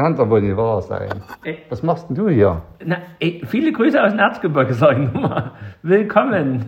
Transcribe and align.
kann 0.00 0.16
doch 0.16 0.30
wohl 0.30 0.40
nicht 0.40 0.56
wahr 0.56 0.80
sein. 0.80 1.10
Äh. 1.44 1.56
Was 1.68 1.82
machst 1.82 2.08
denn 2.08 2.16
du 2.16 2.28
hier? 2.28 2.62
na 2.84 2.96
ey, 3.18 3.42
viele 3.46 3.70
Grüße 3.70 4.02
aus 4.02 4.12
dem 4.12 4.18
Erzgebirge, 4.18 4.72
sag 4.72 4.98
ich 4.98 5.12
nochmal. 5.12 5.50
Willkommen. 5.82 6.64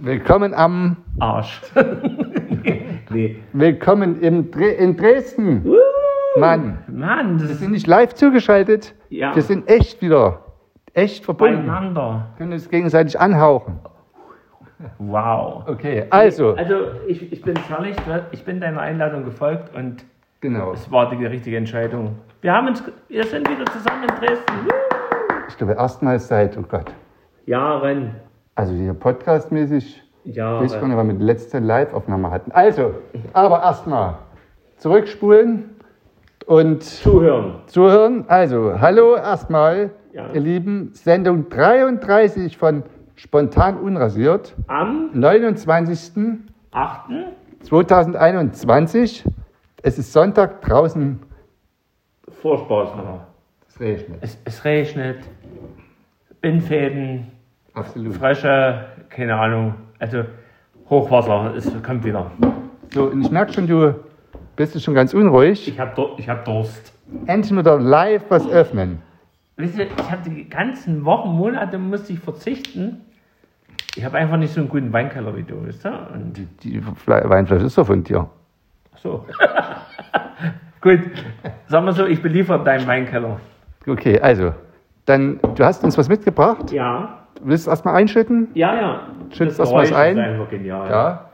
Willkommen 0.00 0.54
am. 0.54 0.96
Arsch. 1.18 1.60
nee. 3.10 3.36
Willkommen 3.52 4.20
im 4.22 4.50
Dre 4.50 4.68
in 4.70 4.96
Dresden. 4.96 5.66
Mann, 6.38 6.78
Mann, 6.86 7.34
das 7.38 7.48
wir 7.48 7.50
ist 7.50 7.58
sind 7.60 7.72
nicht 7.72 7.86
live 7.86 8.14
zugeschaltet. 8.14 8.94
Ja. 9.10 9.34
Wir 9.34 9.42
sind 9.42 9.68
echt 9.68 10.00
wieder. 10.00 10.40
Echt 10.94 11.24
verbunden. 11.24 11.66
beieinander. 11.66 12.28
können 12.38 12.52
uns 12.52 12.68
gegenseitig 12.70 13.18
anhauchen. 13.20 13.78
Wow. 14.98 15.64
Okay, 15.68 16.04
also. 16.08 16.54
Also, 16.54 16.74
ich, 17.06 17.30
ich 17.30 17.42
bin 17.42 17.58
ehrlich, 17.70 17.96
ich 18.30 18.44
bin 18.44 18.60
deiner 18.60 18.80
Einladung 18.80 19.24
gefolgt 19.24 19.74
und 19.74 20.04
Genau. 20.40 20.72
es 20.72 20.90
war 20.90 21.10
die 21.10 21.22
richtige 21.26 21.58
Entscheidung. 21.58 22.16
Wir 22.42 22.54
haben 22.54 22.68
uns, 22.68 22.82
wir 23.08 23.24
sind 23.24 23.48
wieder 23.50 23.66
zusammen 23.66 24.04
in 24.04 24.08
Dresden. 24.16 24.68
Ich 25.48 25.56
glaube, 25.58 25.74
erstmals 25.74 26.26
seit, 26.28 26.56
oh 26.56 26.62
Gott. 26.62 26.90
Jahren. 27.44 28.14
Also 28.54 28.72
hier 28.72 28.94
podcastmäßig. 28.94 30.02
Ich 30.24 30.30
weiß 30.30 30.36
gar 30.36 30.52
Jahre. 30.52 30.62
nicht, 30.62 30.80
wann 30.96 31.08
wir 31.08 31.14
die 31.14 31.24
letzte 31.24 31.58
Live-Aufnahme 31.58 32.30
hatten. 32.30 32.50
Also, 32.52 32.94
aber 33.34 33.62
erstmal 33.62 34.14
zurückspulen 34.78 35.70
und 36.46 36.82
Zuhören. 36.82 37.56
zuhören. 37.66 38.24
Also, 38.28 38.80
hallo 38.80 39.16
erstmal, 39.16 39.90
Ja. 40.12 40.28
ihr 40.32 40.40
Lieben. 40.40 40.90
Sendung 40.94 41.50
33 41.50 42.56
von 42.56 42.84
Spontan 43.16 43.76
Unrasiert, 43.78 44.54
Am 44.66 45.10
29.2021. 45.14 46.38
8. 46.72 47.10
Es 49.82 49.98
ist 49.98 50.12
Sonntag, 50.12 50.62
draußen 50.62 51.20
Vorspaß 52.42 52.96
noch. 52.96 53.20
es 53.68 53.80
regnet. 53.80 54.18
Es, 54.22 54.38
es 54.44 54.64
regnet, 54.64 55.18
Bindfäden, 56.40 57.26
Absolut. 57.74 58.14
Frösche, 58.14 58.86
keine 59.08 59.36
Ahnung. 59.38 59.74
Also 59.98 60.24
Hochwasser, 60.88 61.54
es 61.56 61.70
kommt 61.82 62.04
wieder. 62.04 62.30
So, 62.92 63.04
und 63.04 63.22
ich 63.22 63.30
merke 63.30 63.52
schon, 63.52 63.66
du 63.66 63.94
bist 64.56 64.82
schon 64.82 64.94
ganz 64.94 65.14
unruhig. 65.14 65.68
Ich 65.68 65.78
habe 65.78 66.14
ich 66.16 66.28
hab 66.28 66.44
Durst. 66.44 66.92
Endlich 67.26 67.56
wieder 67.56 67.78
live 67.78 68.24
was 68.28 68.48
öffnen. 68.48 69.02
Wisst 69.56 69.78
ihr, 69.78 69.86
ich 69.86 70.10
habe 70.10 70.28
die 70.28 70.48
ganzen 70.48 71.04
Wochen, 71.04 71.30
Monate 71.30 71.78
musste 71.78 72.12
ich 72.12 72.18
verzichten. 72.18 73.02
Ich 73.96 74.04
habe 74.04 74.18
einfach 74.18 74.36
nicht 74.36 74.54
so 74.54 74.60
einen 74.60 74.68
guten 74.70 74.92
Weinkeller 74.92 75.36
wie 75.36 75.42
du, 75.42 75.64
wisst 75.66 75.84
ihr? 75.84 76.08
Und 76.12 76.36
Die, 76.36 76.46
die 76.46 76.82
Weinflasche 77.06 77.66
ist 77.66 77.76
doch 77.76 77.86
von 77.86 78.02
dir. 78.02 78.28
ach 78.94 78.98
so. 78.98 79.26
Gut, 80.80 81.00
sagen 81.68 81.84
wir 81.86 81.92
so, 81.92 82.06
ich 82.06 82.22
beliefere 82.22 82.62
deinen 82.64 82.86
Weinkeller. 82.86 83.38
Okay, 83.86 84.18
also, 84.20 84.54
dann, 85.04 85.38
du 85.54 85.64
hast 85.64 85.84
uns 85.84 85.98
was 85.98 86.08
mitgebracht. 86.08 86.72
Ja, 86.72 87.16
Willst 87.42 87.66
du 87.66 87.70
erstmal 87.70 87.94
einschütten? 87.94 88.48
ja, 88.54 88.74
ja. 88.74 89.00
Schützt 89.30 89.58
Das 89.58 89.68
das 89.68 89.72
was 89.72 89.92
ein? 89.92 90.18
Ist 90.18 90.24
einfach 90.24 90.50
genial. 90.50 90.90
Ja. 90.90 91.30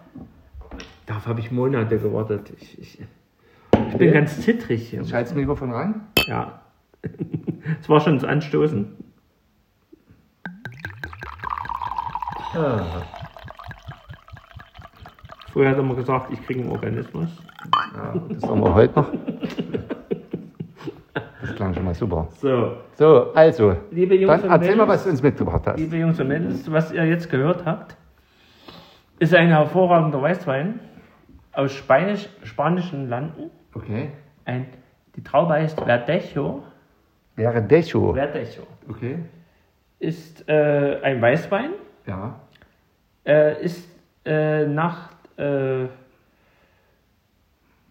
Darauf 1.07 1.27
habe 1.27 1.41
ich 1.41 1.51
Monate 1.51 1.99
gewartet. 1.99 2.53
Ich, 2.61 2.79
ich, 2.79 2.99
ich 3.91 3.97
bin 3.97 4.13
ganz 4.13 4.41
zittrig 4.41 4.89
hier. 4.91 5.05
Schalt's 5.05 5.35
Mikrofon 5.35 5.73
ran. 5.73 6.03
Ja. 6.29 6.61
Es 7.81 7.89
war 7.89 7.99
schon 8.01 8.15
das 8.15 8.23
Anstoßen. 8.25 8.97
Früher 15.57 15.71
hat 15.71 15.79
er 15.79 15.83
mal 15.85 15.97
gesagt, 15.97 16.31
ich 16.31 16.45
kriege 16.45 16.61
einen 16.61 16.71
Organismus. 16.71 17.31
Ja, 17.95 18.15
das 18.29 18.43
haben 18.43 18.61
wir 18.63 18.75
heute 18.75 18.95
noch. 19.01 19.11
Das 21.41 21.55
klang 21.57 21.73
schon 21.73 21.83
mal 21.87 21.95
super. 21.95 22.29
So, 22.33 22.77
So, 22.93 23.33
also, 23.33 23.75
liebe 23.91 24.17
Jungs 24.17 24.43
dann 24.43 24.51
und 24.51 24.61
erzähl 24.61 24.77
mal, 24.77 24.85
Mädels, 24.85 24.99
was 24.99 25.05
du 25.05 25.11
uns 25.13 25.23
mitgebracht 25.23 25.63
hast. 25.65 25.79
liebe 25.79 25.97
Jungs 25.97 26.21
und 26.21 26.29
Mädels, 26.29 26.71
was 26.71 26.93
ihr 26.93 27.07
jetzt 27.07 27.31
gehört 27.31 27.65
habt, 27.65 27.97
ist 29.19 29.33
ein 29.35 29.49
hervorragender 29.49 30.21
Weißwein 30.21 30.79
aus 31.55 31.73
Spanisch, 31.73 32.29
spanischen 32.43 33.09
Landen. 33.09 33.51
Okay. 33.75 34.11
Ein, 34.45 34.67
die 35.17 35.25
Traube 35.25 35.55
heißt 35.55 35.81
Verdejo. 35.81 36.65
Wäre 37.35 37.63
Decho. 37.63 38.13
Verdejo 38.13 38.65
Okay. 38.91 39.21
ist 40.01 40.47
äh, 40.51 41.01
ein 41.03 41.23
Weißwein. 41.23 41.71
Ja. 42.07 42.41
äh, 43.25 43.65
ist 43.65 43.89
äh, 44.27 44.67
nach 44.67 45.16
äh, 45.39 45.85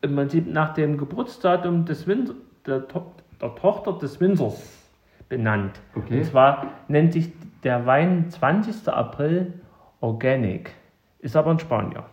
im 0.02 0.16
Prinzip 0.16 0.52
nach 0.52 0.74
dem 0.74 0.98
Geburtsdatum 0.98 1.86
des 1.86 2.08
Win 2.08 2.32
der, 2.66 2.88
to 2.88 3.12
der 3.42 3.54
Tochter 3.56 3.94
des 3.94 4.20
Winzers 4.22 4.90
benannt. 5.28 5.80
Okay. 5.96 6.20
Und 6.20 6.26
zwar 6.26 6.68
nennt 6.88 7.14
sich 7.14 7.32
der 7.64 7.86
Wein 7.86 8.30
20. 8.30 8.88
April 8.88 9.54
Organic. 10.00 10.72
Ist 11.20 11.36
aber 11.36 11.52
ein 11.52 11.60
Spanier. 11.60 12.06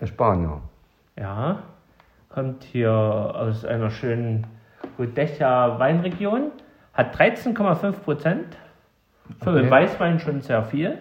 Der 0.00 0.06
Spanier. 0.06 0.60
Ja. 1.18 1.58
Kommt 2.28 2.62
hier 2.64 2.92
aus 2.92 3.64
einer 3.64 3.90
schönen 3.90 4.46
Rodecha 4.98 5.78
Weinregion. 5.78 6.52
Hat 6.94 7.14
13,5 7.16 7.92
Prozent. 7.92 8.56
Für 9.42 9.50
Okay. 9.50 9.62
den 9.62 9.70
Weißwein 9.70 10.18
schon 10.20 10.40
sehr 10.40 10.62
viel. 10.64 10.98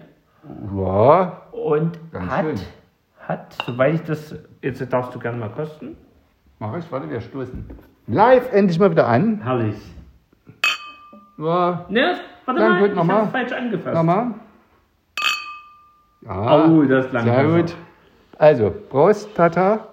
Ja. 0.75 1.41
Und 1.51 1.99
hat, 2.13 2.45
schön. 2.45 2.59
Hat, 3.29 3.55
soweit 3.65 3.93
ich 3.95 4.01
das, 4.03 4.35
jetzt 4.61 4.91
darfst 4.91 5.13
du 5.15 5.19
gerne 5.19 5.37
mal 5.37 5.49
kosten. 5.49 5.95
Mach 6.59 6.75
ich, 6.77 6.91
warte, 6.91 7.09
wir 7.09 7.21
stoßen. 7.21 7.63
Live 8.07 8.51
endlich 8.51 8.79
mal 8.79 8.91
wieder 8.91 9.07
an. 9.07 9.41
Herrlich. 9.43 9.75
Ja. 11.37 11.85
Ne, 11.89 12.15
warte 12.45 12.59
Dann 12.59 12.71
mal, 12.71 12.79
gut, 12.81 12.89
ich 12.89 12.95
nochmal. 12.95 13.21
hab's 13.21 13.31
falsch 13.31 13.51
angefasst. 13.53 13.95
Nochmal. 13.95 14.31
Ja. 16.25 16.65
Oh, 16.67 16.83
das 16.83 17.05
ist 17.05 17.13
lang 17.13 17.23
Sehr 17.23 17.43
besser. 17.43 17.57
gut. 17.61 17.75
Also, 18.37 18.73
Prost, 18.89 19.35
Tata. 19.35 19.87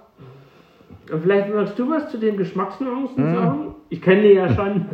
Und 1.13 1.23
vielleicht 1.23 1.55
magst 1.55 1.79
du 1.79 1.89
was 1.89 2.11
zu 2.11 2.19
den 2.19 2.37
Geschmacksnuancen 2.37 3.31
Mhm. 3.31 3.35
sagen? 3.35 3.75
Ich 3.91 4.03
kenne 4.03 4.23
die 4.23 4.33
ja 4.33 4.49
schon. 4.55 4.87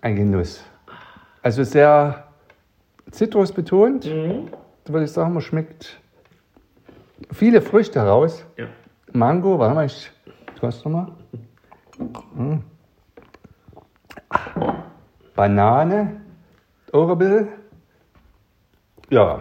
Ein 0.00 0.14
Genuss. 0.16 0.64
Also 1.42 1.64
sehr 1.64 2.27
zitrusbetont. 3.10 4.06
Mhm. 4.06 4.48
Da 4.84 4.92
würde 4.92 5.04
ich 5.04 5.12
sagen, 5.12 5.32
man 5.32 5.42
schmeckt 5.42 6.00
viele 7.32 7.60
Früchte 7.60 8.00
heraus. 8.00 8.44
ja. 8.56 8.66
Mango, 9.12 9.58
warte 9.58 9.74
mal, 9.74 9.86
ich 9.86 10.10
koste 10.60 10.88
nochmal. 10.88 11.12
Mm. 12.34 12.58
Banane, 15.34 16.20
Orabel. 16.92 17.48
Ja, 19.10 19.40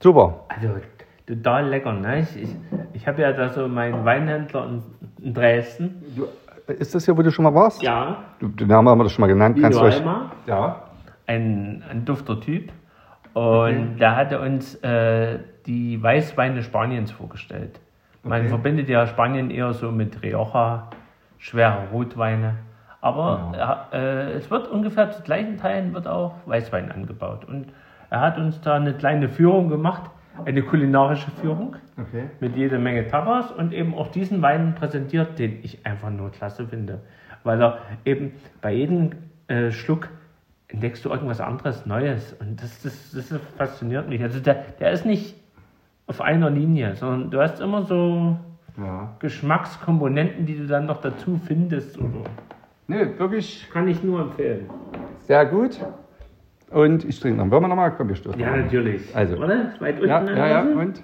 super. 0.00 0.44
Also, 0.48 0.74
total 1.26 1.68
lecker, 1.68 1.92
ne? 1.92 2.20
Ich, 2.20 2.42
ich, 2.42 2.56
ich 2.92 3.08
habe 3.08 3.22
ja 3.22 3.32
da 3.32 3.48
so 3.48 3.66
meinen 3.68 4.04
Weinhändler 4.04 4.80
in, 5.20 5.32
Dresden. 5.32 6.02
Ist 6.66 6.94
das 6.94 7.04
hier, 7.04 7.16
wo 7.16 7.22
du 7.22 7.30
schon 7.30 7.44
mal 7.44 7.54
warst? 7.54 7.80
Ja, 7.82 8.24
den 8.40 8.68
Namen 8.68 8.88
haben 8.88 8.98
wir 8.98 9.04
das 9.04 9.12
schon 9.12 9.22
mal 9.22 9.28
genannt. 9.28 9.58
Kannst 9.60 9.78
du 9.78 9.84
euch, 9.84 10.02
ja. 10.46 10.82
ein, 11.26 11.82
ein 11.88 12.04
dufter 12.04 12.40
Typ. 12.40 12.72
Und 13.34 13.98
der 13.98 14.16
hatte 14.16 14.40
uns 14.40 14.74
äh, 14.82 15.38
die 15.66 16.02
Weißweine 16.02 16.62
Spaniens 16.62 17.10
vorgestellt. 17.10 17.80
Man 18.22 18.40
Okay. 18.42 18.48
verbindet 18.50 18.88
ja 18.88 19.06
Spanien 19.06 19.50
eher 19.50 19.72
so 19.72 19.90
mit 19.90 20.22
Rioja, 20.22 20.88
schwere 21.38 21.88
Rotweine. 21.92 22.54
Aber 23.00 23.88
äh, 23.92 24.32
es 24.34 24.48
wird 24.50 24.68
ungefähr 24.68 25.10
zu 25.10 25.22
gleichen 25.22 25.56
Teilen 25.56 25.92
wird 25.92 26.06
auch 26.06 26.34
Weißwein 26.46 26.92
angebaut. 26.92 27.44
Und 27.44 27.72
er 28.10 28.20
hat 28.20 28.38
uns 28.38 28.60
da 28.60 28.74
eine 28.74 28.92
kleine 28.94 29.28
Führung 29.28 29.68
gemacht, 29.68 30.02
eine 30.44 30.62
kulinarische 30.62 31.30
Führung 31.32 31.76
Okay. 32.00 32.24
mit 32.40 32.56
jede 32.56 32.78
Menge 32.78 33.06
Tapas 33.08 33.50
und 33.50 33.72
eben 33.72 33.94
auch 33.94 34.08
diesen 34.08 34.40
Wein 34.40 34.74
präsentiert, 34.74 35.38
den 35.38 35.58
ich 35.62 35.84
einfach 35.84 36.10
nur 36.10 36.30
klasse 36.30 36.66
finde. 36.66 37.00
Weil 37.44 37.60
er 37.60 37.78
eben 38.04 38.32
bei 38.60 38.72
jedem 38.72 39.10
äh, 39.48 39.70
Schluck 39.72 40.08
entdeckst 40.72 41.04
du 41.04 41.10
irgendwas 41.10 41.40
anderes, 41.40 41.86
Neues. 41.86 42.32
Und 42.40 42.62
das, 42.62 42.82
das, 42.82 43.12
das 43.12 43.40
fasziniert 43.56 44.08
mich. 44.08 44.22
Also 44.22 44.40
der, 44.40 44.64
der 44.80 44.90
ist 44.92 45.04
nicht 45.06 45.36
auf 46.06 46.20
einer 46.20 46.50
Linie, 46.50 46.94
sondern 46.96 47.30
du 47.30 47.40
hast 47.40 47.60
immer 47.60 47.82
so 47.82 48.36
Ja. 48.78 49.14
Geschmackskomponenten, 49.18 50.46
die 50.46 50.56
du 50.56 50.66
dann 50.66 50.86
noch 50.86 51.00
dazu 51.00 51.40
findest. 51.46 51.98
Oder. 51.98 52.24
Nee, 52.88 53.18
wirklich 53.18 53.68
Kann 53.72 53.86
ich 53.88 54.02
nur 54.02 54.20
empfehlen. 54.22 54.68
sehr 55.26 55.46
gut. 55.46 55.78
Und 56.70 57.04
ich 57.04 57.20
trinke 57.20 57.38
noch. 57.42 57.50
Wollen 57.50 57.62
wir 57.64 57.68
nochmal? 57.68 57.92
Komm, 57.94 58.08
wir 58.08 58.16
stoßen. 58.16 58.40
Ja, 58.40 58.56
natürlich. 58.56 59.14
Also. 59.14 59.38
Warte, 59.38 59.74
weit 59.78 59.96
unten 59.96 60.08
Ja, 60.08 60.24
ja, 60.24 60.46
ja. 60.46 60.62
Und? 60.62 61.02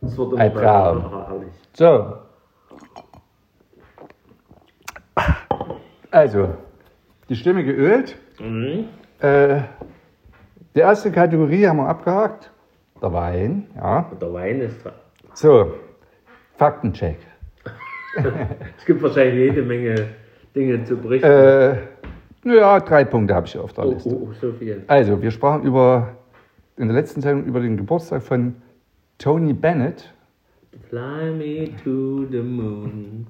Das 0.00 0.16
wird 0.16 0.32
immer 0.32 0.50
besser. 0.50 1.40
So. 1.72 2.16
Also, 6.10 6.48
die 7.28 7.36
Stimme 7.36 7.64
geölt. 7.64 8.16
Mhm. 8.40 8.86
Äh, 9.20 9.60
Die 10.74 10.80
erste 10.80 11.10
Kategorie 11.12 11.66
haben 11.66 11.76
wir 11.78 11.88
abgehakt. 11.88 12.50
Der 13.00 13.12
Wein, 13.12 13.66
ja. 13.76 14.10
Der 14.20 14.32
Wein 14.32 14.60
ist 14.60 14.82
dran. 14.84 14.94
So, 15.34 15.74
Faktencheck. 16.56 17.18
Es 18.78 18.84
gibt 18.84 19.02
wahrscheinlich 19.02 19.34
jede 19.34 19.62
Menge 19.62 20.08
Dinge 20.54 20.84
zu 20.84 20.96
berichten. 20.96 21.26
Äh, 21.26 21.76
naja, 22.44 22.78
drei 22.80 23.04
Punkte 23.04 23.34
habe 23.34 23.46
ich 23.46 23.58
auf 23.58 23.72
der 23.72 23.86
oh, 23.86 23.92
Liste. 23.92 24.08
oh, 24.10 24.28
oh, 24.30 24.32
so 24.40 24.52
viel. 24.52 24.84
Also, 24.86 25.20
wir 25.20 25.30
sprachen 25.30 25.64
über, 25.64 26.14
in 26.76 26.86
der 26.88 26.96
letzten 26.96 27.20
Sendung 27.22 27.46
über 27.46 27.60
den 27.60 27.76
Geburtstag 27.76 28.22
von 28.22 28.54
Tony 29.18 29.52
Bennett. 29.52 30.12
Fly 30.88 31.30
me 31.32 31.70
to 31.82 32.26
the 32.30 32.40
moon. 32.40 33.26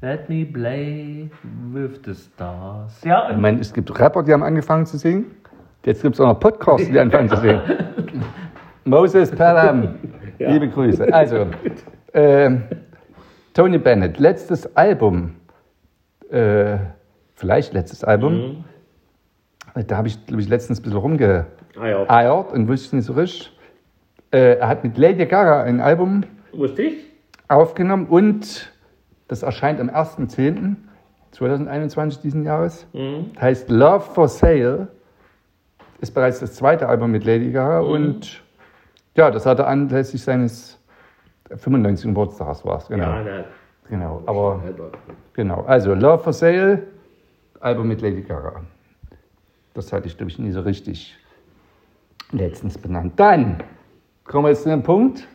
Let 0.00 0.28
me 0.28 0.44
play 0.44 1.28
with 1.72 2.02
the 2.04 2.14
stars. 2.14 3.02
Ja, 3.04 3.30
Ich 3.30 3.36
meine, 3.36 3.60
es 3.60 3.72
gibt 3.72 3.98
Rapper, 3.98 4.22
die 4.22 4.32
haben 4.32 4.44
angefangen 4.44 4.86
zu 4.86 4.96
singen. 4.96 5.26
Jetzt 5.84 6.02
gibt 6.02 6.14
es 6.14 6.20
auch 6.20 6.26
noch 6.28 6.38
Podcasts, 6.38 6.88
die 6.88 6.98
anfangen 7.00 7.28
zu 7.28 7.36
singen. 7.36 7.60
Moses 8.84 9.30
Pelham, 9.32 9.96
Ja. 10.38 10.50
liebe 10.52 10.68
Grüße. 10.68 11.12
Also, 11.12 11.46
ähm, 12.14 12.62
Tony 13.54 13.78
Bennett, 13.78 14.20
letztes 14.20 14.76
Album, 14.76 15.34
äh, 16.30 16.76
vielleicht 17.34 17.72
letztes 17.72 18.04
Album, 18.04 18.64
da 19.74 19.96
habe 19.96 20.06
ich, 20.06 20.26
glaube 20.26 20.40
ich, 20.42 20.48
letztens 20.48 20.78
ein 20.78 20.82
bisschen 20.84 20.98
rumgeeiert 20.98 21.46
ah, 22.08 22.30
und 22.30 22.68
wusste 22.68 22.94
nicht 22.94 23.06
so 23.06 23.14
richtig. 23.14 23.52
Äh, 24.30 24.58
er 24.58 24.68
hat 24.68 24.84
mit 24.84 24.96
Lady 24.96 25.26
Gaga 25.26 25.62
ein 25.64 25.80
Album 25.80 26.22
Wusste 26.52 26.82
ich? 26.82 26.98
aufgenommen 27.48 28.06
und 28.06 28.70
das 29.28 29.42
erscheint 29.42 29.80
am 29.80 29.88
1.10.2021 29.90 32.22
diesen 32.22 32.44
Jahres. 32.44 32.86
Mhm. 32.92 33.30
Heißt 33.40 33.70
Love 33.70 34.00
for 34.00 34.28
Sale. 34.28 34.88
Ist 36.00 36.12
bereits 36.12 36.40
das 36.40 36.54
zweite 36.54 36.88
Album 36.88 37.10
mit 37.10 37.24
Lady 37.24 37.50
Gaga 37.50 37.80
und 37.80 38.40
ja, 39.16 39.32
das 39.32 39.46
hatte 39.46 39.66
anlässlich 39.66 40.22
seines 40.22 40.78
95. 41.54 42.06
Geburtstags 42.06 42.64
war 42.64 42.78
es, 42.78 42.86
genau. 42.86 43.04
Ja, 43.04 43.22
na, 43.24 43.44
genau. 43.88 44.22
Aber 44.26 44.62
genau, 45.32 45.64
also 45.66 45.94
Love 45.94 46.22
for 46.22 46.32
Sale, 46.32 46.84
Album 47.60 47.88
mit 47.88 48.00
Lady 48.00 48.22
Gaga. 48.22 48.60
Das 49.74 49.92
hatte 49.92 50.06
ich, 50.06 50.16
glaube 50.16 50.30
ich, 50.30 50.38
nie 50.38 50.52
so 50.52 50.60
richtig 50.60 51.16
letztens 52.30 52.78
benannt. 52.78 53.14
Dann 53.16 53.60
kommen 54.24 54.44
wir 54.44 54.50
jetzt 54.50 54.62
zu 54.62 54.70
einem 54.70 54.84
Punkt, 54.84 55.26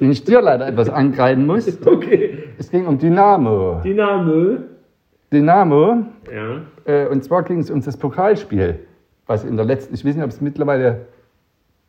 den 0.00 0.10
ich 0.10 0.24
dir 0.24 0.40
leider 0.40 0.66
etwas 0.66 0.88
angreifen 0.88 1.46
muss. 1.46 1.78
Okay. 1.86 2.41
Es 2.62 2.70
ging 2.70 2.86
um 2.86 2.96
Dynamo. 2.96 3.80
Dynamo. 3.82 4.58
Dynamo, 5.32 5.96
Ja. 6.32 6.60
äh, 6.84 7.08
und 7.08 7.24
zwar 7.24 7.42
ging 7.42 7.58
es 7.58 7.72
um 7.72 7.82
das 7.82 7.96
Pokalspiel, 7.96 8.78
was 9.26 9.42
in 9.42 9.56
der 9.56 9.64
letzten, 9.64 9.94
ich 9.94 10.04
weiß 10.04 10.14
nicht, 10.14 10.22
ob 10.22 10.30
es 10.30 10.40
mittlerweile 10.40 11.06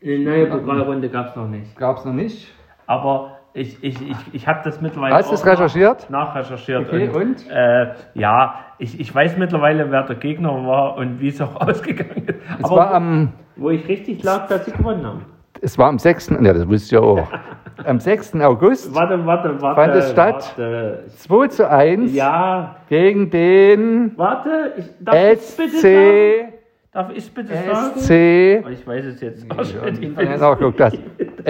Eine 0.03 0.17
neue 0.19 0.47
Pokalrunde 0.47 1.09
gab 1.09 1.27
es 1.27 1.35
noch 1.35 1.47
nicht. 1.47 1.77
gab 1.77 1.97
es 1.97 2.05
noch 2.05 2.13
nicht. 2.13 2.51
Aber 2.87 3.37
ich, 3.53 3.83
ich, 3.83 4.01
ich, 4.01 4.17
ich 4.33 4.47
habe 4.47 4.61
das 4.63 4.81
mittlerweile. 4.81 5.13
Hast 5.13 5.29
du 5.29 5.35
es 5.35 5.45
recherchiert? 5.45 6.09
Nachrecherchiert. 6.09 6.87
Okay, 6.87 7.07
und? 7.09 7.47
Äh, 7.51 7.93
ja, 8.15 8.55
ich, 8.79 8.99
ich 8.99 9.13
weiß 9.13 9.37
mittlerweile, 9.37 9.91
wer 9.91 10.01
der 10.07 10.15
Gegner 10.15 10.49
war 10.65 10.97
und 10.97 11.19
wie 11.19 11.27
es 11.27 11.39
auch 11.39 11.55
ausgegangen 11.67 12.23
ist. 12.25 12.39
Es 12.57 12.65
Aber 12.65 12.77
war 12.77 12.93
am, 12.95 13.33
wo 13.57 13.69
ich 13.69 13.87
richtig 13.87 14.23
lag, 14.23 14.47
dass 14.47 14.65
sie 14.65 14.71
gewonnen 14.71 15.05
haben. 15.05 15.25
es 15.61 15.77
war 15.77 15.89
am 15.89 15.99
6., 15.99 16.29
ja, 16.41 16.51
das 16.51 16.67
wusste 16.67 16.85
ich 16.95 16.99
ja 16.99 16.99
auch. 17.07 17.27
Am 17.85 17.99
6. 17.99 18.35
August 18.41 18.93
Warte, 18.93 19.25
warte, 19.25 19.61
warte. 19.61 19.81
Fand 19.81 19.95
es 19.95 20.11
statt? 20.11 20.53
Warte. 20.57 21.03
2 21.17 21.47
zu 21.47 21.69
1 21.69 22.13
Ja, 22.13 22.75
gegen 22.89 23.29
den 23.29 24.13
warte. 24.17 24.73
Ich, 24.77 24.85
darf 24.99 25.15
ich 25.15 25.57
bitte 25.57 25.77
sagen? 25.79 25.81
SC, 25.81 26.53
Darf 26.91 27.11
ich 27.15 27.33
bitte 27.33 27.53
sagen? 27.53 27.99
SC, 27.99 28.63
Oh, 28.65 28.69
Ich 28.69 28.85
weiß 28.87 29.05
es 29.05 29.21
jetzt. 29.21 29.45
Ja, 29.51 29.61
ich 29.61 29.75
habe 29.75 30.37
nachgeguckt, 30.39 30.79
das 30.79 30.93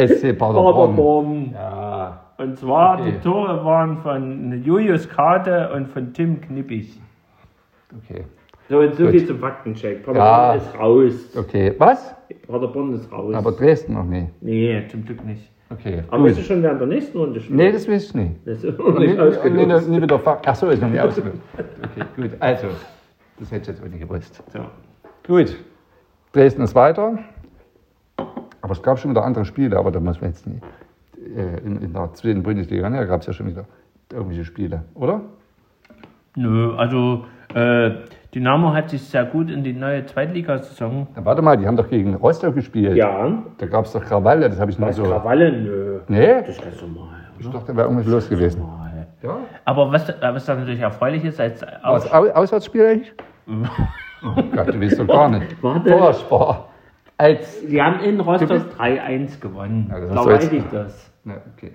SC 0.09 0.33
Paderborn. 0.37 1.51
Ja, 1.53 2.21
Und 2.37 2.57
zwar, 2.57 2.99
Okay. 2.99 3.11
die 3.11 3.19
Tore 3.19 3.63
waren 3.65 3.97
von 3.97 4.63
Julius 4.63 5.07
Kade 5.09 5.69
und 5.75 5.89
von 5.89 6.13
Tim 6.13 6.39
Knippich. 6.41 6.99
okay. 7.97 8.23
So, 8.69 8.79
und 8.79 8.95
so 8.95 9.03
Gut. 9.03 9.11
viel 9.11 9.27
zum 9.27 9.39
Faktencheck. 9.39 10.05
Paderborn 10.05 10.25
Ja. 10.25 10.53
ist 10.55 10.79
raus. 10.79 11.35
Okay, 11.37 11.73
was? 11.77 12.15
Paderborn 12.47 12.93
ist 12.93 13.11
raus. 13.11 13.35
Aber 13.35 13.51
Dresden 13.51 13.93
noch 13.95 14.05
nie. 14.05 14.29
nee, 14.39 14.87
zum 14.89 15.03
Glück 15.03 15.23
nicht. 15.25 15.51
Okay, 15.73 16.03
Aber 16.09 16.23
gut. 16.23 16.31
ist 16.31 16.39
es 16.39 16.45
schon 16.45 16.61
während 16.61 16.79
der 16.79 16.87
nächsten 16.87 17.17
Runde 17.17 17.39
spielen? 17.39 17.57
Nee, 17.57 17.71
das 17.71 17.87
weiß 17.87 18.03
ich 18.05 18.13
nicht. 18.13 18.35
das 18.45 18.63
ist 18.63 18.77
noch 18.77 18.99
nicht 18.99 19.19
ausgelöst. 19.19 19.89
nie 19.89 20.01
wieder 20.01 20.19
Fakt. 20.19 20.47
Ach 20.47 20.55
so, 20.55 20.67
ist 20.67 20.81
noch 20.81 20.89
nicht 20.89 21.01
ausgelöst. 21.01 21.39
Okay, 21.57 22.05
gut. 22.15 22.31
Also, 22.39 22.67
das 23.39 23.51
hätte 23.51 23.71
ich 23.71 23.77
jetzt 23.77 23.83
auch 23.83 23.89
nicht 23.89 24.01
gewusst. 24.01 24.43
So. 24.51 24.59
Gut. 25.25 25.55
Dresden 26.33 26.61
ist 26.63 26.75
weiter. 26.75 27.17
Aber 28.61 28.71
es 28.71 28.81
gab 28.81 28.99
schon 28.99 29.11
wieder 29.11 29.23
andere 29.23 29.45
Spiele, 29.45 29.77
aber 29.77 29.91
da 29.91 29.99
muss 29.99 30.21
man 30.21 30.29
jetzt 30.31 30.47
nicht. 30.47 30.63
Äh, 31.35 31.65
in, 31.65 31.81
in 31.81 31.93
der 31.93 32.13
zweiten 32.13 32.43
Bundesliga, 32.43 32.89
ne, 32.89 33.05
gab 33.07 33.21
es 33.21 33.27
ja 33.27 33.33
schon 33.33 33.47
wieder 33.47 33.65
irgendwelche 34.11 34.45
Spiele, 34.45 34.83
oder? 34.95 35.21
Nö, 36.35 36.75
also 36.75 37.25
äh, 37.53 37.91
Dynamo 38.33 38.74
hat 38.74 38.89
sich 38.89 39.03
sehr 39.03 39.25
gut 39.25 39.51
in 39.51 39.63
die 39.63 39.74
neue 39.74 40.06
Zweitligasaison. 40.06 41.07
Na, 41.15 41.24
warte 41.24 41.44
mal, 41.44 41.56
die 41.56 41.68
haben 41.68 41.77
doch 41.77 41.88
gegen 41.88 42.15
Rostock 42.15 42.56
gespielt. 42.56 42.95
Ja. 42.95 43.44
Da 43.59 43.65
gab 43.68 43.85
es 43.85 43.94
doch 43.94 44.03
Krawalle, 44.03 44.50
das 44.50 44.59
habe 44.59 44.71
ich 44.71 44.80
nur 44.80 44.89
Was 44.89 44.95
so. 44.95 45.03
Krawalle? 45.03 45.51
Nö. 45.51 46.00
Nee? 46.07 46.41
Das 46.41 46.50
ist 46.50 46.63
ganz 46.63 46.81
normal. 46.81 47.09
Ich 47.39 47.47
dachte, 47.47 47.68
da 47.68 47.75
wäre 47.75 47.88
irgendwas 47.88 48.07
los 48.07 48.30
gewesen. 48.30 48.62
Normal. 48.62 49.07
Ja? 49.21 49.38
Aber 49.65 49.91
was, 49.91 50.12
was 50.19 50.45
dann 50.45 50.59
natürlich 50.59 50.81
erfreulich 50.81 51.24
ist, 51.24 51.39
als 51.39 51.63
Was, 51.83 52.12
Au 52.12 52.27
Auswärtsspiel 52.30 52.85
eigentlich? 52.85 53.13
oh 54.24 54.41
Gott, 54.56 54.68
du 54.68 54.81
weißt 54.81 55.00
doch 55.00 55.07
gar 55.07 55.29
nicht. 55.29 55.62
Warte. 55.62 55.89
Vorspar. 55.89 56.69
Als. 57.18 57.62
Sie 57.62 57.81
haben 57.81 58.00
in 58.00 58.19
Rostock 58.19 58.62
3-1 58.79 59.39
gewonnen. 59.39 59.88
Ja, 59.91 60.00
da 60.00 60.25
weiß 60.25 60.51
ich 60.51 60.63
das. 60.71 61.12
Na, 61.24 61.36
okay. 61.56 61.74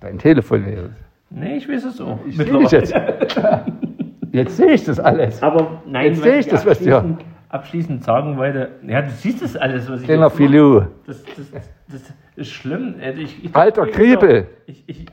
Dein 0.00 0.18
Telefon 0.18 0.64
wäre. 0.64 0.90
Nee, 1.28 1.56
ich 1.56 1.68
weiß 1.68 1.84
es 1.84 2.00
auch. 2.00 2.18
Ich 2.26 2.36
sehe 2.36 2.46
dich 2.46 2.70
jetzt. 2.70 2.94
Jetzt 4.32 4.56
sehe 4.56 4.72
ich 4.72 4.84
das 4.84 4.98
alles. 4.98 5.42
Aber 5.42 5.82
nein, 5.86 6.06
Jetzt 6.06 6.18
was 6.18 6.24
sehe 6.24 6.38
ich 6.38 6.48
das, 6.48 6.66
was 6.66 6.78
dir- 6.80 7.18
abschließend, 7.48 8.02
sagen 8.02 8.38
wollte, 8.38 8.70
ja, 8.86 9.02
du 9.02 9.10
siehst 9.10 9.42
das 9.42 9.56
alles, 9.56 9.86
was 9.90 10.00
ich 10.00 10.06
Kleiner 10.06 10.28
jetzt 10.28 10.40
mache. 10.40 10.88
Das, 11.06 11.22
das, 11.36 11.50
das 11.86 12.14
ist 12.36 12.50
schlimm. 12.50 12.94
Äh, 12.98 13.12
Ich, 13.12 13.44
ich, 13.44 13.56
Alter 13.58 13.86
Kriebel. 13.86 14.46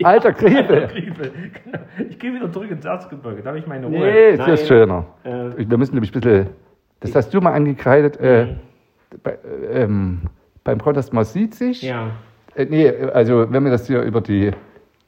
Alter 0.04 0.32
Kriebel. 0.32 0.88
Genau. 1.66 1.80
Ich 2.10 2.18
gehe 2.18 2.34
wieder 2.34 2.50
zurück 2.50 2.72
ins 2.72 2.86
Erzgebirge. 2.86 3.42
Da 3.42 3.50
habe 3.50 3.60
ich 3.60 3.68
meine 3.68 3.88
Ruhe. 3.88 4.00
Nee, 4.00 4.38
das 4.38 4.62
ist 4.62 4.68
schöner. 4.70 5.06
Äh, 5.26 5.50
Wir 5.70 5.78
müssen 5.78 5.96
nämlich 5.96 6.16
ein 6.16 6.22
bisschen. 6.22 6.48
Das 7.02 7.14
hast 7.14 7.34
du 7.34 7.42
mal 7.42 7.52
angekreidet. 7.54 8.18
Äh, 8.22 8.56
bei, 9.22 9.32
äh, 9.32 9.84
ähm, 9.84 10.22
beim 10.64 10.78
Podcast, 10.78 11.12
man 11.14 11.26
sieht 11.26 11.56
sich. 11.56 11.82
ja. 11.82 12.12
Äh, 12.56 12.66
nee, 12.70 12.90
also 13.14 13.52
wenn 13.52 13.64
wir 13.64 13.72
das 13.72 13.86
hier 13.86 14.02
über 14.02 14.22
die 14.22 14.52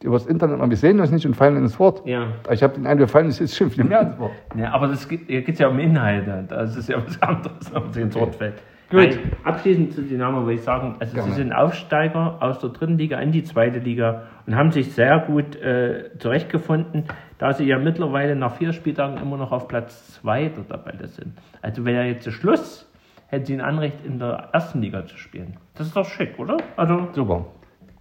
über 0.04 0.14
das 0.18 0.26
Internet 0.26 0.58
mal, 0.58 0.70
wir 0.70 0.78
sehen 0.78 1.00
uns 1.00 1.12
nicht 1.12 1.26
und 1.26 1.36
fallen 1.36 1.58
ins 1.58 1.80
Wort. 1.80 2.06
Ja. 2.06 2.28
Ich 2.52 2.64
habe 2.64 2.74
den 2.74 2.86
Eindruck, 2.86 3.08
wir 3.08 3.12
fallen 3.12 3.28
uns 3.28 3.40
jetzt 3.40 3.56
schon 3.56 3.70
viel 3.70 3.84
mehr 3.84 4.02
ins 4.02 4.20
Wort. 4.20 4.32
ja, 4.56 4.72
aber 4.74 4.88
das 4.88 5.08
geht, 5.08 5.22
hier 5.28 5.42
geht 5.42 5.56
es 5.56 5.60
ja 5.60 5.68
um 5.68 5.80
Inhalte. 5.80 6.46
Das 6.48 6.76
ist 6.76 6.90
ja 6.90 6.98
was 7.06 7.22
anderes, 7.22 7.72
man 7.72 7.92
sich 7.92 8.04
ins 8.04 8.16
Wort 8.16 8.36
fällt. 8.36 8.56
Gut. 8.90 9.00
Nein, 9.00 9.20
abschließend 9.46 9.94
zu 9.94 10.02
Dynamo 10.02 10.46
will 10.46 10.56
ich 10.56 10.64
sagen, 10.64 10.98
also 11.00 11.14
Gerne. 11.14 11.30
sie 11.30 11.36
sind 11.38 11.54
Aufsteiger 11.54 12.38
aus 12.42 12.60
der 12.60 12.72
dritten 12.72 12.98
Liga 12.98 13.20
in 13.22 13.32
die 13.32 13.44
zweite 13.44 13.80
Liga 13.80 14.24
und 14.46 14.56
haben 14.58 14.72
sich 14.72 14.92
sehr 14.92 15.20
gut 15.20 15.56
äh, 15.56 16.10
zurechtgefunden, 16.18 17.06
da 17.38 17.54
sie 17.54 17.64
ja 17.64 17.80
mittlerweile 17.80 18.36
nach 18.36 18.56
vier 18.56 18.74
Spieltagen 18.74 19.18
immer 19.18 19.38
noch 19.38 19.54
auf 19.54 19.70
Platz 19.70 20.16
zwei 20.16 20.50
der 20.50 20.68
Tabelle 20.68 21.08
sind. 21.08 21.38
Also 21.62 21.86
wäre 21.86 22.04
jetzt 22.04 22.26
der 22.26 22.32
Schluss, 22.32 22.92
hätten 23.28 23.46
sie 23.46 23.54
ein 23.54 23.62
Anrecht 23.62 24.06
in 24.06 24.20
der 24.20 24.50
ersten 24.52 24.82
Liga 24.82 25.06
zu 25.06 25.18
spielen. 25.18 25.56
Das 25.76 25.88
ist 25.88 25.96
doch 25.96 26.06
schick, 26.06 26.38
oder? 26.38 26.58
Also, 26.76 27.08
Super. 27.14 27.46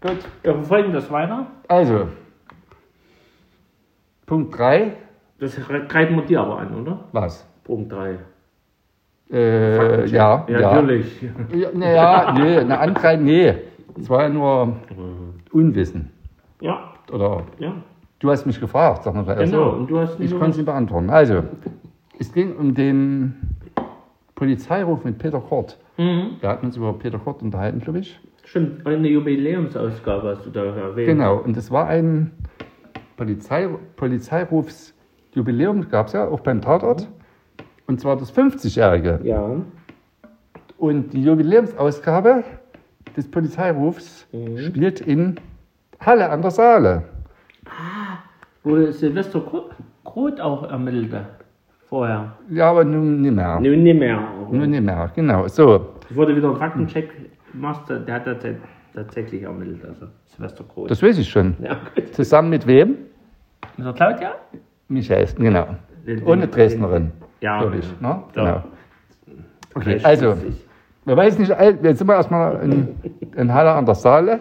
Gut. 0.00 0.18
wir 0.42 0.54
verfolgen 0.54 0.92
das 0.92 1.10
weiter. 1.10 1.46
Also, 1.68 2.08
Punkt 4.26 4.56
3. 4.58 4.96
Das 5.38 5.56
greifen 5.88 6.16
wir 6.16 6.24
dir 6.24 6.40
aber 6.40 6.58
an, 6.58 6.74
oder? 6.80 7.04
Was? 7.12 7.46
Punkt 7.64 7.92
3. 7.92 8.18
Äh, 9.32 10.06
ja, 10.06 10.44
Ja, 10.48 10.60
natürlich. 10.60 11.22
Ja, 11.52 11.68
naja, 11.72 12.34
nee, 12.36 12.58
eine 12.58 12.78
Angreifen, 12.78 13.24
nee. 13.24 13.54
Es 13.98 14.08
war 14.08 14.22
ja 14.22 14.28
nur 14.28 14.76
Unwissen. 15.52 16.10
Ja, 16.60 16.92
Oder 17.12 17.44
ja. 17.58 17.74
du 18.18 18.30
hast 18.30 18.46
mich 18.46 18.60
gefragt, 18.60 19.04
sag 19.04 19.14
mal 19.14 19.24
so. 19.24 19.34
Genau, 19.34 19.70
und 19.70 19.90
du 19.90 19.98
hast 19.98 20.18
Ich 20.20 20.30
konnte 20.30 20.50
es 20.50 20.56
nicht 20.56 20.66
beantworten. 20.66 21.10
Also, 21.10 21.42
es 22.18 22.32
ging 22.32 22.56
um 22.56 22.74
den 22.74 23.56
Polizeiruf 24.34 25.04
mit 25.04 25.18
Peter 25.18 25.40
Kort. 25.40 25.78
Mhm. 25.96 26.36
Wir 26.40 26.48
hatten 26.48 26.66
uns 26.66 26.76
über 26.76 26.92
Peter 26.92 27.18
Kort 27.18 27.42
unterhalten, 27.42 27.80
glaube 27.80 28.00
ich. 28.00 28.18
Stimmt, 28.50 28.84
eine 28.84 29.06
Jubiläumsausgabe 29.06 30.28
hast 30.36 30.44
du 30.44 30.50
da 30.50 30.64
erwähnt. 30.64 31.06
Genau, 31.06 31.36
und 31.36 31.56
es 31.56 31.70
war 31.70 31.86
ein 31.86 32.32
Polizei, 33.16 33.68
Polizeirufsjubiläum, 33.94 35.88
gab 35.88 36.08
es 36.08 36.14
ja 36.14 36.26
auch 36.26 36.40
beim 36.40 36.60
Tatort. 36.60 37.08
Und 37.86 38.00
zwar 38.00 38.16
das 38.16 38.32
50-jährige. 38.36 39.20
Ja. 39.22 39.52
Und 40.78 41.12
die 41.12 41.22
Jubiläumsausgabe 41.22 42.42
des 43.16 43.30
Polizeirufs 43.30 44.26
Mhm. 44.32 44.58
spielt 44.58 45.00
in 45.00 45.36
Halle 46.00 46.28
an 46.30 46.42
der 46.42 46.50
Saale. 46.50 47.04
Wo 48.64 48.84
Silvester 48.90 49.38
Gro- 49.40 49.70
Groth 50.02 50.40
auch 50.40 50.68
ermittelte. 50.68 51.24
Vorher. 51.88 52.32
Ja, 52.48 52.70
aber 52.70 52.82
nun 52.84 53.20
nicht 53.20 53.32
mehr. 53.34 53.60
Nun 53.60 53.82
nicht 53.84 53.98
mehr. 53.98 54.20
Nun 54.50 54.70
nicht 54.70 54.82
mehr, 54.82 55.08
genau. 55.14 55.46
So, 55.46 55.86
Bevor 56.08 56.26
du 56.26 56.34
wieder 56.34 56.48
einen 56.48 56.56
Faktencheck 56.56 57.10
machst, 57.54 57.88
der 57.88 58.14
hat 58.14 58.26
tats- 58.26 58.56
tatsächlich 58.94 59.42
ermittelt, 59.42 59.84
also 59.84 60.06
Silvester 60.26 60.64
Groß. 60.64 60.88
Das 60.88 61.02
weiß 61.02 61.18
ich 61.18 61.28
schon. 61.28 61.56
ja, 61.62 61.76
gut. 61.94 62.14
Zusammen 62.14 62.50
mit 62.50 62.66
wem? 62.66 62.96
Mit 63.76 63.86
der 63.86 63.92
Claudia? 63.92 64.34
Michael, 64.88 65.26
genau. 65.38 65.68
Den- 66.06 66.22
Und 66.22 66.32
eine 66.32 66.46
den- 66.46 66.50
Dresdnerin. 66.50 67.12
Ja, 67.40 67.60
Glaube 67.60 67.78
ich. 67.78 67.98
genau. 67.98 68.14
Ne? 68.14 68.22
Genau. 68.34 68.64
Okay, 69.74 70.00
also, 70.02 70.36
wir 71.04 71.16
weiß 71.16 71.38
nicht, 71.38 71.48
jetzt 71.82 71.98
sind 71.98 72.06
wir 72.08 72.14
erstmal 72.16 72.60
in, 72.62 72.96
in 73.36 73.54
Halle 73.54 73.70
an 73.72 73.86
der 73.86 73.94
Saale. 73.94 74.40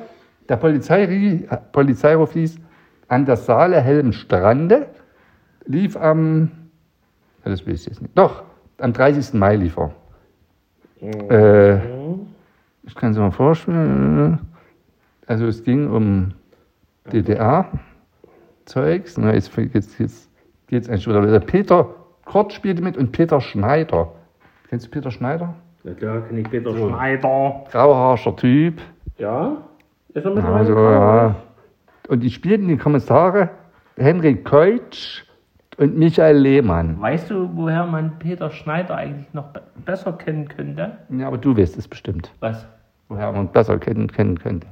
Der 0.50 0.58
Polizei, 0.58 1.46
Polizeiruf 1.72 2.34
hieß, 2.34 2.60
an 3.08 3.26
der 3.26 3.36
Saale 3.38 3.80
Helmstrande 3.80 4.88
lief 5.66 5.96
am, 5.96 6.50
das 7.44 7.66
weiß 7.68 7.82
ich 7.82 7.86
jetzt 7.88 8.02
nicht, 8.02 8.18
doch, 8.18 8.44
am 8.80 8.92
30. 8.92 9.34
Mai 9.36 9.56
lief 9.56 9.78
er. 9.78 9.92
Äh, 11.02 11.80
ich 12.90 12.96
kann 12.96 13.12
es 13.12 13.18
mir 13.18 13.32
vorstellen. 13.32 14.40
Also 15.28 15.46
es 15.46 15.64
ging 15.64 15.90
um 15.92 16.32
DDR-Zeugs. 17.14 19.18
Na, 19.18 19.34
Jetzt, 19.34 19.56
jetzt, 19.56 20.00
jetzt 20.00 20.30
geht 20.68 20.84
es 20.84 20.90
eigentlich 20.90 21.08
wieder. 21.08 21.22
Der 21.22 21.40
Peter 21.40 21.88
Kort 22.26 22.52
spielte 22.52 22.82
mit 22.82 22.98
und 22.98 23.12
Peter 23.12 23.40
Schneider. 23.40 24.12
Kennst 24.70 24.88
du 24.88 24.92
Peter 24.92 25.12
Schneider? 25.12 25.54
Ja, 25.84 25.94
klar, 25.94 26.22
kenne 26.22 26.42
ich 26.42 26.50
Peter 26.50 26.76
Schneider. 26.76 27.64
Grauhaarscher 27.72 28.36
Typ. 28.36 28.82
Ja? 29.18 29.58
Ist 30.14 30.26
er 30.26 30.32
mittlerweile 30.34 30.60
Also, 30.60 30.76
ja. 30.76 31.36
Und 32.08 32.22
die 32.22 32.32
spielten 32.32 32.68
die 32.68 32.78
Kommissare 32.78 33.50
Henrik 33.98 34.46
Keutsch 34.46 35.24
und 35.78 35.96
Michael 35.98 36.38
Lehmann. 36.38 37.00
Weißt 37.00 37.30
du, 37.30 37.50
woher 37.54 37.86
man 37.86 38.18
Peter 38.18 38.50
Schneider 38.50 38.96
eigentlich 38.96 39.32
noch 39.34 39.46
be 39.54 39.62
besser 39.86 40.14
kennen 40.14 40.48
könnte? 40.48 40.98
Ja, 41.10 41.28
aber 41.28 41.38
du 41.38 41.56
weißt 41.56 41.78
es 41.78 41.88
bestimmt, 41.88 42.32
Was? 42.40 42.68
Woher 43.10 43.32
man 43.32 43.48
besser 43.52 43.78
kennen, 43.78 44.08
kennen 44.12 44.40
könnte. 44.40 44.68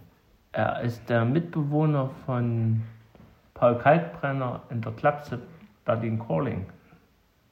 Er 0.53 0.81
ist 0.81 1.07
der 1.09 1.25
Mitbewohner 1.25 2.09
von 2.25 2.81
Paul 3.53 3.75
Kalkbrenner 3.77 4.61
in 4.69 4.81
der 4.81 4.91
Klapse 4.93 5.39
Berlin 5.85 6.19
Calling. 6.25 6.65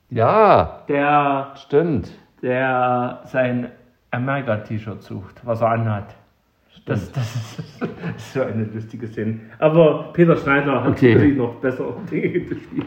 Ja, 0.09 0.83
Der, 0.87 1.51
stimmt. 1.55 2.11
der 2.41 3.21
sein 3.25 3.71
Amerika-T-Shirt 4.11 5.01
sucht, 5.03 5.41
was 5.45 5.61
er 5.61 5.69
anhat. 5.71 6.15
Das, 6.85 7.11
das 7.11 7.57
ist 8.15 8.33
so 8.33 8.43
eine 8.43 8.65
lustige 8.65 9.07
Szene. 9.07 9.39
Aber 9.57 10.11
Peter 10.13 10.35
Schneider 10.37 10.83
hat 10.83 10.91
Okay. 10.91 11.13
natürlich 11.15 11.37
noch 11.37 11.55
bessere 11.55 11.95
Dinge 12.11 12.29
gespielt. 12.41 12.85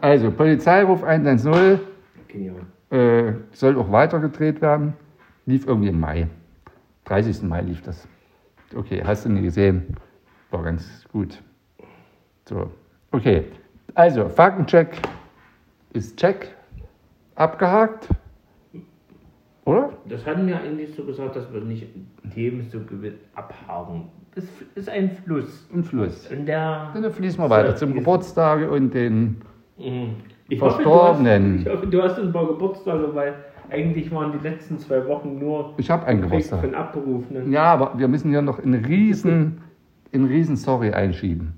Also, 0.00 0.30
Polizeiruf 0.30 1.02
110 1.02 1.80
Genial. 2.28 2.54
äh, 2.90 3.32
soll 3.52 3.76
auch 3.78 3.90
weitergedreht 3.90 4.60
werden. 4.62 4.92
Lief 5.46 5.66
irgendwie 5.66 5.88
im 5.88 5.98
Mai. 5.98 6.28
30. 7.04 7.42
Mai 7.42 7.62
lief 7.62 7.82
das. 7.82 8.06
Okay, 8.74 9.02
hast 9.04 9.24
du 9.24 9.28
nie 9.28 9.42
gesehen. 9.42 9.96
War 10.50 10.62
ganz 10.62 11.04
gut. 11.12 11.42
So, 12.48 12.70
okay. 13.10 13.44
Also, 13.94 14.28
Faktencheck 14.28 14.96
ist 15.92 16.16
check. 16.18 16.54
Abgehakt. 17.34 18.08
Oder? 19.64 19.92
Das 20.08 20.26
hatten 20.26 20.46
wir 20.46 20.58
eigentlich 20.58 20.94
so 20.94 21.04
gesagt, 21.04 21.36
dass 21.36 21.52
wir 21.52 21.60
nicht 21.60 21.86
Themen 22.34 22.68
so 22.70 22.80
abhaken. 23.34 24.08
Es 24.34 24.44
ist 24.74 24.88
ein 24.88 25.10
Fluss. 25.10 25.68
Ein 25.72 25.84
Fluss. 25.84 26.26
Und 26.28 26.46
der. 26.46 26.90
Dann 26.94 27.10
fließen 27.10 27.42
wir 27.42 27.50
weiter 27.50 27.76
zum 27.76 27.94
Geburtstage 27.94 28.70
und 28.70 28.92
den. 28.92 29.42
Ich 30.48 30.58
Verstorbenen. 30.58 31.64
Hoffe, 31.64 31.64
du, 31.64 31.70
hast, 31.70 31.72
ich 31.72 31.72
hoffe, 31.72 31.86
du 31.86 32.02
hast 32.02 32.18
ein 32.18 32.32
paar 32.32 32.46
Geburtstage, 32.46 33.14
weil 33.14 33.34
eigentlich 33.70 34.10
waren 34.12 34.32
die 34.32 34.46
letzten 34.46 34.78
zwei 34.78 35.06
Wochen 35.06 35.38
nur 35.38 35.74
Ich 35.78 35.90
habe 35.90 36.06
einen 36.06 36.22
Geburtstag. 36.22 36.60
von 36.60 36.74
Abberufenen. 36.74 37.50
Ja, 37.52 37.64
aber 37.64 37.92
wir 37.98 38.08
müssen 38.08 38.30
hier 38.30 38.42
noch 38.42 38.58
einen 38.62 38.84
riesen, 38.84 39.60
einen 40.12 40.26
riesen 40.26 40.56
Sorry 40.56 40.90
einschieben. 40.92 41.54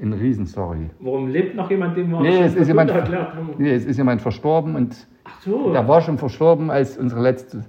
Einen 0.00 0.14
riesen 0.14 0.46
Sorry. 0.46 0.90
Warum 1.00 1.28
lebt 1.28 1.54
noch 1.54 1.70
jemand, 1.70 1.96
den 1.96 2.10
wir 2.10 2.20
Nee, 2.20 2.40
es 2.42 2.54
ist 2.54 2.62
für 2.62 2.68
jemand, 2.68 2.92
haben? 2.92 3.50
nee, 3.58 3.70
es 3.72 3.84
ist 3.84 3.96
jemand 3.96 4.22
verstorben 4.22 4.74
und 4.74 5.06
Ach 5.24 5.40
so. 5.40 5.72
der 5.72 5.86
war 5.86 6.00
schon 6.00 6.18
verstorben, 6.18 6.70
als 6.70 6.98
unsere 6.98 7.20
letzte 7.22 7.62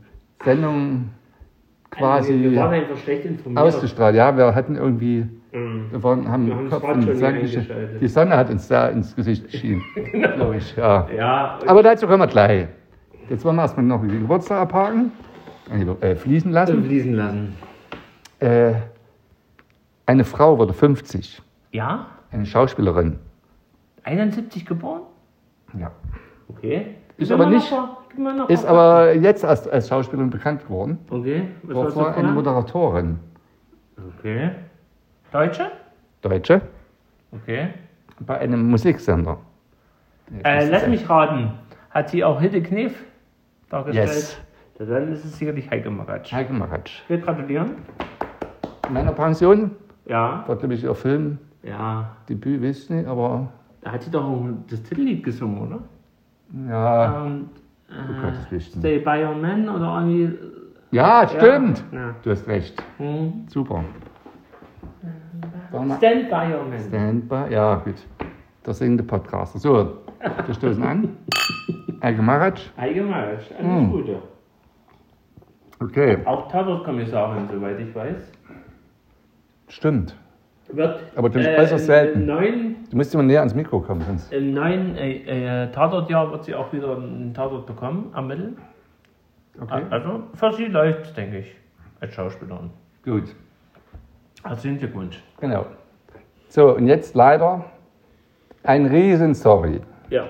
Sendung 0.44 1.10
Also, 1.98 2.30
wir 2.30 2.50
quasi 2.50 2.56
waren 2.56 2.74
einfach 2.74 2.98
schlecht 2.98 3.26
informiert. 3.26 3.64
ausgestrahlt. 3.64 4.16
Ja, 4.16 4.36
wir 4.36 4.56
hatten 4.56 4.76
irgendwie, 4.76 5.26
Mhm. 5.54 5.86
wir 5.92 6.04
waren, 6.04 6.28
haben 6.30 6.48
Wir 6.48 6.56
haben 6.56 6.70
Kopf 6.70 6.84
in 6.96 7.16
Sand. 7.16 7.38
Die 8.02 8.08
Sonne 8.08 8.36
hat 8.36 8.50
uns 8.50 8.68
da 8.68 8.88
ins 8.90 9.16
Gesicht 9.16 9.46
geschienen, 9.50 9.82
glaube 10.36 10.58
ich. 10.58 10.76
Ja. 10.76 11.08
Ja, 11.16 11.60
Aber 11.68 11.84
dazu 11.84 12.08
kommen 12.08 12.20
wir 12.20 12.28
gleich. 12.28 12.68
Jetzt 13.30 13.44
wollen 13.44 13.56
wir 13.56 13.64
erstmal 13.64 13.86
noch 13.86 14.02
den 14.02 14.22
Geburtstag 14.22 14.60
abhaken, 14.62 15.12
äh, 16.02 16.16
fließen 16.16 16.50
und 16.50 16.54
lassen. 16.54 16.84
fließen 16.84 17.14
lassen. 17.14 17.56
Äh, 18.40 18.74
eine 20.06 20.24
Frau 20.24 20.58
wurde 20.58 20.74
50, 20.74 21.42
Ja? 21.72 22.08
eine 22.32 22.46
Schauspielerin. 22.46 23.18
71 24.04 24.66
geboren? 24.66 25.02
Ja. 25.78 25.92
Okay. 26.50 26.96
Ist 27.18 27.32
aber 27.32 27.48
nicht- 27.48 27.72
noch 27.72 28.48
Ist 28.50 28.66
aber 28.66 29.14
jetzt 29.16 29.44
erst 29.44 29.70
als 29.70 29.90
Schauspielerin 29.90 30.30
bekannt 30.30 30.64
geworden. 30.64 31.00
Okay. 31.10 31.48
Was 31.64 31.76
War 31.76 31.90
vorher 31.92 32.18
eine? 32.18 32.32
Moderatorin. 32.32 33.20
Okay. 34.20 34.52
Deutsche? 35.32 35.72
Deutsche. 36.22 36.62
Okay. 37.32 37.70
Bei 38.20 38.38
einem 38.38 38.70
Musiksender. 38.70 39.38
Äh, 40.44 40.70
lass 40.70 40.88
mich 40.88 41.10
raten. 41.10 41.52
Hat 41.90 42.10
sie 42.10 42.24
auch 42.24 42.40
Hitte 42.40 42.62
Knef 42.62 42.94
dargestellt? 43.70 44.10
Yes. 44.10 44.42
Ja, 44.80 44.86
Dann 44.86 45.12
ist 45.12 45.24
es 45.26 45.38
sicherlich 45.38 45.70
Heike 45.70 45.90
Maratsch. 45.90 46.32
Heike 46.34 46.54
Maratsch. 46.54 47.04
Wir 47.08 47.18
gratulieren. 47.20 47.72
In 48.88 48.94
meiner 48.94 49.14
Pension 49.14 49.72
Ja. 50.06 50.44
war, 50.48 50.56
glaube 50.56 50.74
ich, 50.74 50.84
ihr 50.84 50.94
Film. 50.96 51.38
Ja. 51.64 52.12
Debüt, 52.30 52.62
weiß 52.62 52.84
ich 52.84 52.90
nicht, 52.90 53.08
aber 53.08 53.52
Da 53.82 53.92
hat 53.94 54.04
sie 54.04 54.12
doch 54.12 54.44
das 54.70 54.84
Titellied 54.84 55.24
gesungen, 55.24 55.62
oder? 55.68 55.80
ja. 56.70 57.28
Das 57.88 58.52
äh. 58.52 58.60
Stay 58.60 59.00
by 59.00 59.24
your 59.24 59.36
man 59.36 59.70
oder 59.70 60.00
irgendwie. 60.02 60.38
Ja, 60.92 61.28
stimmt. 61.28 61.84
Ja. 61.92 62.16
Du 62.24 62.30
hast 62.32 62.48
recht. 62.48 62.84
Hm. 62.98 63.46
Super. 63.48 63.84
Stand 65.98 66.30
by 66.30 66.54
your 66.54 66.64
man. 66.70 66.80
Standby, 66.88 67.54
ja, 67.54 67.76
gut. 67.76 67.96
Der 68.66 68.74
singende 68.74 69.04
Podcaster. 69.04 69.60
So, 69.60 69.98
wir 70.46 70.54
stoßen 70.54 70.84
an. 70.84 71.18
Heike 72.06 72.22
Maratsch. 72.22 72.62
Alles 72.78 73.50
Hm. 73.58 73.90
Gute. 73.92 74.22
Okay, 75.82 76.18
Auch 76.26 76.48
Tatortkommissarin, 76.52 77.48
soweit 77.52 77.80
ich 77.80 77.94
weiß. 77.96 78.32
stimmt. 79.68 80.16
Wird 80.70 81.00
Aber 81.16 81.28
ist 81.30 81.46
äh, 81.46 81.58
äußerst 81.58 81.86
selten. 81.86 82.22
Im 82.22 82.26
neuen, 82.28 82.76
Du 82.90 82.98
musst 82.98 83.14
immer 83.14 83.24
näher 83.24 83.40
ans 83.40 83.54
Mikro 83.56 83.80
kommen, 83.82 84.02
sonst. 84.02 84.32
im 84.32 84.54
neuen 84.54 84.96
äh, 84.96 85.64
äh, 85.64 85.72
Tatortjahr 85.72 86.32
wird 86.32 86.44
sie 86.46 86.54
auch 86.56 86.72
wieder 86.74 86.96
einen 86.96 87.34
Tatort 87.34 87.66
bekommen, 87.66 88.12
ermitteln. 88.16 88.58
Okay. 89.60 89.82
Also 89.90 90.24
für 90.36 90.54
sie 90.54 90.66
läuft, 90.66 91.16
denke 91.18 91.40
ich, 91.40 91.56
als 92.02 92.14
Schauspielerin. 92.14 92.70
Gut, 93.04 93.36
Herzlichen 94.44 94.78
Glückwunsch. 94.80 95.22
genau. 95.40 95.66
So, 96.50 96.76
und 96.76 96.88
jetzt 96.88 97.16
leider 97.16 97.66
ein 98.64 98.86
riesen 98.86 99.34
Sorry. 99.34 99.82
Ja. 100.10 100.26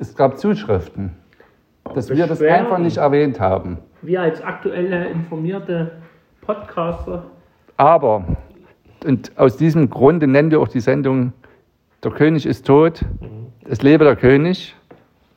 Es 0.00 0.16
gab 0.16 0.38
Zuschriften, 0.38 1.14
dass 1.94 2.08
wir 2.08 2.26
das 2.26 2.40
einfach 2.40 2.78
nicht 2.78 2.96
erwähnt 2.96 3.38
haben. 3.38 3.76
Wir 4.00 4.22
als 4.22 4.40
aktuelle 4.40 5.10
informierte 5.10 5.92
Podcaster, 6.40 7.24
Aber, 7.76 8.24
und 9.04 9.30
aus 9.36 9.58
diesem 9.58 9.90
Grunde 9.90 10.26
nennen 10.26 10.50
wir 10.50 10.60
auch 10.60 10.68
die 10.68 10.80
Sendung 10.80 11.34
Der 12.02 12.12
König 12.12 12.46
ist 12.46 12.66
tot, 12.66 13.04
es 13.68 13.82
lebe 13.82 14.04
der 14.04 14.16
König. 14.16 14.74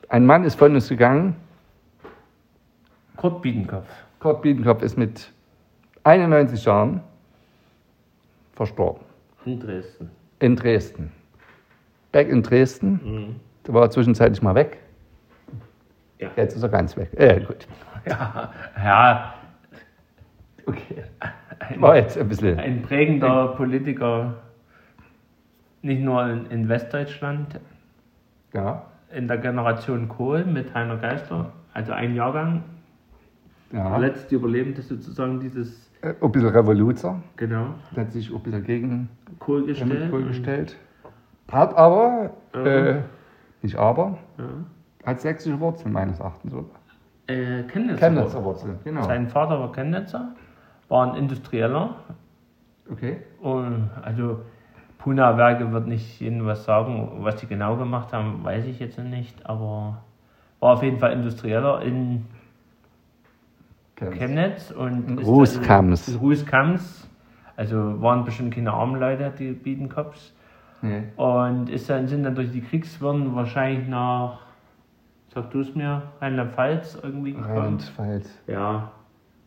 Ein 0.08 0.26
Mann 0.26 0.46
ist 0.46 0.56
von 0.56 0.74
uns 0.74 0.88
gegangen. 0.88 1.36
Kurt 3.18 3.42
Biedenkopf. 3.42 3.90
Kurt 4.20 4.42
Biedenkopf 4.42 4.82
ist 4.82 4.98
mit 4.98 5.30
91 6.06 6.64
Jahren 6.64 7.02
verstorben. 8.54 9.02
in 9.44 9.60
Dresden. 9.60 10.10
In 10.40 10.56
Dresden. 10.56 11.12
Back 12.14 12.30
in 12.30 12.42
Dresden. 12.42 13.42
Da 13.64 13.74
war 13.74 13.84
er 13.84 13.90
zwischenzeitlich 13.90 14.42
mal 14.42 14.56
weg. 14.56 14.78
Ja. 16.20 16.30
Jetzt 16.36 16.56
ist 16.56 16.64
er 16.64 16.70
ganz 16.70 16.96
weg. 16.98 17.10
Äh, 17.16 17.42
gut. 17.42 17.68
Ja, 18.06 18.52
ja 18.82 19.34
Okay. 20.66 21.04
ein, 21.60 21.82
War 21.82 21.96
jetzt 21.98 22.18
ein 22.18 22.28
bisschen. 22.30 22.58
ein 22.58 22.82
prägender 22.84 23.48
Politiker, 23.50 24.36
nicht 25.82 26.02
nur 26.02 26.26
in, 26.30 26.46
in 26.52 26.70
Westdeutschland, 26.70 27.60
Ja. 28.54 28.84
in 29.14 29.28
der 29.28 29.38
Generation 29.40 30.08
Kohl 30.08 30.46
mit 30.46 30.74
Heiner 30.74 30.96
Geister, 30.98 31.52
also 31.74 31.92
ein 31.92 32.16
Jahrgang, 32.16 32.64
der 33.74 33.80
ja. 33.82 33.98
letzte 33.98 34.36
Überlebende 34.36 34.82
sozusagen 34.82 35.40
dieses, 35.42 35.92
Äh, 36.02 36.14
Ein 36.22 36.32
bisschen 36.32 36.50
Revoluzer. 36.50 37.22
genau, 37.36 37.68
Hat 37.98 38.12
sich 38.14 38.34
ein 38.34 38.40
bisschen 38.42 38.64
gegen 38.64 39.10
Kohl 39.40 39.66
gestellt. 39.66 40.10
Kohl 40.12 40.24
gestellt. 40.26 40.78
Hat 41.52 41.76
aber, 41.76 42.32
Mhm. 42.54 42.66
äh, 42.66 42.96
nicht 43.64 43.76
aber, 43.78 44.18
Ja. 44.38 44.44
hat 45.06 45.22
sächsische 45.22 45.60
Wurzeln 45.60 45.94
meines 45.94 46.20
Erachtens. 46.20 46.54
Oder? 46.54 46.66
Äh, 47.28 47.64
Chemnitzer. 47.64 47.98
Chemnitzer 48.00 48.44
Wurzeln, 48.44 48.80
genau. 48.84 49.04
Sein 49.04 49.28
Vater 49.28 49.60
war 49.60 49.72
Chemnitzer, 49.72 50.36
war 50.90 51.12
ein 51.12 51.18
Industrieller. 51.18 51.96
Okay. 52.92 53.18
Und 53.42 53.90
also 54.02 54.42
Puna-Werke 54.98 55.72
wird 55.72 55.88
nicht 55.88 56.22
Ihnen 56.22 56.46
was 56.46 56.66
sagen, 56.66 57.10
was 57.20 57.38
die 57.38 57.48
genau 57.48 57.78
gemacht 57.78 58.14
haben, 58.14 58.44
weiß 58.44 58.66
ich 58.66 58.80
jetzt 58.80 59.00
nicht, 59.00 59.46
aber 59.46 60.02
war 60.60 60.74
auf 60.74 60.84
jeden 60.84 61.00
Fall 61.00 61.14
Industrieller 61.14 61.82
in 61.82 62.26
Chemnitz 63.96 64.72
und 64.72 65.08
in 65.10 65.20
Rußkamms. 65.20 66.20
Rußkamms. 66.20 67.08
Also 67.56 68.02
waren 68.02 68.26
bestimmt 68.26 68.56
keine 68.56 68.74
armen 68.74 69.00
Leute, 69.00 69.32
die 69.38 69.52
Biedenkops. 69.52 70.34
Nee. 70.84 71.04
Und 71.16 71.70
ist 71.70 71.90
dann, 71.90 72.08
sind 72.08 72.24
dann 72.24 72.36
durch 72.36 72.52
die 72.52 72.62
Kriegswirren 72.62 73.34
wahrscheinlich 73.34 73.88
nach, 73.88 74.40
sag 75.34 75.50
du 75.52 75.62
es 75.62 75.74
mir, 75.74 76.04
Rheinland-Pfalz 76.20 77.00
irgendwie 77.02 77.32
gekommen. 77.32 77.56
Rheinland-Pfalz. 77.58 78.30
Ja. 78.48 78.92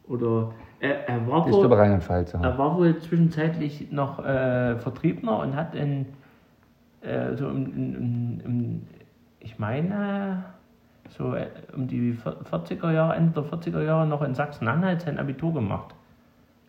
Oder 0.08 0.52
er, 0.80 1.08
er 1.08 1.28
war 1.28 1.46
ich 1.46 1.52
wohl, 1.52 1.70
Rheinland-Pfalz. 1.70 2.32
Ja. 2.32 2.40
Er 2.40 2.58
war 2.58 2.76
wohl 2.76 2.98
zwischenzeitlich 2.98 3.92
noch 3.92 4.24
äh, 4.24 4.76
Vertriebner 4.78 5.38
und 5.40 5.54
hat 5.54 5.74
in, 5.74 6.06
äh, 7.02 7.34
so 7.36 7.50
im, 7.50 7.66
im, 7.66 8.40
im, 8.44 8.82
ich 9.40 9.58
meine, 9.58 10.42
so 11.10 11.34
äh, 11.34 11.48
um 11.74 11.86
die 11.86 12.16
40er 12.50 12.92
Jahre, 12.92 13.14
Ende 13.14 13.42
der 13.42 13.44
40er 13.44 13.82
Jahre 13.82 14.06
noch 14.06 14.22
in 14.22 14.34
Sachsen-Anhalt 14.34 15.02
sein 15.02 15.18
Abitur 15.18 15.52
gemacht. 15.52 15.94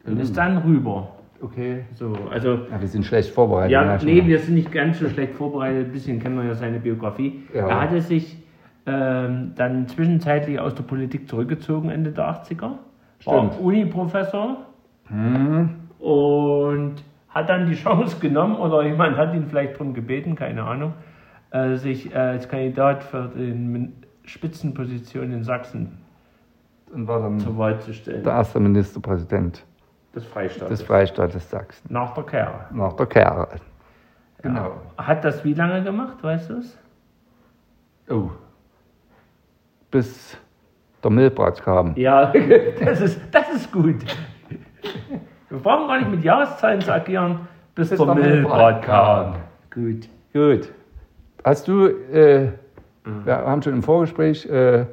Und 0.06 0.16
mhm. 0.16 0.20
ist 0.20 0.36
dann 0.36 0.58
rüber. 0.58 1.08
Okay. 1.42 1.86
So, 1.94 2.16
also, 2.32 2.54
ja, 2.72 2.82
wir 2.82 2.88
sind 2.88 3.06
schlecht 3.06 3.30
vorbereitet. 3.30 3.72
Ja, 3.72 3.98
nee, 4.04 4.26
wir 4.26 4.40
sind 4.40 4.56
nicht 4.56 4.72
ganz 4.72 5.00
so 5.00 5.08
schlecht 5.10 5.34
vorbereitet. 5.34 5.88
Ein 5.88 5.92
bisschen 5.92 6.20
kennen 6.20 6.38
wir 6.38 6.46
ja 6.46 6.56
seine 6.56 6.80
Biografie. 6.80 7.44
Ja. 7.54 7.68
Er 7.68 7.82
hatte 7.82 8.02
sich 8.02 8.38
ähm, 8.86 9.54
dann 9.56 9.88
zwischenzeitlich 9.88 10.60
aus 10.60 10.74
der 10.74 10.84
Politik 10.84 11.28
zurückgezogen, 11.30 11.90
Ende 11.90 12.12
der 12.12 12.26
80er. 12.26 12.72
War 13.26 13.62
Uni-Professor. 13.62 14.58
Mhm. 15.10 15.70
Und 16.00 16.96
hat 17.30 17.50
dann 17.50 17.70
die 17.70 17.76
Chance 17.84 18.20
genommen, 18.20 18.56
oder 18.56 18.84
jemand 18.84 19.18
hat 19.18 19.34
ihn 19.34 19.46
vielleicht 19.46 19.74
darum 19.74 19.94
gebeten, 19.94 20.36
keine 20.36 20.64
Ahnung, 20.64 20.94
äh, 21.52 21.76
sich 21.76 22.12
äh, 22.14 22.18
als 22.18 22.50
Kandidat 22.50 23.04
für 23.04 23.32
die 23.36 23.90
Spitzenposition 24.24 25.32
in 25.32 25.44
Sachsen 25.44 26.00
und 26.94 27.08
war 27.08 27.22
dann 27.22 27.40
zur 27.40 27.58
Wahl 27.58 27.80
zu 27.80 27.94
stellen. 27.94 28.24
Der 28.24 28.34
erste 28.34 28.60
Ministerpräsident 28.60 29.66
des 30.16 30.26
Freistaates. 30.26 30.70
Des 30.70 30.88
Freistaates 30.88 31.50
Sachsen. 31.50 31.88
Nach 31.92 32.14
der 32.14 32.24
Kehre. 32.24 32.66
Nach 32.72 32.94
der 32.94 33.06
Kehre. 33.06 33.48
Genau. 34.42 34.72
Ja. 34.98 35.08
Hat 35.08 35.24
das 35.24 35.44
wie 35.44 35.54
lange 35.54 35.84
gemacht, 35.84 36.22
weißt 36.22 36.50
du 36.50 36.58
es? 36.58 36.78
Oh. 38.10 38.30
Bis 39.92 40.38
der 41.04 41.12
Milbrat 41.12 41.62
kam. 41.62 41.94
Ja, 41.96 42.32
das 42.80 43.02
ist, 43.02 43.22
das 43.32 43.50
ist 43.54 43.72
gut. 43.72 44.04
Wir 45.50 45.60
brauchen 45.60 45.88
gar 45.88 45.98
nicht 46.00 46.12
mit 46.12 46.24
Jahreszahlen 46.24 46.82
zu 46.82 46.94
agieren, 46.94 47.48
bis, 47.76 47.90
bis 47.90 47.98
der, 47.98 48.06
der 48.06 48.16
Milbrat 48.16 48.82
kam. 48.84 49.36
Gut. 49.74 50.10
Gut. 50.34 50.72
Hast 51.44 51.68
du, 51.68 51.88
äh, 51.88 52.52
mhm. 53.06 53.26
wir 53.26 53.38
haben 53.38 53.62
schon 53.62 53.74
im 53.74 53.84
Vorgespräch, 53.84 54.46
äh, 54.46 54.86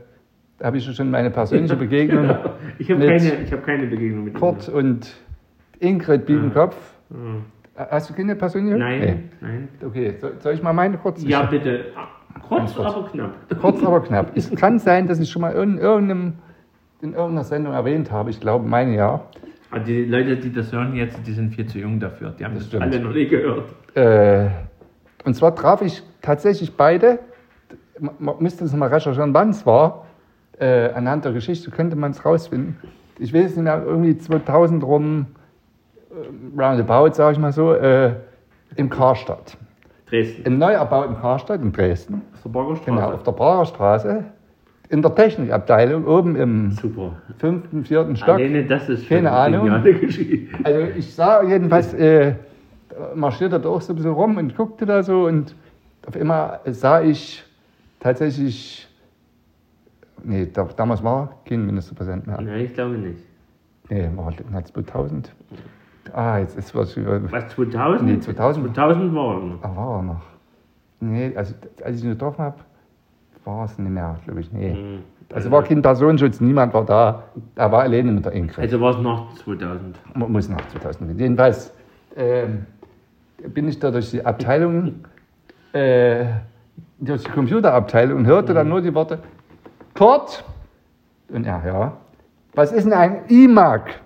habe 0.64 0.78
ich 0.78 0.96
schon 0.96 1.10
meine 1.10 1.30
persönliche 1.30 1.76
Begegnung. 1.76 2.34
ich 2.78 2.90
habe 2.90 3.06
keine, 3.06 3.50
hab 3.50 3.64
keine 3.64 3.86
Begegnung 3.86 4.24
mit 4.24 4.34
Kurt 4.34 4.66
ihm. 4.68 4.74
und 4.74 5.14
Ingrid 5.78 6.24
Biedenkopf. 6.24 6.76
Mhm. 7.10 7.44
Hast 7.76 8.08
du 8.08 8.14
keine 8.14 8.34
persönliche? 8.34 8.78
Nein, 8.78 9.00
nee. 9.00 9.16
nein. 9.40 9.68
Okay, 9.84 10.14
soll 10.38 10.54
ich 10.54 10.62
mal 10.62 10.72
meine 10.72 10.96
kurz? 10.96 11.22
Ja, 11.22 11.42
bitte. 11.42 11.86
Kurz, 12.48 12.78
aber 12.78 13.08
knapp. 13.08 13.60
Kurz, 13.60 13.82
aber 13.84 14.00
knapp. 14.00 14.32
Es 14.36 14.50
kann 14.54 14.78
sein, 14.78 15.06
dass 15.06 15.20
ich 15.20 15.30
schon 15.30 15.42
mal 15.42 15.50
in, 15.50 15.78
irgendeinem, 15.78 16.34
in 17.02 17.12
irgendeiner 17.12 17.44
Sendung 17.44 17.74
erwähnt 17.74 18.10
habe. 18.10 18.30
Ich 18.30 18.40
glaube, 18.40 18.66
meine 18.66 18.94
ja. 18.94 19.20
Aber 19.70 19.80
ah, 19.80 19.84
die 19.84 20.04
Leute, 20.04 20.36
die 20.36 20.52
das 20.52 20.72
hören 20.72 20.94
jetzt, 20.94 21.18
die 21.26 21.32
sind 21.32 21.54
viel 21.54 21.66
zu 21.66 21.78
jung 21.78 21.98
dafür. 21.98 22.32
Die 22.38 22.44
haben 22.44 22.54
das, 22.54 22.70
das 22.70 22.80
alle 22.80 23.00
noch 23.00 23.12
nie 23.12 23.26
gehört. 23.26 23.74
Äh, 23.94 24.48
und 25.24 25.34
zwar 25.34 25.54
traf 25.54 25.82
ich 25.82 26.02
tatsächlich 26.22 26.76
beide. 26.76 27.18
Man 27.98 28.36
müsste 28.38 28.64
es 28.64 28.74
mal 28.74 28.88
recherchieren, 28.88 29.34
wann 29.34 29.50
es 29.50 29.66
war. 29.66 30.03
Äh, 30.58 30.90
anhand 30.94 31.24
der 31.24 31.32
Geschichte 31.32 31.70
könnte 31.70 31.96
man 31.96 32.12
es 32.12 32.24
rausfinden. 32.24 32.76
Ich 33.18 33.32
weiß 33.32 33.50
es 33.50 33.56
nicht 33.56 33.64
mehr, 33.64 33.82
irgendwie 33.84 34.16
2000 34.16 34.84
rum, 34.84 35.26
äh, 36.10 36.60
roundabout, 36.60 37.14
sage 37.14 37.32
ich 37.32 37.38
mal 37.38 37.52
so, 37.52 37.72
äh, 37.74 38.14
im 38.76 38.90
Karstadt. 38.90 39.56
Dresden. 40.08 40.42
Im 40.44 40.58
neu 40.58 40.72
erbauten 40.72 41.16
Karstadt 41.16 41.60
in 41.60 41.72
Dresden. 41.72 42.22
Auf 42.34 42.42
der 42.42 42.50
Prager 42.50 42.80
Genau, 42.84 43.12
auf 43.12 43.22
der 43.22 43.32
Prager 43.32 43.66
Straße. 43.66 44.24
In 44.90 45.02
der 45.02 45.14
Technikabteilung, 45.14 46.06
oben 46.06 46.36
im 46.36 46.70
Super. 46.72 47.12
fünften, 47.38 47.84
vierten 47.84 48.16
Stock. 48.16 48.36
Alleine 48.36 48.64
das 48.64 48.88
ist 48.88 49.08
Keine 49.08 49.30
Ahnung. 49.32 49.68
Also 50.62 50.80
ich 50.96 51.14
sah 51.14 51.42
jedenfalls, 51.42 51.94
äh, 51.94 52.34
marschierte 53.14 53.58
da 53.58 53.68
auch 53.68 53.80
so 53.80 53.92
ein 53.92 53.96
bisschen 53.96 54.12
rum 54.12 54.36
und 54.36 54.56
guckte 54.56 54.86
da 54.86 55.02
so 55.02 55.26
und 55.26 55.54
auf 56.06 56.14
einmal 56.16 56.60
sah 56.66 57.00
ich 57.00 57.42
tatsächlich, 57.98 58.86
nee, 60.24 60.46
da, 60.52 60.64
damals 60.64 61.02
war 61.02 61.40
kein 61.44 61.64
Ministerpräsident 61.66 62.26
mehr. 62.26 62.40
Nein, 62.40 62.60
ich 62.60 62.74
glaube 62.74 62.96
nicht. 62.96 63.20
Nee, 63.90 64.08
war 64.16 64.32
2000. 64.64 65.34
Ah, 66.12 66.38
jetzt 66.38 66.56
ist 66.56 66.74
was 66.74 66.96
über. 66.96 67.20
Was, 67.30 67.48
2000? 67.48 68.02
Nee, 68.02 68.20
2000. 68.20 68.74
2000 68.74 69.14
war 69.14 69.34
er 69.34 69.40
noch. 69.40 69.62
Ah, 69.62 69.76
war 69.76 69.98
er 69.98 70.02
noch. 70.02 70.22
Nee, 71.00 71.32
also 71.36 71.54
als 71.82 71.98
ich 71.98 72.04
ihn 72.04 72.10
getroffen 72.10 72.42
habe, 72.42 72.56
war 73.44 73.64
es 73.64 73.78
nicht 73.78 73.90
mehr, 73.90 74.16
glaube 74.24 74.40
ich. 74.40 74.52
Nee. 74.52 74.74
Mhm. 74.74 74.98
Also 75.32 75.50
war 75.50 75.62
kein 75.62 75.82
Personenschutz, 75.82 76.40
niemand 76.40 76.74
war 76.74 76.84
da. 76.84 77.24
Er 77.56 77.72
war 77.72 77.82
alleine 77.82 78.12
mit 78.12 78.24
der 78.24 78.32
Ingrid. 78.32 78.58
Also 78.58 78.80
war 78.80 78.90
es 78.90 78.98
nach 78.98 79.34
2000? 79.34 79.98
Muss 80.14 80.48
nach 80.48 80.68
2000. 80.68 81.18
Jedenfalls 81.18 81.72
äh, 82.14 82.46
bin 83.48 83.68
ich 83.68 83.78
da 83.78 83.90
durch 83.90 84.10
die 84.10 84.24
Abteilung, 84.24 84.94
äh, 85.72 86.26
durch 86.98 87.24
die 87.24 87.30
Computerabteilung 87.30 88.18
und 88.18 88.26
hörte 88.26 88.52
mhm. 88.52 88.56
dann 88.56 88.68
nur 88.68 88.80
die 88.80 88.94
Worte, 88.94 89.18
Kurt, 89.94 90.44
und 91.28 91.46
er, 91.46 91.62
ja, 91.64 91.92
was 92.54 92.72
ist 92.72 92.84
denn 92.84 92.92
ein 92.92 93.26
iMac? 93.28 94.00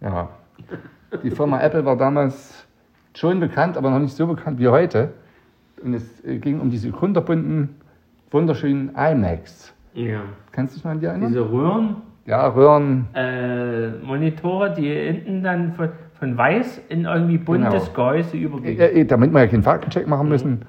Ja, 0.00 0.28
die 1.22 1.30
Firma 1.30 1.60
Apple 1.60 1.84
war 1.84 1.96
damals 1.96 2.66
schon 3.14 3.40
bekannt, 3.40 3.76
aber 3.76 3.90
noch 3.90 3.98
nicht 3.98 4.14
so 4.14 4.26
bekannt 4.26 4.58
wie 4.60 4.68
heute. 4.68 5.10
Und 5.82 5.94
es 5.94 6.24
äh, 6.24 6.38
ging 6.38 6.60
um 6.60 6.70
diese 6.70 6.90
kunterbunten, 6.90 7.76
wunderschönen 8.30 8.90
iMacs. 8.96 9.74
Ja. 9.94 10.20
Kannst 10.52 10.74
du 10.74 10.76
dich 10.76 10.84
mal 10.84 10.92
an 10.92 11.00
die 11.00 11.06
erinnern? 11.06 11.28
Diese 11.28 11.50
Röhren? 11.50 11.96
Ja, 12.26 12.46
Röhren. 12.46 13.08
Äh, 13.14 13.88
Monitore, 14.04 14.74
die 14.74 14.88
hinten 14.92 15.42
dann 15.42 15.72
von, 15.72 15.88
von 16.18 16.36
weiß 16.36 16.82
in 16.88 17.04
irgendwie 17.04 17.38
buntes 17.38 17.84
genau. 17.86 18.10
Gehäuse 18.10 18.36
übergehen. 18.36 18.78
Äh, 18.78 19.00
äh, 19.00 19.04
damit 19.04 19.32
wir 19.32 19.40
ja 19.40 19.46
keinen 19.46 19.62
Faktencheck 19.62 20.06
machen 20.06 20.26
mhm. 20.26 20.32
müssen, 20.32 20.62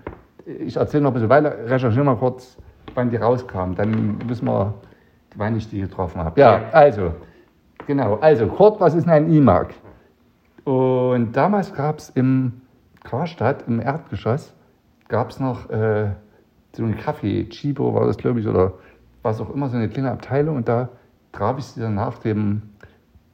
ich 0.45 0.77
erzähle 0.77 1.03
noch 1.03 1.11
ein 1.11 1.13
bisschen 1.13 1.29
weiter, 1.29 1.53
recherchiere 1.67 2.03
mal 2.03 2.15
kurz, 2.15 2.57
wann 2.99 3.09
die 3.09 3.17
rauskamen. 3.17 3.75
Dann 3.75 4.29
wissen 4.29 4.45
wir, 4.45 4.73
wann 5.35 5.55
ich 5.55 5.69
die 5.69 5.81
getroffen 5.81 6.21
habe. 6.23 6.39
Ja, 6.39 6.69
also, 6.71 7.13
genau. 7.87 8.15
Also, 8.15 8.47
Kurt, 8.47 8.79
was 8.79 8.93
ist 8.93 9.07
ein 9.07 9.31
iMac? 9.31 9.73
Und 10.65 11.31
damals 11.33 11.73
gab 11.73 11.99
es 11.99 12.09
im 12.09 12.61
Karstadt, 13.03 13.63
im 13.67 13.79
Erdgeschoss, 13.79 14.53
gab 15.07 15.29
es 15.29 15.39
noch 15.39 15.69
äh, 15.69 16.09
so 16.73 16.83
einen 16.83 16.97
Kaffee, 16.97 17.45
Chibo 17.49 17.93
war 17.93 18.05
das, 18.05 18.17
glaube 18.17 18.41
ich, 18.41 18.47
oder 18.47 18.73
was 19.23 19.41
auch 19.41 19.49
immer, 19.53 19.69
so 19.69 19.77
eine 19.77 19.89
kleine 19.89 20.11
Abteilung. 20.11 20.57
Und 20.57 20.67
da 20.67 20.89
traf 21.31 21.57
ich 21.57 21.65
sie 21.65 21.81
dann 21.81 21.95
nach 21.95 22.17
dem, 22.19 22.61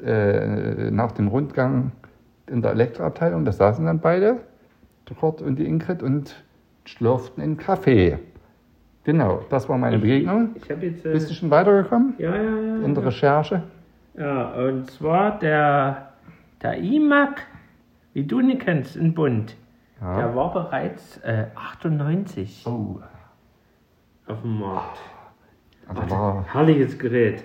äh, 0.04 0.92
nach 0.92 1.12
dem 1.12 1.28
Rundgang 1.28 1.92
in 2.48 2.62
der 2.62 2.72
Elektroabteilung. 2.72 3.44
Da 3.44 3.52
saßen 3.52 3.86
dann 3.86 4.00
beide, 4.00 4.38
der 5.10 5.16
Kurt 5.18 5.42
und 5.42 5.58
die 5.58 5.66
Ingrid, 5.66 6.04
und 6.04 6.36
schlürften 6.86 7.42
einen 7.42 7.58
Kaffee. 7.58 8.20
Genau, 9.06 9.42
das 9.50 9.70
war 9.70 9.78
meine 9.78 10.00
Begegnung. 10.00 10.50
Ich, 10.56 10.70
ich 10.70 10.82
jetzt, 10.82 11.06
äh, 11.06 11.14
Bist 11.14 11.30
du 11.30 11.34
schon 11.34 11.50
weitergekommen? 11.52 12.16
Ja, 12.18 12.36
ja, 12.36 12.44
ja. 12.44 12.76
In 12.84 12.94
der 12.94 13.06
Recherche? 13.06 13.64
Ja, 14.18 14.52
und 14.54 14.90
zwar 14.90 15.40
der 15.40 16.10
der 16.62 16.78
IMAC, 16.78 17.44
wie 18.14 18.24
du 18.24 18.40
ihn 18.40 18.58
kennst, 18.58 18.96
in 18.96 19.14
Bund, 19.14 19.56
ja. 20.02 20.18
der 20.18 20.36
war 20.36 20.52
bereits 20.52 21.18
äh, 21.18 21.46
98 21.54 22.64
oh. 22.66 23.00
auf 24.26 24.42
dem 24.42 24.60
Markt. 24.60 24.98
Also 25.88 26.10
war 26.10 26.46
herrliches 26.52 26.98
Gerät. 26.98 27.44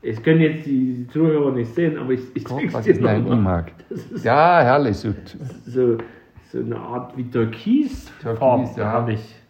Ich 0.00 0.22
kann 0.22 0.40
jetzt 0.40 0.66
die 0.66 1.06
Zuhörer 1.08 1.52
nicht 1.52 1.74
sehen, 1.74 1.98
aber 1.98 2.12
ich, 2.12 2.22
ich 2.34 2.44
was 2.72 2.86
ist 2.86 3.04
ein 3.04 3.26
IMAC? 3.26 3.72
Ja, 4.24 4.62
herrlich. 4.62 4.96
So, 4.96 5.12
so, 5.66 5.98
so 6.50 6.58
eine 6.58 6.76
Art 6.76 7.16
wie 7.16 7.24
Türkis. 7.24 8.10
Türkis, 8.20 8.76
ja. 8.76 8.92
Herrlich. 8.92 9.41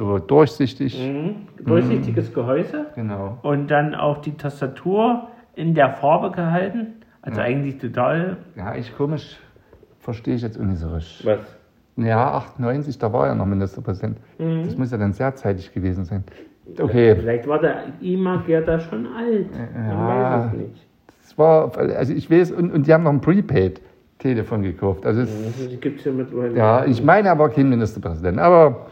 So 0.00 0.18
durchsichtig. 0.18 0.98
Mhm. 0.98 1.46
Durchsichtiges 1.62 2.30
mhm. 2.30 2.34
Gehäuse. 2.34 2.86
Genau. 2.94 3.36
Und 3.42 3.70
dann 3.70 3.94
auch 3.94 4.22
die 4.22 4.32
Tastatur 4.32 5.28
in 5.54 5.74
der 5.74 5.90
Farbe 5.90 6.30
gehalten. 6.30 6.94
Also 7.20 7.38
ja. 7.38 7.46
eigentlich 7.46 7.76
total. 7.76 8.38
Ja, 8.56 8.74
ich 8.76 8.96
komisch 8.96 9.38
verstehe 9.98 10.36
ich 10.36 10.40
jetzt 10.40 10.58
so 10.76 10.88
richtig. 10.88 11.26
Was? 11.26 11.40
Ja, 11.96 12.32
98, 12.32 12.98
da 12.98 13.12
war 13.12 13.26
er 13.26 13.34
noch 13.34 13.44
Ministerpräsident. 13.44 14.16
Mhm. 14.38 14.64
Das 14.64 14.78
muss 14.78 14.90
ja 14.90 14.96
dann 14.96 15.12
sehr 15.12 15.34
zeitig 15.34 15.70
gewesen 15.74 16.06
sein. 16.06 16.24
Okay. 16.78 17.14
Vielleicht 17.16 17.46
war 17.46 17.58
der 17.58 17.82
Imagier 18.00 18.62
da 18.62 18.80
schon 18.80 19.06
alt. 19.06 19.48
Man 19.74 19.86
Ja. 19.86 20.38
weiß 20.38 20.46
es 20.46 20.58
nicht. 20.58 20.86
Das 21.20 21.36
war, 21.36 21.76
also 21.76 22.14
ich 22.14 22.30
weiß, 22.30 22.52
und, 22.52 22.72
und 22.72 22.86
die 22.86 22.94
haben 22.94 23.02
noch 23.02 23.12
ein 23.12 23.20
Prepaid-Telefon 23.20 24.62
gekauft. 24.62 25.04
Also 25.04 25.20
es, 25.20 25.28
Also, 25.44 25.68
die 25.68 25.76
gibt 25.76 25.98
es 25.98 26.06
ja 26.06 26.12
mittlerweile. 26.12 26.56
ja, 26.56 26.86
ich 26.86 27.04
meine, 27.04 27.28
er 27.28 27.38
war 27.38 27.50
kein 27.50 27.68
Ministerpräsident, 27.68 28.38
aber 28.38 28.86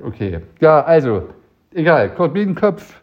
okay. 0.00 0.40
Ja, 0.60 0.82
also, 0.82 1.28
egal, 1.72 2.14
Kurt 2.14 2.34
Biedenkopf, 2.34 3.02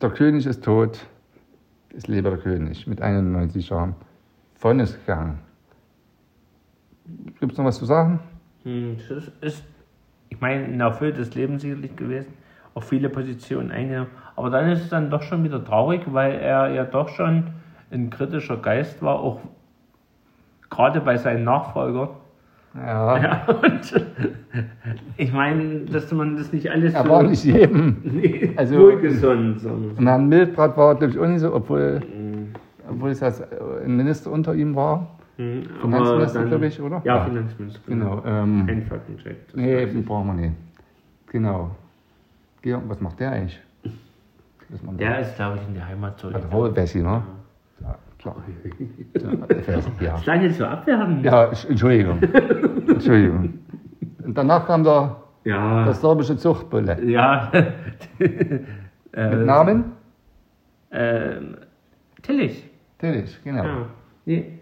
der 0.00 0.10
König 0.10 0.46
ist 0.46 0.64
tot, 0.64 1.06
es 1.96 2.06
lebe 2.06 2.30
der 2.30 2.38
König 2.38 2.86
mit 2.86 3.02
91 3.02 3.68
Jahren. 3.68 3.94
Von 4.54 4.80
ist 4.80 4.98
gegangen. 5.04 5.38
Gibt 7.40 7.52
es 7.52 7.58
noch 7.58 7.64
was 7.64 7.78
zu 7.78 7.84
sagen? 7.84 8.20
Hm, 8.64 8.96
das 9.08 9.30
ist, 9.40 9.64
ich 10.28 10.40
meine, 10.40 10.64
ein 10.64 10.80
erfülltes 10.80 11.34
Leben 11.34 11.58
sicherlich 11.58 11.94
gewesen. 11.96 12.32
Auch 12.74 12.82
viele 12.82 13.08
Positionen 13.08 13.70
eingenommen. 13.70 14.10
Aber 14.36 14.50
dann 14.50 14.70
ist 14.70 14.82
es 14.82 14.88
dann 14.90 15.10
doch 15.10 15.22
schon 15.22 15.42
wieder 15.44 15.64
traurig, 15.64 16.02
weil 16.06 16.34
er 16.34 16.68
ja 16.68 16.84
doch 16.84 17.08
schon 17.08 17.48
ein 17.90 18.10
kritischer 18.10 18.58
Geist 18.58 19.02
war, 19.02 19.18
auch 19.20 19.40
gerade 20.70 21.00
bei 21.00 21.16
seinen 21.16 21.44
Nachfolgern. 21.44 22.10
Ja, 22.86 23.22
Ja, 23.22 23.46
und 23.48 24.06
ich 25.16 25.32
meine, 25.32 25.80
dass 25.86 26.10
man 26.12 26.36
das 26.36 26.52
nicht 26.52 26.70
alles 26.70 26.94
er 26.94 27.02
so 27.04 27.08
war 27.10 27.22
nicht 27.22 27.44
jedem. 27.44 27.96
nee, 28.02 28.52
also- 28.56 28.78
wohlgesonnen, 28.78 29.58
sondern 29.58 29.96
Und 29.96 30.06
Herrn 30.06 30.28
Mildbrat 30.28 30.76
war, 30.76 30.94
glaube 30.94 31.12
ich, 31.12 31.18
auch 31.18 31.26
nicht 31.26 31.40
so, 31.40 31.54
obwohl, 31.54 32.00
obwohl 32.88 33.10
es 33.10 33.22
als 33.22 33.42
ein 33.84 33.96
Minister 33.96 34.30
unter 34.30 34.54
ihm 34.54 34.74
war. 34.74 35.18
Hm, 35.36 35.62
Finanzminister, 35.80 36.40
dann- 36.40 36.48
glaube 36.48 36.66
ich, 36.66 36.80
oder? 36.80 37.00
Ja. 37.04 37.24
Finanzminister. 37.24 37.80
Genau. 37.86 38.22
Ähm, 38.26 38.64
Kein 38.66 38.82
Faktencheck. 38.82 39.46
Das 39.46 39.56
nee, 39.56 39.86
brauchen 40.04 40.26
wir 40.28 40.34
nicht. 40.34 40.54
Genau. 41.30 41.70
Georg, 42.62 42.82
was 42.88 43.00
macht 43.00 43.20
der 43.20 43.32
eigentlich? 43.32 43.60
Der 44.98 45.20
ist, 45.20 45.36
glaube 45.36 45.56
ich, 45.56 45.66
in 45.68 45.74
die 45.74 45.82
Heimat 45.82 46.18
zurück. 46.18 46.34
Hat 46.34 46.52
Roll 46.52 46.70
Bessie, 46.72 47.00
ne? 47.00 47.22
Ja, 47.80 47.96
klar. 48.18 48.36
Ja. 50.00 50.12
Das 50.12 50.22
klang 50.22 50.42
jetzt 50.42 50.58
so 50.58 50.64
abwertend. 50.64 51.24
ja, 51.24 51.50
Sch- 51.50 51.68
Entschuldigung. 51.68 52.18
Entschuldigung. 52.88 53.54
Und 54.24 54.36
danach 54.36 54.66
kam 54.66 54.84
der, 54.84 55.16
Ja. 55.44 55.84
der 55.84 55.94
sorbische 55.94 56.36
Zuchtbulle. 56.36 57.02
ja. 57.04 57.50
Mit 58.18 59.46
Namen? 59.46 59.92
ähm, 60.92 61.56
Tillich. 62.22 62.64
Tillich, 62.98 63.38
genau. 63.44 63.64
Ja. 63.64 63.86
Nee, 64.26 64.58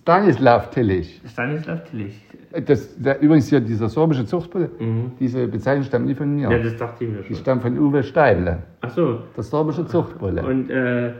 Stanislav 0.00 0.70
Tillich. 0.70 1.20
Stanislav 1.26 1.84
Tillich. 1.84 2.22
Das, 2.64 2.96
der, 3.00 3.20
übrigens 3.20 3.48
hier 3.48 3.60
dieser 3.60 3.88
sorbische 3.88 4.24
Zuchtbulle, 4.24 4.70
Mhm. 4.78 5.12
diese 5.20 5.46
Bezeichnung 5.46 5.84
stammt 5.84 6.06
nicht 6.06 6.16
von 6.18 6.34
mir. 6.34 6.50
Ja, 6.50 6.58
das 6.58 6.76
dachte 6.76 7.04
ich 7.04 7.10
mir 7.10 7.18
Die 7.18 7.26
schon. 7.28 7.36
stammt 7.36 7.62
von 7.62 7.78
Uwe 7.78 8.02
Steible. 8.02 8.58
Ach 8.80 8.90
so. 8.90 9.20
Der 9.36 9.42
sorbische 9.44 9.86
Zuchtbulle. 9.86 10.44
Und 10.44 10.70
äh, 10.70 11.12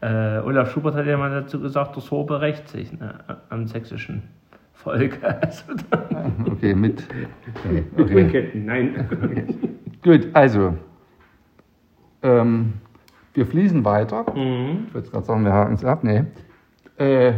äh, 0.00 0.38
Olaf 0.40 0.70
Schubert 0.72 0.94
hat 0.94 1.06
ja 1.06 1.16
mal 1.16 1.30
dazu 1.30 1.60
gesagt, 1.60 1.96
der 1.96 2.02
Sorbe 2.02 2.40
rächt 2.40 2.68
sich 2.68 2.92
ne, 2.92 3.18
am 3.50 3.66
sächsischen 3.66 4.22
Volk. 4.74 5.18
Also, 5.22 5.64
Okay, 6.50 6.74
mit. 6.74 7.04
Okay. 7.56 7.84
mit 7.96 8.00
okay. 8.00 8.24
Unketten, 8.24 8.64
nein. 8.64 9.08
Gut, 10.02 10.28
also. 10.34 10.74
Ähm, 12.22 12.74
wir 13.34 13.46
fließen 13.46 13.84
weiter. 13.84 14.24
mhm. 14.34 14.84
Ich 14.88 14.94
würde 14.94 15.10
gerade 15.10 15.24
sagen, 15.24 15.44
wir 15.44 15.52
haken 15.52 15.74
es 15.74 15.84
ab. 15.84 16.02
Nee. 16.04 16.24
Äh, 16.96 17.34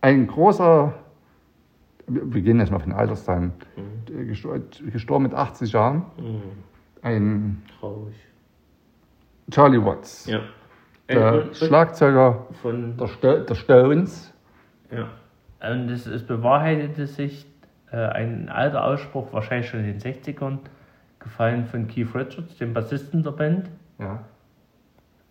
ein 0.00 0.26
großer. 0.26 0.94
Wir 2.06 2.40
gehen 2.42 2.58
jetzt 2.58 2.70
mal 2.72 2.78
von 2.78 2.92
Alterszahlen. 2.92 3.52
Äh, 4.08 4.22
gestor- 4.32 4.60
Gestorben 4.90 5.24
mit 5.24 5.34
80 5.34 5.72
Jahren. 5.72 5.98
Mhm. 6.18 6.42
Ein 7.02 7.62
Traurig. 7.78 8.14
Charlie 9.50 9.82
Watts. 9.84 10.26
Ja. 10.26 10.40
Der 11.08 11.16
Äh, 11.32 11.38
und- 11.40 11.56
Schlagzeuger 11.56 12.46
von 12.62 12.96
der, 12.96 13.06
Sto 13.08 13.38
der 13.38 13.54
Stones. 13.54 14.32
Ja. 14.90 15.08
Und 15.70 15.88
es, 15.90 16.06
es 16.06 16.22
bewahrheitete 16.26 17.06
sich 17.06 17.46
äh, 17.90 17.96
ein 17.96 18.48
alter 18.48 18.84
Ausspruch, 18.84 19.32
wahrscheinlich 19.32 19.68
schon 19.68 19.80
in 19.80 19.98
den 19.98 20.00
60ern, 20.00 20.58
gefallen 21.18 21.64
von 21.66 21.88
Keith 21.88 22.14
Richards, 22.14 22.56
dem 22.58 22.74
Bassisten 22.74 23.22
der 23.22 23.32
Band. 23.32 23.70
Ja. 23.98 24.20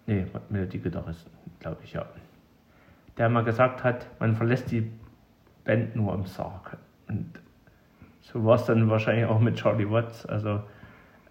Nee, 0.06 0.26
Melodiegitarristen, 0.50 1.32
glaube 1.60 1.78
ich, 1.84 1.94
ja. 1.94 2.06
Der 3.18 3.30
mal 3.30 3.44
gesagt 3.44 3.84
hat, 3.84 4.08
man 4.20 4.36
verlässt 4.36 4.72
die 4.72 4.92
Band 5.66 5.96
nur 5.96 6.14
im 6.14 6.26
Sarg. 6.26 6.78
Und 7.08 7.40
so 8.22 8.44
war 8.46 8.56
es 8.56 8.66
dann 8.66 8.90
wahrscheinlich 8.90 9.26
auch 9.26 9.40
mit 9.40 9.56
Charlie 9.56 9.90
Watts. 9.90 10.26
Also 10.26 10.62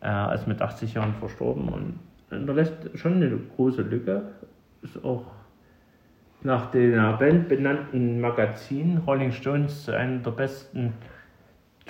er 0.00 0.32
ist 0.34 0.46
mit 0.46 0.60
80 0.62 0.94
Jahren 0.94 1.14
verstorben 1.14 1.68
und 1.68 1.98
hinterlässt 2.30 2.74
schon 2.94 3.14
eine 3.14 3.38
große 3.56 3.82
Lücke. 3.82 4.22
Ist 4.82 5.02
auch 5.04 5.24
nach 6.42 6.70
der 6.70 7.14
Band 7.14 7.48
benannten 7.48 8.20
Magazin 8.20 8.98
Rolling 9.06 9.32
Stones 9.32 9.84
zu 9.84 9.96
einem 9.96 10.22
der 10.22 10.30
besten 10.30 10.92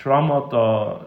Drummer 0.02 0.48
der, 0.50 1.06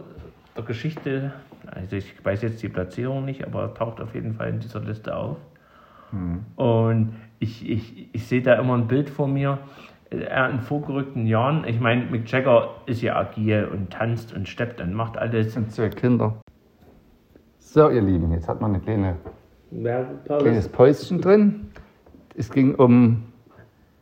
der 0.55 0.63
Geschichte. 0.63 1.33
Also 1.65 1.95
ich 1.95 2.13
weiß 2.23 2.41
jetzt 2.41 2.61
die 2.61 2.69
Platzierung 2.69 3.25
nicht, 3.25 3.45
aber 3.45 3.61
er 3.63 3.73
taucht 3.73 4.01
auf 4.01 4.13
jeden 4.13 4.33
Fall 4.33 4.49
in 4.49 4.59
dieser 4.59 4.81
Liste 4.81 5.15
auf. 5.15 5.37
Und 6.55 7.15
ich, 7.39 7.69
ich, 7.69 8.13
ich 8.13 8.27
sehe 8.27 8.41
da 8.41 8.55
immer 8.55 8.75
ein 8.75 8.87
Bild 8.87 9.09
vor 9.09 9.27
mir. 9.27 9.59
Er 10.09 10.49
in 10.49 10.59
vorgerückten 10.59 11.27
Jahren, 11.27 11.65
ich 11.67 11.79
meine, 11.79 12.05
Mick 12.05 12.29
Jagger 12.31 12.81
ist 12.87 13.01
ja 13.01 13.15
agil 13.15 13.69
und 13.71 13.91
tanzt 13.91 14.33
und 14.33 14.49
steppt 14.49 14.81
und 14.81 14.93
macht 14.93 15.17
alles. 15.17 15.55
Und 15.55 15.71
zwei 15.71 15.89
Kinder. 15.89 16.41
So, 17.71 17.87
ihr 17.91 18.01
Lieben, 18.01 18.31
jetzt 18.31 18.49
hat 18.49 18.59
man 18.61 18.73
eine 18.73 18.79
kleine 18.79 19.15
kleines 20.25 20.67
Päuschen 20.69 21.21
drin. 21.21 21.69
Es 22.35 22.49
ging 22.49 22.73
um 22.73 23.25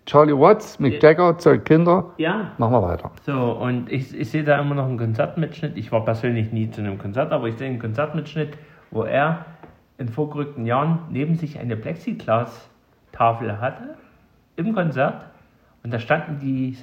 Charlie 0.05 0.31
Watts, 0.31 0.79
Mick 0.79 1.03
Jagger, 1.03 1.37
zwei 1.37 1.57
Kinder. 1.57 2.13
Ja, 2.17 2.53
Machen 2.59 2.71
wir 2.71 2.81
weiter. 2.81 3.11
so, 3.25 3.33
und 3.33 3.91
ich, 3.91 4.17
ich 4.17 4.31
sehe 4.31 4.45
da 4.45 4.57
immer 4.61 4.73
noch 4.73 4.85
einen 4.85 4.97
Konzertmitschnitt. 4.97 5.75
Ich 5.75 5.91
war 5.91 6.05
persönlich 6.05 6.53
nie 6.53 6.71
zu 6.71 6.79
einem 6.79 6.97
Konzert, 6.97 7.33
aber 7.33 7.49
ich 7.49 7.57
sehe 7.57 7.67
einen 7.67 7.79
Konzertmitschnitt, 7.79 8.57
wo 8.89 9.03
er 9.03 9.45
in 9.97 10.07
vorgerückten 10.07 10.65
Jahren 10.65 10.99
neben 11.09 11.35
sich 11.35 11.59
eine 11.59 11.75
Plexiglas-Tafel 11.75 13.59
hatte 13.59 13.95
im 14.55 14.73
Konzert. 14.73 15.25
Und 15.83 15.93
da 15.93 15.99
standen 15.99 16.39
die, 16.39 16.77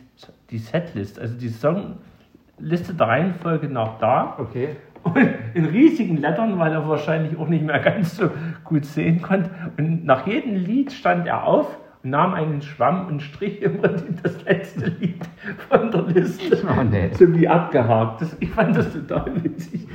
die 0.50 0.58
Setlist, 0.58 1.18
also 1.18 1.34
die 1.34 1.48
Songliste 1.48 2.92
der 2.92 3.08
Reihenfolge 3.08 3.70
nach 3.70 3.96
da. 3.98 4.34
Okay. 4.38 4.76
Und 5.04 5.28
in 5.54 5.66
riesigen 5.66 6.16
Lettern, 6.16 6.58
weil 6.58 6.72
er 6.72 6.88
wahrscheinlich 6.88 7.38
auch 7.38 7.48
nicht 7.48 7.64
mehr 7.64 7.78
ganz 7.78 8.16
so 8.16 8.30
gut 8.64 8.84
sehen 8.84 9.22
konnte. 9.22 9.50
Und 9.78 10.04
nach 10.04 10.26
jedem 10.26 10.56
Lied 10.56 10.92
stand 10.92 11.26
er 11.26 11.44
auf 11.44 11.78
und 12.02 12.10
nahm 12.10 12.34
einen 12.34 12.62
Schwamm 12.62 13.06
und 13.06 13.20
strich 13.20 13.62
im 13.62 13.78
Prinzip 13.78 14.22
das 14.22 14.42
letzte 14.44 14.86
Lied 14.86 15.20
von 15.68 15.90
der 15.90 16.02
Liste. 16.02 16.58
Oh, 16.66 16.82
nee. 16.82 17.10
So 17.12 17.32
wie 17.34 17.46
abgehakt. 17.46 18.22
Das, 18.22 18.36
ich 18.40 18.50
fand 18.50 18.76
das 18.76 18.92
total 18.92 19.44
witzig. 19.44 19.86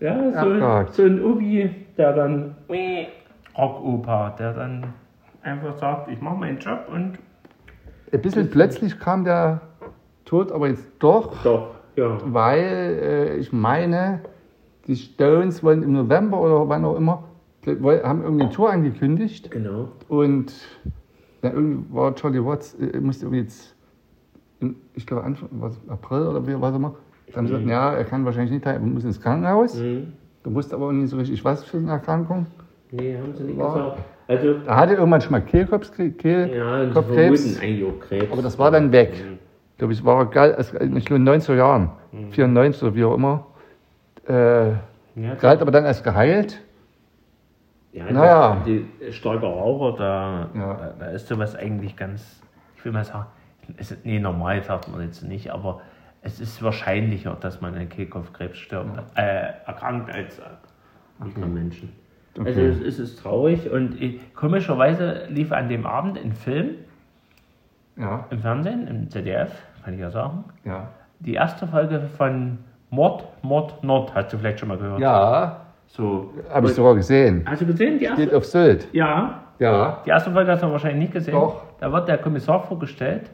Ja, 0.00 0.32
so, 0.32 0.38
Abgehakt. 0.38 0.94
so 0.94 1.02
ein 1.04 1.24
Obi, 1.24 1.70
der 1.96 2.12
dann 2.12 2.54
Rockoper, 3.56 4.34
der 4.38 4.52
dann 4.52 4.86
einfach 5.42 5.76
sagt, 5.78 6.10
ich 6.10 6.20
mache 6.20 6.36
meinen 6.36 6.58
Job 6.58 6.88
und 6.92 7.18
Ein 8.12 8.22
bisschen 8.22 8.50
plötzlich 8.50 8.98
kam 8.98 9.24
der 9.24 9.60
Tod, 10.24 10.52
aber 10.52 10.68
jetzt 10.68 10.86
doch, 10.98 11.42
doch, 11.42 11.74
ja. 11.96 12.18
weil 12.24 12.60
äh, 12.60 13.36
ich 13.36 13.52
meine, 13.52 14.20
die 14.86 14.96
Stones 14.96 15.62
wollen 15.62 15.82
im 15.82 15.92
November 15.92 16.40
oder 16.40 16.68
wann 16.68 16.84
auch 16.84 16.96
immer, 16.96 17.24
haben 17.66 18.22
irgendwie 18.22 18.42
eine 18.44 18.50
Tour 18.52 18.70
angekündigt 18.70 19.50
Genau. 19.50 19.88
und 20.08 20.52
dann 21.42 21.52
irgendwie 21.52 21.94
war 21.94 22.14
Charlie 22.14 22.44
Watts, 22.44 22.74
äh, 22.74 22.98
musste 23.00 23.26
irgendwie 23.26 23.42
jetzt, 23.42 23.74
im, 24.60 24.76
ich 24.94 25.06
glaube 25.06 25.24
Anfang, 25.24 25.48
was, 25.52 25.80
April 25.88 26.26
oder 26.28 26.46
wie, 26.46 26.60
was 26.60 26.74
immer, 26.74 26.94
dann 27.34 27.44
Mhm. 27.44 27.48
gesagt, 27.48 27.66
ja, 27.66 27.92
er 27.94 28.04
kann 28.04 28.24
wahrscheinlich 28.24 28.52
nicht, 28.52 28.64
er 28.66 28.78
muss 28.78 29.04
ins 29.04 29.20
Krankenhaus. 29.20 29.76
Mhm. 29.80 30.12
Du 30.44 30.54
wusste 30.54 30.76
aber 30.76 30.86
auch 30.86 30.92
nicht 30.92 31.10
so 31.10 31.16
richtig, 31.16 31.44
was 31.44 31.64
für 31.64 31.78
eine 31.78 31.90
Erkrankung. 31.90 32.46
Nee, 32.92 33.16
haben 33.20 33.34
sie 33.34 33.42
nicht 33.42 33.58
War- 33.58 33.74
gesagt. 33.74 33.98
Also, 34.28 34.54
Er 34.66 34.76
hatte 34.76 34.94
irgendwann 34.94 35.20
schon 35.20 35.32
mal 35.32 35.40
Kehlkopfkrebs, 35.40 36.24
ja, 36.24 36.82
und 36.82 36.88
sie 36.88 36.94
Kopfkrebs, 36.94 38.32
aber 38.32 38.42
das 38.42 38.58
war 38.58 38.70
dann 38.70 38.90
weg. 38.92 39.12
Mhm. 39.12 39.38
Ich 39.72 39.78
glaube, 39.78 39.92
es 39.92 40.04
war 40.04 40.26
geil, 40.30 40.56
ich 40.58 40.70
glaube 40.70 41.16
in 41.16 41.24
den 41.26 41.40
90er 41.40 41.54
Jahren, 41.56 41.90
94 42.30 42.82
oder 42.82 42.94
wie 42.94 43.04
auch 43.04 43.14
immer. 43.14 43.46
Äh, 44.28 44.70
Ja, 45.18 45.34
galt 45.40 45.62
aber 45.62 45.70
dann 45.70 45.84
als 45.86 46.02
geheilt. 46.02 46.60
Ja, 47.92 48.04
Naja. 48.12 48.62
Die 48.66 48.86
Raucher, 49.24 49.96
da, 49.96 50.48
Ja. 50.54 50.92
da, 50.98 51.06
ist 51.06 51.28
sowas 51.28 51.56
eigentlich 51.56 51.96
ganz, 51.96 52.42
ich 52.76 52.84
will 52.84 52.92
mal 52.92 53.04
sagen, 53.04 53.26
es 53.78 53.90
ist, 53.92 54.04
nee, 54.04 54.18
normal 54.18 54.62
sagt 54.62 54.88
man 54.88 55.00
jetzt 55.02 55.22
nicht, 55.22 55.50
aber 55.50 55.80
es 56.22 56.40
ist 56.40 56.62
wahrscheinlicher, 56.62 57.36
dass 57.40 57.60
man 57.60 57.74
an 57.74 57.88
Kehlkopfkrebs 57.88 58.58
stirbt, 58.58 58.98
äh, 59.16 59.52
erkrankt 59.66 60.12
als 60.14 60.38
äh, 60.38 60.42
andere 61.20 61.46
Menschen. 61.46 61.92
Also 62.38 62.50
Okay. 62.60 62.68
es, 62.68 62.80
es 62.82 62.98
ist 62.98 63.22
traurig 63.22 63.70
und 63.70 64.00
ich, 64.00 64.20
komischerweise 64.34 65.24
lief 65.30 65.52
an 65.52 65.70
dem 65.70 65.86
Abend 65.86 66.18
ein 66.18 66.32
Film 66.32 66.72
Ja, 67.96 68.26
im 68.28 68.40
Fernsehen, 68.40 68.86
im 68.88 69.08
ZDF, 69.08 69.50
kann 69.82 69.94
ich 69.94 70.00
ja 70.00 70.10
sagen, 70.10 70.44
ja. 70.64 70.90
die 71.20 71.32
erste 71.32 71.66
Folge 71.66 72.00
von 72.18 72.58
Mord, 72.90 73.24
Mord, 73.42 73.82
Nord, 73.82 74.14
hast 74.14 74.32
du 74.32 74.38
vielleicht 74.38 74.60
schon 74.60 74.68
mal 74.68 74.78
gehört? 74.78 75.00
Ja, 75.00 75.60
So. 75.86 76.32
Habe 76.52 76.66
ich 76.66 76.74
sogar 76.74 76.94
gesehen. 76.94 77.44
Hast 77.48 77.62
du 77.62 77.66
gesehen, 77.66 77.98
die 77.98 78.04
erste? 78.04 78.22
Steht 78.22 78.34
auf 78.34 78.44
Sylt. 78.44 78.88
Ja. 78.92 79.40
Ja. 79.58 80.02
Die 80.04 80.10
erste 80.10 80.30
Folge 80.30 80.50
hast 80.52 80.62
du 80.62 80.70
wahrscheinlich 80.70 81.00
nicht 81.00 81.12
gesehen. 81.12 81.34
Doch. 81.34 81.62
Da 81.80 81.90
wird 81.92 82.08
der 82.08 82.18
Kommissar 82.18 82.60
vorgestellt 82.62 83.30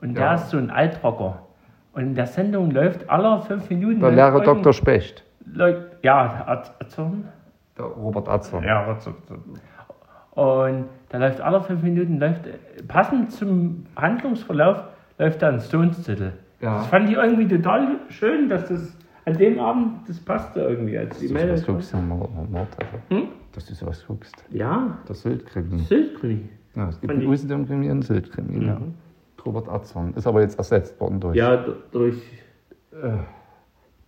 und 0.00 0.10
Ja. 0.16 0.20
der 0.20 0.34
ist 0.34 0.50
so 0.50 0.58
ein 0.58 0.70
Altrocker. 0.70 1.40
Und 1.92 2.02
in 2.02 2.14
der 2.14 2.26
Sendung 2.26 2.70
läuft 2.70 3.08
alle 3.08 3.40
fünf 3.42 3.68
Minuten. 3.70 4.00
Der 4.00 4.10
Lehrer 4.10 4.40
Dr. 4.40 4.72
Specht. 4.72 5.24
läuft- 5.46 5.80
Ja, 6.02 6.28
der 6.28 6.48
Arzt- 6.48 6.72
Arzon. 6.80 7.28
Der 7.78 7.84
Robert 7.86 8.28
Atzer. 8.28 8.62
Ja, 8.64 8.84
Arzon. 8.86 9.14
Und 10.32 10.84
da 11.10 11.18
läuft 11.18 11.40
alle 11.40 11.60
fünf 11.62 11.82
Minuten, 11.82 12.18
läuft, 12.18 12.42
passend 12.88 13.32
zum 13.32 13.86
Handlungsverlauf, 13.96 14.82
läuft 15.18 15.42
da 15.42 15.48
ein 15.48 15.60
Stones-Titel. 15.60 16.32
Ja. 16.64 16.78
Das 16.78 16.86
fand 16.86 17.10
ich 17.10 17.16
irgendwie 17.16 17.46
total 17.46 17.96
schön, 18.08 18.48
dass 18.48 18.68
das 18.68 18.96
an 19.26 19.36
dem 19.36 19.58
Abend, 19.58 20.08
das 20.08 20.18
passte 20.18 20.60
irgendwie. 20.60 20.96
Als 20.98 21.18
die 21.18 21.28
Dass 21.28 21.42
du 21.42 21.46
sowas 21.48 21.66
guckst, 21.66 21.94
Mord, 21.94 22.50
Mord, 22.50 22.68
also. 22.78 22.98
Hm? 23.22 23.28
Dass 23.52 23.66
du 23.66 23.74
sowas 23.74 24.04
guckst. 24.06 24.34
Ja, 24.50 24.98
Der 25.06 25.14
Sylt-Krimi. 25.14 25.78
Sildkrimi. 25.80 26.48
Ja, 26.74 26.88
es 26.88 27.00
gibt 27.00 27.12
Fand 27.12 27.22
einen 27.22 27.30
Usedom-Krimi 27.30 27.86
und 27.86 27.90
einen 27.92 28.02
Sylt-Krimi. 28.02 28.66
Ja. 28.66 28.80
Robert 29.44 29.68
Atzorn. 29.68 30.14
Ist 30.14 30.26
aber 30.26 30.40
jetzt 30.40 30.56
ersetzt 30.58 30.98
worden 31.00 31.20
durch 31.20 31.36
Ja, 31.36 31.62
durch. 31.92 32.16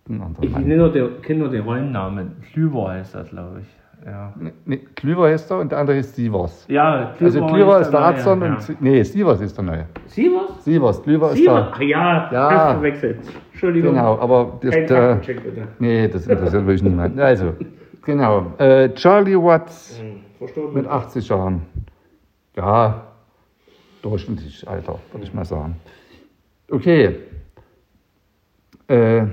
einen 0.09 0.21
anderen 0.21 0.47
Ich 0.47 1.21
kenne 1.21 1.39
nur 1.39 1.49
den 1.49 1.61
Rollennamen. 1.61 2.37
Klüver 2.41 2.89
heißt 2.89 3.13
das, 3.13 3.29
glaube 3.29 3.61
ich. 3.61 3.67
Ja, 4.05 4.33
Nee, 4.65 4.77
Klüver 4.95 5.27
heißt 5.29 5.49
er 5.51 5.57
und 5.59 5.71
der 5.71 5.79
andere 5.79 5.97
ist 5.97 6.15
Sievers. 6.15 6.65
ja 6.69 7.13
Also 7.19 7.45
Klüver 7.47 7.81
ist 7.81 7.89
der 7.91 7.99
neue, 7.99 8.09
Atzorn 8.09 8.41
ja. 8.41 8.55
und 8.55 8.81
nee, 8.81 9.03
Sievers 9.03 9.41
ist 9.41 9.57
der 9.57 9.63
neue. 9.65 9.85
Sievers? 10.05 10.63
Sievers, 10.63 11.03
Klüver 11.03 11.31
ist 11.31 11.37
Sievers? 11.37 11.65
der. 11.65 11.71
Ach 11.73 11.81
ja, 11.81 12.31
Ja. 12.31 12.51
ja. 12.51 12.73
verwechselt. 12.75 13.19
Entschuldigung. 13.51 13.93
Genau, 13.95 14.17
aber 14.19 14.59
das, 14.61 14.75
Kein 14.75 14.87
der, 14.87 15.15
bitte. 15.15 15.67
nee, 15.79 16.07
das 16.07 16.27
interessiert 16.27 16.65
wirklich 16.65 16.83
niemand. 16.83 17.19
Also, 17.19 17.53
genau. 18.05 18.53
Äh, 18.59 18.93
Charlie 18.93 19.35
Watts 19.35 19.99
Hm, 19.99 20.21
Verstorben. 20.37 20.73
mit 20.75 20.87
80 20.87 21.27
Jahren. 21.27 21.61
Ja, 22.55 23.01
durchschnittlich 24.03 24.67
Alter, 24.69 24.99
würde 25.11 25.25
ich 25.25 25.33
mal 25.33 25.43
sagen. 25.45 25.75
Okay. 26.71 27.15
Äh, 28.87 29.23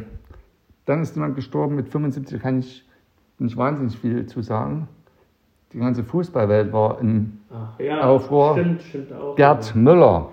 dann 0.87 1.03
ist 1.03 1.15
jemand 1.15 1.37
gestorben 1.37 1.77
mit 1.77 1.89
75, 1.89 2.41
kann 2.41 2.59
ich 2.59 2.84
nicht 3.39 3.57
wahnsinnig 3.57 3.97
viel 3.99 4.27
zu 4.27 4.43
sagen. 4.43 4.89
Die 5.73 5.79
ganze 5.79 6.05
Fußballwelt 6.05 6.73
war 6.73 7.01
in 7.01 7.41
Ach, 7.53 7.79
ja, 7.81 8.01
Aufruhr. 8.03 8.53
Stimmt, 8.53 8.83
stimmt 8.83 9.13
auch. 9.13 9.35
Gerd 9.37 9.75
Müller. 9.75 10.29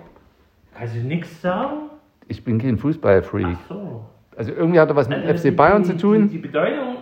Kannst 0.76 0.94
du 0.94 1.00
nichts 1.00 1.40
sagen? 1.42 1.90
Ich 2.28 2.44
bin 2.44 2.58
kein 2.58 2.78
Fußballfreak. 2.78 3.46
Ach 3.54 3.68
so. 3.68 4.04
Also 4.36 4.52
irgendwie 4.52 4.80
hat 4.80 4.88
er 4.88 4.96
was 4.96 5.08
mit 5.08 5.18
Also 5.26 5.48
FC 5.50 5.54
Bayern 5.54 5.82
die, 5.82 5.90
zu 5.90 5.96
tun. 5.96 6.22
Die, 6.28 6.36
die 6.36 6.38
Bedeutung 6.38 6.96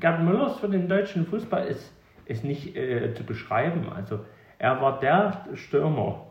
Gerd 0.00 0.22
Müllers 0.24 0.58
für 0.58 0.68
den 0.68 0.88
deutschen 0.88 1.26
Fußball 1.26 1.66
ist, 1.66 1.92
ist 2.26 2.44
nicht 2.44 2.74
äh, 2.76 3.14
zu 3.14 3.22
beschreiben. 3.22 3.86
Also 3.94 4.20
er 4.58 4.80
war 4.80 4.98
der 4.98 5.44
Stürmer 5.54 6.22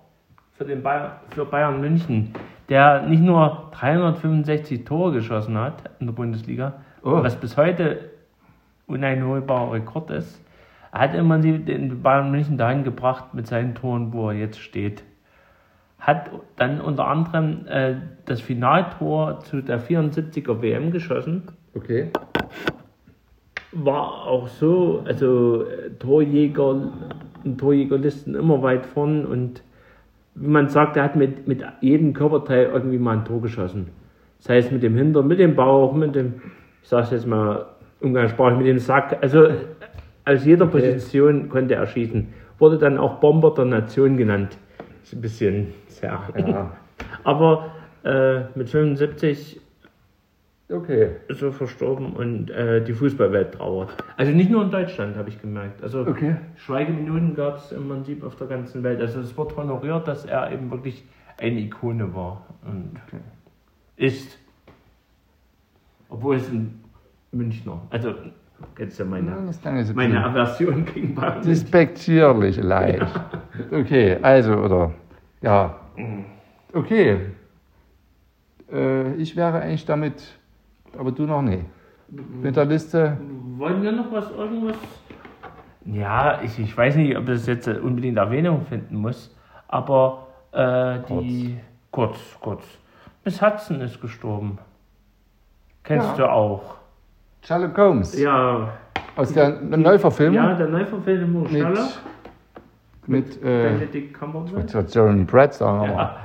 für, 0.58 0.66
den 0.66 0.82
Bayern, 0.84 1.12
für 1.30 1.46
Bayern 1.46 1.80
München, 1.80 2.34
der 2.68 3.04
nicht 3.04 3.22
nur 3.24 3.70
365 3.80 4.84
Tore 4.84 5.14
geschossen 5.14 5.58
hat 5.58 5.90
in 6.00 6.08
der 6.08 6.14
Bundesliga, 6.14 6.74
Oh. 7.06 7.22
was 7.22 7.36
bis 7.36 7.58
heute 7.58 8.12
uneinholbarer 8.94 9.74
Rekord 9.74 10.12
ist. 10.12 10.42
Er 10.92 11.02
hat 11.02 11.16
immer 11.16 11.40
den 11.40 12.02
Bayern 12.02 12.32
München 12.32 12.58
dahin 12.58 12.84
gebracht 12.84 13.34
mit 13.34 13.48
seinen 13.48 13.76
Toren, 13.76 14.14
wo 14.14 14.30
er 14.30 14.36
jetzt 14.36 14.60
steht 14.60 15.04
hat 16.04 16.32
dann 16.58 16.82
unter 16.82 17.08
anderem 17.08 17.66
äh, 17.66 17.96
das 18.26 18.42
Finaltor 18.42 19.40
zu 19.40 19.62
der 19.62 19.82
74er 19.82 20.62
WM 20.62 20.92
geschossen. 20.92 21.44
Okay. 21.74 22.10
War 23.72 24.28
auch 24.28 24.50
so, 24.50 25.02
also 25.06 25.64
äh, 25.64 25.92
Torjäger, 25.98 26.92
Torjägerlisten 27.58 28.36
immer 28.36 28.62
weit 28.62 28.86
vorn 28.86 29.26
und 29.26 29.64
wie 30.36 30.48
man 30.48 30.68
sagt, 30.68 30.98
er 30.98 31.04
hat 31.04 31.16
mit, 31.16 31.48
mit 31.48 31.64
jedem 31.80 32.14
Körperteil 32.14 32.66
irgendwie 32.66 32.98
mal 32.98 33.20
ein 33.20 33.26
Tor 33.26 33.42
geschossen. 33.42 33.90
Sei 34.40 34.58
es 34.58 34.72
mit 34.72 34.84
dem 34.84 34.98
Hintern, 34.98 35.26
mit 35.26 35.40
dem 35.40 35.56
Bauch, 35.56 35.94
mit 35.94 36.16
dem, 36.16 36.42
ich 36.82 36.90
sag's 36.90 37.12
jetzt 37.12 37.28
mal 37.28 37.68
umgangssprachlich, 38.04 38.58
mit 38.60 38.68
dem 38.68 38.80
Sack. 38.80 39.18
Also 39.22 39.50
aus 40.26 40.46
jeder 40.46 40.68
Position 40.68 41.50
konnte 41.50 41.76
er 41.76 41.88
schießen. 41.88 42.28
Wurde 42.60 42.78
dann 42.78 42.98
auch 42.98 43.20
Bomber 43.20 43.54
der 43.54 43.66
Nation 43.66 44.18
genannt. 44.18 44.58
Ist 45.04 45.14
ein 45.14 45.22
bisschen 45.22 45.74
sehr. 45.88 46.22
Ja. 46.38 46.72
Aber 47.24 47.72
äh, 48.04 48.42
mit 48.56 48.70
75 48.70 49.60
Okay. 50.72 51.10
ist 51.28 51.42
er 51.42 51.52
verstorben 51.52 52.14
und 52.14 52.50
äh, 52.50 52.84
die 52.84 52.94
Fußballwelt 52.94 53.54
trauert. 53.54 53.94
Also 54.18 54.32
nicht 54.32 54.50
nur 54.50 54.64
in 54.64 54.72
Deutschland, 54.72 55.18
habe 55.18 55.30
ich 55.30 55.40
gemerkt. 55.40 55.84
Also 55.84 56.02
Okay. 56.02 56.38
Schweigeminuten 56.56 57.36
gab 57.36 57.58
es 57.58 57.72
im 57.74 57.88
Prinzip 57.90 58.24
auf 58.24 58.38
der 58.38 58.48
ganzen 58.48 58.82
Welt. 58.82 59.00
Also 59.02 59.20
es 59.20 59.38
wird 59.38 59.56
honoriert, 59.56 60.08
dass 60.08 60.26
er 60.26 60.52
eben 60.52 60.72
wirklich 60.72 61.04
eine 61.40 61.60
Ikone 61.60 62.16
war 62.16 62.46
und 62.66 62.94
ist. 63.98 64.40
Obwohl 66.10 66.38
es 66.38 66.50
ein 66.50 66.83
Münchner. 67.34 67.82
Also, 67.90 68.14
kennst 68.76 69.00
du 69.00 69.04
Ja, 69.04 69.10
meine, 69.10 69.46
jetzt 69.48 69.66
ein 69.66 69.96
meine 69.96 70.24
Aversion 70.24 70.86
gegen 70.86 71.16
Bayern. 71.16 71.42
Despektierlich 71.42 72.58
leicht. 72.58 73.06
Okay, 73.72 74.18
also, 74.22 74.54
oder, 74.56 74.92
ja. 75.42 75.76
Okay. 76.74 77.18
Äh, 78.72 79.14
ich 79.16 79.36
wäre 79.36 79.62
eigentlich 79.62 79.86
damit, 79.86 80.24
aber 80.98 81.12
du 81.12 81.28
noch 81.28 81.44
nicht. 81.44 81.64
Mit 82.10 82.56
der 82.56 82.66
Liste, 82.66 83.18
Wollen 83.58 83.84
wir 83.84 83.92
noch 83.92 84.12
was, 84.12 84.32
irgendwas? 84.32 84.76
Ja, 85.86 86.42
ich, 86.42 86.58
ich 86.58 86.76
weiß 86.76 86.96
nicht, 86.96 87.16
ob 87.16 87.26
das 87.28 87.46
jetzt 87.46 87.68
unbedingt 87.68 88.18
Erwähnung 88.18 88.66
finden 88.66 88.96
muss, 88.96 89.36
aber 89.68 90.28
äh, 90.52 91.00
die. 91.10 91.58
Kurz, 91.92 92.18
kurz. 92.40 92.64
Miss 93.24 93.40
Hudson 93.42 93.82
ist 93.82 94.02
gestorben. 94.02 94.58
Kennst 95.84 96.08
Ja. 96.12 96.16
du 96.18 96.32
auch? 96.32 96.78
Sherlock 97.44 97.78
Holmes. 97.78 98.20
Ja. 98.20 98.70
Aus 99.16 99.34
der 99.34 99.50
Neuverfilmung. 99.62 100.36
Ja, 100.36 100.54
der 100.56 100.68
Neuverfilmung 100.68 101.44
mit, 101.44 101.52
Sherlock. 101.52 101.90
mit, 103.06 103.38
äh, 103.44 103.70
Benedict 103.70 104.14
Cumberbatch. 104.18 104.74
mit 104.74 104.96
Jeremy 104.96 105.26
Pratt, 105.26 105.54
sagen 105.54 105.82
wir 105.88 105.94
mal. 105.96 106.16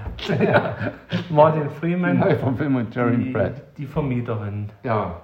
Ja. 0.40 0.74
Martin 1.30 1.68
Freeman. 1.70 2.18
Neuverfilmung 2.18 2.82
mit 2.84 2.94
Jeremy 2.94 3.24
Die, 3.24 3.30
Pratt. 3.30 3.62
die 3.76 3.86
Vermieterin. 3.86 4.70
Ja. 4.84 5.20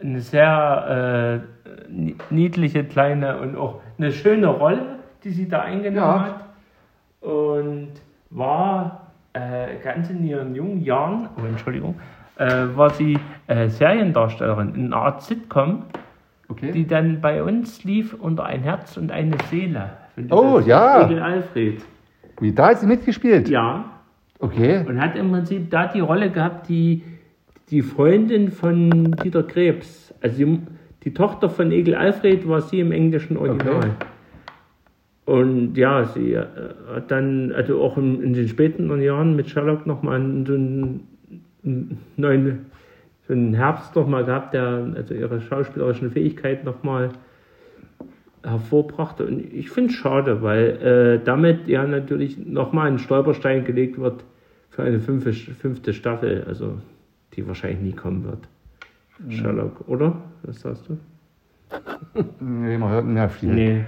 eine 0.00 0.20
sehr 0.20 1.42
äh, 1.64 1.90
ni- 1.90 2.16
niedliche, 2.30 2.84
kleine 2.84 3.38
und 3.38 3.56
auch 3.56 3.80
eine 3.98 4.12
schöne 4.12 4.48
Rolle, 4.48 4.98
die 5.24 5.30
sie 5.30 5.48
da 5.48 5.62
eingenommen 5.62 5.96
Ja. 5.96 6.20
hat. 6.20 6.44
Und 7.28 7.92
war 8.30 9.06
äh, 9.32 9.78
ganz 9.82 10.10
in 10.10 10.22
ihren 10.24 10.54
jungen 10.54 10.82
Jahren, 10.82 11.28
oh 11.42 11.46
Entschuldigung, 11.46 11.94
äh, 12.36 12.66
war 12.74 12.90
sie 12.90 13.18
äh, 13.46 13.68
Seriendarstellerin 13.68 14.74
in 14.74 14.86
einer 14.86 14.96
Art 14.96 15.22
Sitcom, 15.22 15.84
Okay. 16.48 16.72
die 16.72 16.86
dann 16.86 17.20
bei 17.22 17.42
uns 17.42 17.84
lief 17.84 18.12
unter 18.14 18.44
ein 18.44 18.60
Herz 18.60 18.98
und 18.98 19.10
eine 19.10 19.36
Seele. 19.50 19.90
Von 20.14 20.30
Oh, 20.30 20.60
ja. 20.60 21.06
Egel 21.06 21.20
Alfred. 21.22 21.82
Wie, 22.38 22.52
da 22.52 22.68
hat 22.68 22.80
sie 22.80 22.86
mitgespielt? 22.86 23.48
Ja, 23.48 23.86
Okay. 24.40 24.84
und 24.86 25.00
hat 25.00 25.16
im 25.16 25.30
Prinzip 25.32 25.70
da 25.70 25.86
die 25.86 26.00
Rolle 26.00 26.30
gehabt, 26.30 26.68
die, 26.68 27.02
die 27.70 27.80
Freundin 27.80 28.50
von 28.50 29.12
Dieter 29.24 29.42
Krebs. 29.42 30.12
Also 30.22 30.36
die, 30.36 30.58
die 31.04 31.14
Tochter 31.14 31.48
von 31.48 31.72
Egel 31.72 31.94
Alfred 31.94 32.46
war 32.46 32.60
sie 32.60 32.80
im 32.80 32.92
englischen 32.92 33.38
Original. 33.38 33.76
Okay. 33.76 33.88
Und 35.24 35.76
ja, 35.78 36.04
sie 36.04 36.34
äh, 36.34 36.44
hat 36.94 37.10
dann, 37.10 37.52
also 37.52 37.80
auch 37.80 37.96
in, 37.96 38.22
in 38.22 38.34
den 38.34 38.48
späten 38.48 39.00
Jahren 39.00 39.34
mit 39.34 39.48
Sherlock 39.48 39.86
nochmal 39.86 40.20
so 40.46 40.52
einen 40.54 41.08
neuen, 41.64 42.66
so 43.26 43.32
einen 43.32 43.54
Herbst 43.54 43.96
nochmal 43.96 44.24
gehabt, 44.24 44.54
der 44.54 44.92
also 44.94 45.14
ihre 45.14 45.40
schauspielerischen 45.40 46.10
Fähigkeiten 46.10 46.64
nochmal 46.66 47.10
hervorbrachte. 48.42 49.26
Und 49.26 49.40
ich 49.52 49.70
finde 49.70 49.90
es 49.90 49.96
schade, 49.96 50.42
weil 50.42 51.18
äh, 51.20 51.24
damit 51.24 51.66
ja 51.66 51.86
natürlich 51.86 52.38
nochmal 52.38 52.88
ein 52.88 52.98
Stolperstein 52.98 53.64
gelegt 53.64 53.98
wird 53.98 54.24
für 54.68 54.82
eine 54.82 55.00
fünfte, 55.00 55.32
fünfte 55.32 55.94
Staffel, 55.94 56.44
also 56.46 56.78
die 57.34 57.46
wahrscheinlich 57.46 57.80
nie 57.80 57.92
kommen 57.92 58.24
wird. 58.24 58.48
Sherlock, 59.30 59.88
oder? 59.88 60.16
Was 60.42 60.60
sagst 60.60 60.88
du? 60.88 60.98
Nee, 62.40 62.76
man 62.76 62.90
hört 62.90 63.04
nicht 63.06 63.14
mehr 63.14 63.28
viel. 63.28 63.54
Nee. 63.54 63.84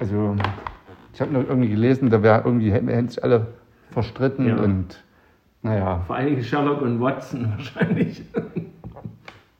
Also, 0.00 0.36
ich 1.12 1.20
habe 1.20 1.32
nur 1.32 1.46
irgendwie 1.48 1.68
gelesen, 1.68 2.10
da 2.10 2.22
wäre 2.22 2.42
irgendwie, 2.44 2.72
hätten 2.72 2.88
hätten 2.88 3.08
sich 3.08 3.22
alle 3.22 3.46
verstritten 3.90 4.48
Ja. 4.48 4.56
und 4.56 5.04
naja, 5.64 6.00
Vor 6.06 6.18
Dingen 6.18 6.42
Sherlock 6.42 6.82
und 6.82 7.00
Watson 7.00 7.52
wahrscheinlich. 7.56 8.22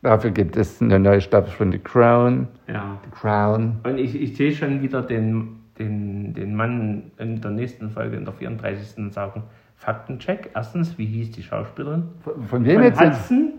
dafür 0.02 0.30
gibt 0.30 0.56
es 0.56 0.80
eine 0.80 0.98
neue 1.00 1.20
Staffel 1.20 1.50
von 1.50 1.72
The 1.72 1.78
Crown. 1.78 2.46
ja. 2.68 2.98
The 3.04 3.10
Crown. 3.10 3.76
Und 3.82 3.98
ich, 3.98 4.14
ich 4.14 4.36
sehe 4.36 4.52
schon 4.52 4.82
wieder 4.82 5.02
den, 5.02 5.60
den, 5.78 6.34
den 6.34 6.54
Mann 6.54 7.10
in 7.18 7.40
der 7.40 7.50
nächsten 7.50 7.90
Folge, 7.90 8.16
in 8.16 8.24
der 8.24 8.34
34. 8.34 9.12
sagen, 9.12 9.42
Faktencheck. 9.76 10.50
Erstens, 10.54 10.96
wie 10.98 11.06
hieß 11.06 11.32
die 11.32 11.42
Schauspielerin? 11.42 12.04
Von, 12.20 12.42
von 12.44 12.64
wem 12.64 12.76
Von 12.76 12.84
jetzt? 12.84 13.00
Hudson? 13.00 13.54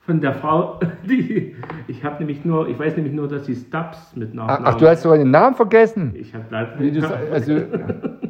von 0.00 0.20
der 0.20 0.34
Frau, 0.34 0.80
die 1.08 1.54
ich 1.86 2.04
habe 2.04 2.16
nämlich 2.18 2.44
nur, 2.44 2.68
ich 2.68 2.78
weiß 2.78 2.96
nämlich 2.96 3.14
nur, 3.14 3.28
dass 3.28 3.46
sie 3.46 3.54
Stubbs 3.54 4.16
mit 4.16 4.30
Ach, 4.30 4.34
Nachnamen. 4.34 4.66
ach, 4.66 4.74
du 4.74 4.88
hast 4.88 5.02
sogar 5.02 5.18
den 5.18 5.30
Namen 5.30 5.54
vergessen. 5.54 6.12
Ich 6.14 6.34
habe 6.34 6.44
leider 6.50 6.72
also, 7.32 7.52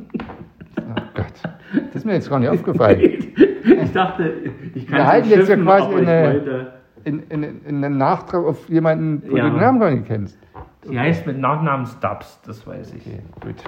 ist 2.00 2.06
mir 2.06 2.14
jetzt 2.14 2.30
gar 2.30 2.38
nicht 2.38 2.48
aufgefallen. 2.48 3.00
Ich 3.62 3.92
dachte, 3.92 4.32
ich 4.74 4.86
kann 4.86 4.98
Wir 4.98 5.06
halten 5.06 5.28
jetzt 5.28 5.48
ja 5.48 5.56
quasi 5.56 5.94
eine-. 5.94 6.72
In, 7.04 7.20
in, 7.28 7.42
in 7.42 7.84
einem 7.84 7.98
Nachtrag 7.98 8.42
auf 8.44 8.68
jemanden, 8.70 9.22
wo 9.30 9.36
Ja. 9.36 9.44
du 9.44 9.50
den 9.50 9.60
Namen 9.60 9.80
gar 9.80 9.90
nicht 9.90 10.06
kennst. 10.06 10.38
Sie 10.82 10.98
heißt 10.98 11.26
mit 11.26 11.38
Nachnamen 11.38 11.86
Stubbs, 11.86 12.40
das 12.46 12.66
weiß 12.66 12.94
ich. 12.94 13.06
Okay, 13.06 13.20
gut. 13.42 13.64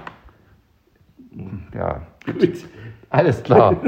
Ja, 1.75 2.01
Gut. 2.25 2.65
alles 3.11 3.43
klar. 3.43 3.77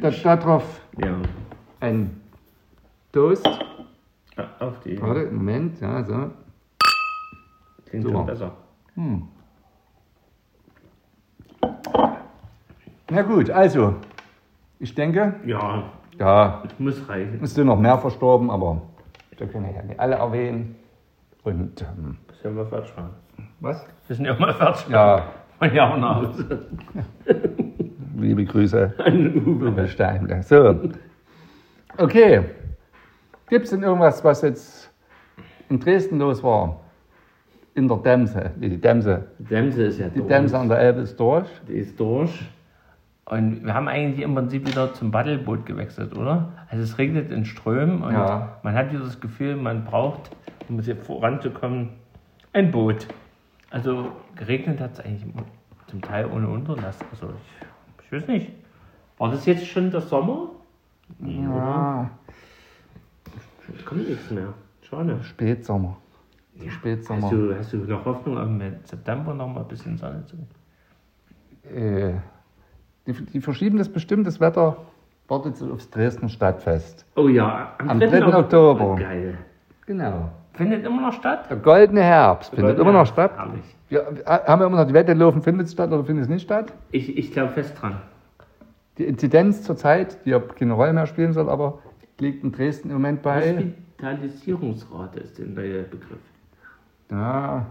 da, 0.00 0.10
darauf 0.10 0.80
Ja. 0.98 1.16
ein 1.80 2.20
Toast. 3.12 3.46
Auf 4.58 4.80
die. 4.80 5.00
Warte, 5.00 5.30
Moment, 5.30 5.80
ja, 5.80 6.02
so. 6.04 6.30
Klingt 7.88 8.04
So. 8.04 8.10
schon 8.10 8.26
besser. 8.26 8.52
Na 13.10 13.22
gut, 13.22 13.50
also, 13.50 13.94
ich 14.78 14.94
denke, 14.94 15.34
Ja, 15.44 15.84
ja, 16.18 16.62
muss 16.78 17.08
reichen. 17.08 17.38
es 17.42 17.54
sind 17.54 17.66
noch 17.66 17.78
mehr 17.78 17.98
verstorben, 17.98 18.50
aber 18.50 18.82
wir 19.36 19.46
können 19.46 19.72
ja 19.74 19.82
nicht 19.82 20.00
alle 20.00 20.16
erwähnen. 20.16 20.76
Und, 21.44 21.82
ähm, 21.82 22.16
Bis 22.26 22.42
wir 22.42 22.50
mal 22.50 22.66
fertig 22.66 22.92
was? 23.60 23.86
Wir 24.08 24.16
sind 24.16 24.24
ja 24.26 24.34
mal 24.38 24.52
fertig. 24.54 24.88
Ja, 24.88 25.22
Von 25.58 25.72
ja 25.74 25.92
auch 25.92 25.96
nach 25.98 26.16
Hause. 26.16 26.66
liebe 28.16 28.44
Grüße. 28.44 28.94
An 28.98 29.36
Uwe. 29.46 29.68
Uwe 29.70 29.88
Stein. 29.88 30.42
So. 30.42 30.80
Okay. 31.98 32.42
Gibt 33.48 33.64
es 33.64 33.70
denn 33.70 33.82
irgendwas, 33.82 34.24
was 34.24 34.42
jetzt 34.42 34.90
in 35.68 35.78
Dresden 35.78 36.18
los 36.18 36.42
war? 36.42 36.80
In 37.76 37.88
der 37.88 37.98
Dämse. 37.98 38.52
Die 38.56 38.80
Dämse. 38.80 39.26
Die 39.38 39.44
Dämse 39.44 39.82
ist 39.84 39.98
ja 39.98 40.08
Die 40.08 40.16
durch. 40.18 40.28
Dämse 40.28 40.58
an 40.58 40.68
der 40.70 40.78
Elbe 40.78 41.00
ist 41.02 41.20
durch. 41.20 41.46
Die 41.68 41.74
ist 41.74 42.00
durch. 42.00 42.32
Und 43.26 43.64
wir 43.66 43.74
haben 43.74 43.86
eigentlich 43.86 44.24
im 44.24 44.34
Prinzip 44.34 44.66
wieder 44.66 44.94
zum 44.94 45.10
Paddelboot 45.10 45.66
gewechselt, 45.66 46.16
oder? 46.16 46.48
Also 46.70 46.82
es 46.84 46.96
regnet 46.96 47.30
in 47.30 47.44
Strömen 47.44 48.02
und 48.02 48.12
Ja. 48.14 48.56
man 48.62 48.74
hat 48.74 48.92
wieder 48.92 49.02
das 49.04 49.20
Gefühl, 49.20 49.56
man 49.56 49.84
braucht, 49.84 50.30
um 50.70 50.80
hier 50.80 50.96
voranzukommen, 50.96 51.90
ein 52.54 52.70
Boot. 52.70 53.08
Also 53.70 54.10
geregnet 54.36 54.80
hat 54.80 54.92
es 54.94 55.00
eigentlich 55.00 55.26
zum 55.88 56.00
Teil 56.00 56.26
ohne 56.32 56.48
Unterlass. 56.48 56.98
Also 57.10 57.28
ich, 57.28 58.06
ich 58.06 58.12
weiß 58.12 58.26
nicht. 58.28 58.52
War 59.18 59.30
das 59.30 59.44
jetzt 59.44 59.66
schon 59.66 59.90
der 59.90 60.00
Sommer? 60.00 60.48
Ja, 61.20 62.08
Es 63.76 63.84
kommt 63.84 64.08
nichts 64.08 64.30
mehr. 64.30 64.54
Schade. 64.82 65.18
Spätsommer. 65.24 65.98
Spätsommer. 66.70 67.22
Hast 67.22 67.32
du, 67.32 67.54
hast 67.56 67.72
du 67.72 67.76
noch 67.78 68.04
Hoffnung, 68.04 68.36
im 68.36 68.74
September 68.84 69.34
noch 69.34 69.48
mal 69.48 69.60
ein 69.60 69.68
bisschen 69.68 69.96
Sonne 69.96 70.24
zu 70.26 70.36
Äh, 71.74 72.14
die, 73.06 73.12
die 73.12 73.40
verschieben 73.40 73.78
das 73.78 73.88
bestimmt, 73.88 74.26
das 74.26 74.40
Wetter 74.40 74.76
wartet 75.28 75.60
aufs 75.62 75.90
Dresdner 75.90 76.28
Stadtfest. 76.28 77.04
Oh 77.16 77.28
ja, 77.28 77.74
Am 77.78 78.00
3. 78.00 78.26
Oktober. 78.26 78.92
Oh, 78.92 78.96
geil. 78.96 79.38
Genau. 79.86 80.30
Findet 80.52 80.86
immer 80.86 81.02
noch 81.02 81.12
statt? 81.12 81.50
Der 81.50 81.58
goldene 81.58 82.02
Herbst 82.02 82.54
findet 82.54 82.78
immer 82.78 82.92
noch 82.92 83.06
statt. 83.06 83.32
Herrlich. 83.36 83.76
Ja, 83.90 84.00
haben 84.46 84.60
wir 84.60 84.66
immer 84.66 84.78
noch 84.78 84.86
die 84.86 84.94
Wette 84.94 85.12
laufen, 85.12 85.42
findet 85.42 85.66
es 85.66 85.72
statt 85.72 85.92
oder 85.92 86.04
findet 86.04 86.24
es 86.24 86.28
nicht 86.30 86.42
statt? 86.42 86.72
Ich, 86.92 87.16
ich 87.16 87.32
glaube 87.32 87.52
fest 87.52 87.80
dran. 87.80 88.00
Die 88.98 89.04
Inzidenz 89.04 89.62
zurzeit, 89.62 90.24
die 90.24 90.30
ja 90.30 90.40
keine 90.40 90.72
Rolle 90.72 90.94
mehr 90.94 91.06
spielen 91.06 91.34
soll, 91.34 91.50
aber 91.50 91.80
liegt 92.18 92.42
in 92.42 92.52
Dresden 92.52 92.88
im 92.88 92.94
Moment 92.94 93.22
bei. 93.22 93.54
Hospitalisierungsrate 93.54 95.20
ist 95.20 95.38
der 95.38 95.46
neue 95.46 95.82
Begriff. 95.82 96.20
Ja, 97.10 97.66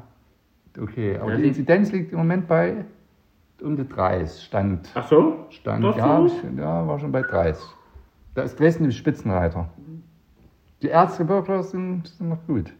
okay. 0.81 1.17
Aber 1.17 1.31
Ja, 1.31 1.37
die 1.37 1.47
Inzidenz 1.47 1.91
liegt 1.91 2.11
im 2.11 2.17
Moment 2.19 2.47
bei 2.47 2.85
um 3.61 3.75
die 3.75 3.87
30. 3.87 4.43
Stand. 4.43 4.89
Ach 4.95 5.07
so? 5.07 5.45
Stand 5.49 5.83
Doch 5.83 5.97
ja, 5.97 6.27
so? 6.27 6.35
ja, 6.57 6.87
war 6.87 6.99
schon 6.99 7.11
bei 7.11 7.21
30. 7.21 7.63
Da 8.33 8.41
ist 8.43 8.59
Dresden 8.59 8.83
nämlich 8.83 8.97
Spitzenreiter. 8.97 9.69
Die 10.81 10.89
Erzgebirgler 10.89 11.63
sind, 11.63 12.07
sind 12.07 12.29
noch 12.29 12.45
gut. 12.47 12.73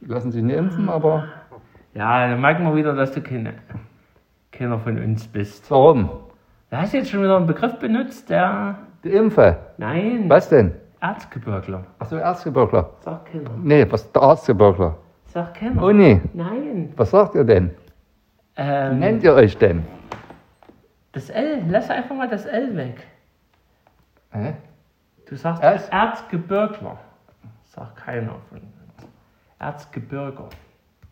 Die 0.00 0.04
lassen 0.06 0.30
sich 0.30 0.42
nicht 0.42 0.56
impfen, 0.56 0.88
aber 0.88 1.24
Ja, 1.94 2.28
dann 2.28 2.40
merken 2.40 2.64
wir 2.64 2.76
wieder, 2.76 2.94
dass 2.94 3.12
du 3.12 3.22
keine, 3.22 3.54
keiner 4.52 4.78
von 4.78 4.98
uns 5.02 5.26
bist. 5.26 5.70
warum? 5.70 6.10
Du 6.70 6.76
hast 6.76 6.92
jetzt 6.92 7.10
schon 7.10 7.22
wieder 7.22 7.36
einen 7.38 7.46
Begriff 7.46 7.78
benutzt, 7.78 8.28
der. 8.28 8.78
Die 9.02 9.08
Impfe. 9.10 9.56
Nein. 9.78 10.24
Was 10.28 10.50
denn? 10.50 10.74
Erzgebirgler. 11.00 11.84
Achso, 11.98 12.16
Erzgebirgler. 12.16 12.90
Sag 13.00 13.24
keiner. 13.32 13.50
Nee, 13.62 13.86
was 13.88 14.12
der 14.12 14.20
Erzgebirgler? 14.22 14.96
Sag 15.38 15.54
keiner. 15.54 15.80
Oh 15.84 15.92
nee, 15.92 16.20
Nein. 16.34 16.92
was 16.96 17.12
sagt 17.12 17.36
ihr 17.36 17.44
denn? 17.44 17.70
Wie 18.56 18.62
Ähm, 18.62 18.98
nennt 18.98 19.22
ihr 19.22 19.34
euch 19.34 19.56
denn? 19.56 19.84
das 21.12 21.30
L. 21.30 21.62
Lass 21.68 21.88
einfach 21.90 22.16
mal 22.16 22.28
das 22.28 22.44
L 22.44 22.76
weg. 22.76 23.06
Hä? 24.32 24.54
Du 25.28 25.36
sagst 25.36 25.62
Was? 25.62 25.88
Erzgebirgler. 25.90 26.98
Sagt 27.66 27.96
keiner 27.98 28.34
von 28.48 28.58
uns. 28.58 29.08
Erzgebirger. 29.60 30.48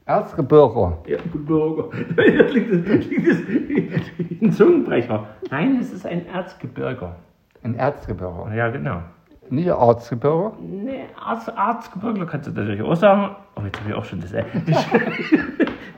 Erzgebirger. 0.06 0.98
Ja, 1.06 1.18
Gebirger. 1.32 1.84
Das 2.16 2.50
klingt, 2.50 2.88
das 2.88 3.06
klingt 3.06 3.28
das 3.28 3.48
wie 3.48 4.38
ein 4.42 4.50
Zungenbrecher. 4.52 5.26
Nein, 5.52 5.78
es 5.80 5.92
ist 5.92 6.04
ein 6.04 6.26
Erzgebirger. 6.26 7.14
Ein 7.62 7.76
Erzgebirger. 7.76 8.52
Ja, 8.54 8.70
genau. 8.70 9.02
Nicht 9.50 9.70
ein 9.70 9.78
Erzgebirger? 9.78 10.52
Nee, 10.60 11.04
Arz, 11.18 11.48
Erzgebirgler 11.48 12.26
kannst 12.26 12.48
du 12.48 12.52
natürlich 12.52 12.82
auch 12.82 12.94
sagen. 12.96 13.36
Oh, 13.56 13.62
jetzt 13.64 13.78
habe 13.80 13.90
ich 13.90 13.96
auch 13.96 14.04
schon 14.04 14.20
das 14.20 14.32
L. 14.32 14.44
Das 14.66 14.86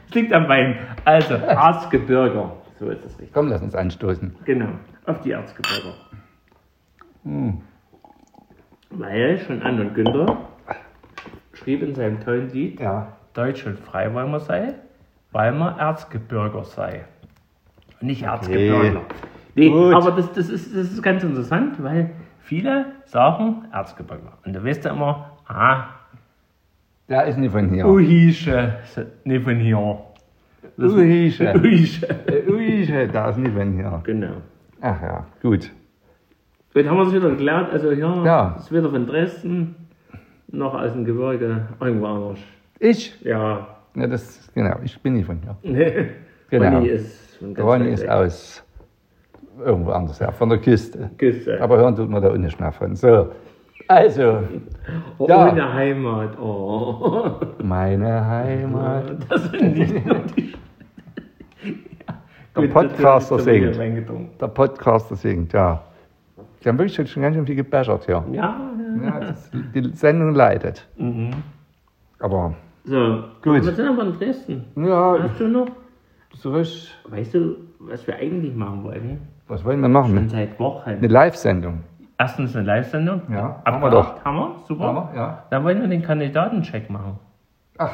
liegt 0.14 0.32
am 0.32 0.46
Bein. 0.46 0.78
Also, 1.04 1.34
Erzgebirger. 1.34 2.52
So 2.78 2.88
ist 2.88 3.04
das 3.04 3.12
richtig. 3.18 3.32
Komm, 3.32 3.48
lass 3.48 3.60
uns 3.62 3.74
anstoßen. 3.74 4.36
Genau, 4.44 4.68
auf 5.06 5.20
die 5.22 5.32
Erzgebirger. 5.32 5.94
Weil 8.90 9.38
schon 9.40 9.62
Ann 9.62 9.80
und 9.80 9.94
Günther 9.94 10.36
schrieb 11.52 11.82
in 11.82 11.94
seinem 11.94 12.20
tollen 12.20 12.50
Lied, 12.50 12.80
Ja. 12.80 13.14
Deutsch 13.34 13.66
und 13.66 13.78
frei 13.78 14.12
wollen 14.14 14.30
wir 14.30 14.40
sein, 14.40 14.74
weil 15.32 15.52
man 15.52 15.78
Erzgebirger 15.78 16.64
sei. 16.64 17.04
Nicht 18.00 18.22
Erzgebirger. 18.22 19.02
Nee, 19.54 19.70
Gut. 19.70 19.94
aber 19.94 20.12
das, 20.12 20.32
das, 20.32 20.48
ist, 20.48 20.74
das 20.74 20.90
ist 20.92 21.02
ganz 21.02 21.22
interessant, 21.24 21.82
weil 21.82 22.10
viele 22.48 22.86
sagen 23.04 23.64
Erzgebirger. 23.72 24.38
Und 24.44 24.54
da 24.54 24.64
weißt 24.64 24.84
du 24.84 24.88
immer, 24.88 25.36
ah, 25.46 25.84
Der 27.08 27.24
ist 27.26 27.36
nicht 27.38 27.52
von 27.52 27.68
hier. 27.70 27.86
Uhische, 27.86 28.74
nicht 29.24 29.44
von 29.44 29.56
hier. 29.56 29.98
Das- 30.76 30.92
Uhische. 30.92 31.54
Uhische. 31.56 32.06
Äh, 32.26 32.50
Uische, 32.50 33.08
der 33.08 33.28
ist 33.30 33.38
nicht 33.38 33.54
von 33.54 33.72
hier. 33.72 34.00
Genau. 34.04 34.32
Ach 34.80 35.02
ja, 35.02 35.26
gut. 35.42 35.70
Gut, 36.74 36.86
haben 36.86 36.96
wir 36.96 37.06
es 37.06 37.12
wieder 37.14 37.30
geklärt. 37.30 37.72
Also 37.72 37.90
hier 37.92 38.22
Ja. 38.24 38.56
ist 38.58 38.70
weder 38.72 38.90
von 38.90 39.06
Dresden 39.06 39.74
noch 40.50 40.74
aus 40.74 40.92
dem 40.92 41.04
Gebirge 41.04 41.68
irgendwo 41.80 42.06
anders. 42.06 42.38
Ich? 42.78 43.20
Ja, 43.24 43.66
Ja, 43.94 44.06
das, 44.06 44.50
genau, 44.54 44.76
ich 44.84 45.00
bin 45.02 45.14
nicht 45.14 45.26
von 45.26 45.38
hier. 45.42 45.56
nee. 45.62 46.10
Genau. 46.50 46.76
Ronny 46.78 46.88
ist 46.88 47.36
von 47.36 47.52
ganz 47.54 47.68
Ronny 47.68 47.88
ist 47.90 48.02
weg. 48.04 48.10
aus 48.10 48.64
irgendwo 49.64 49.90
anders 49.90 50.20
her, 50.20 50.32
von 50.32 50.48
der 50.48 50.58
Küste. 50.58 51.10
Küste. 51.18 51.60
Aber 51.60 51.76
hören 51.78 51.96
tut 51.96 52.08
man 52.08 52.22
da 52.22 52.36
nicht 52.36 52.58
mehr 52.60 52.72
von. 52.72 52.94
So, 52.96 53.28
also, 53.88 54.42
oh, 55.18 55.26
ja. 55.28 55.50
Ohne 55.50 55.72
Heimat. 55.74 56.38
Oh. 56.38 57.32
meine 57.62 58.26
Heimat. 58.26 59.04
Das 59.28 59.44
sind 59.50 59.76
nicht 59.78 60.06
nur 60.06 60.18
die. 60.36 60.54
Der 62.56 62.66
Podcaster 62.66 63.38
singt. 63.38 63.78
Der 64.40 64.48
Podcaster 64.48 65.14
singt, 65.14 65.52
ja. 65.52 65.80
Die 66.62 66.68
haben 66.68 66.76
wirklich 66.78 67.08
schon 67.08 67.22
ganz 67.22 67.36
schön 67.36 67.46
viel 67.46 67.54
gebechert 67.54 68.04
hier. 68.06 68.24
Ja, 68.32 68.56
ja. 69.00 69.04
Ja, 69.04 69.20
das, 69.20 69.50
die 69.74 69.90
Sendung 69.94 70.34
leidet. 70.34 70.88
Mhm. 70.96 71.30
Aber, 72.18 72.54
So, 72.84 73.22
Gut. 73.42 73.64
wir 73.64 73.72
sind 73.72 73.88
aber 73.88 74.02
in 74.02 74.12
Dresden. 74.18 74.64
ja, 74.74 75.18
Hast 75.22 75.38
du 75.38 75.46
noch? 75.46 75.68
zurück. 76.36 76.66
Weißt 77.08 77.34
du, 77.34 77.56
was 77.78 78.04
wir 78.06 78.16
eigentlich 78.16 78.54
machen 78.56 78.82
wollten? 78.82 79.18
Was 79.48 79.64
wollen 79.64 79.80
wir 79.80 79.88
machen? 79.88 80.14
Schon 80.14 80.28
seit 80.28 80.58
Wochen. 80.60 80.90
Eine 80.90 81.06
Live-Sendung. 81.06 81.80
Erstens 82.18 82.54
eine 82.56 82.66
Live-Sendung. 82.66 83.22
Ja, 83.30 83.62
haben 83.64 83.80
wir 83.80 83.86
Abgehakt. 83.86 84.24
Haben 84.24 84.36
wir? 84.36 84.54
Super. 84.66 84.84
Haben 84.84 84.94
wir? 85.14 85.16
Ja. 85.16 85.42
Dann 85.50 85.64
wollen 85.64 85.80
wir 85.80 85.88
den 85.88 86.02
Kandidatencheck 86.02 86.90
machen. 86.90 87.18
Ach, 87.78 87.90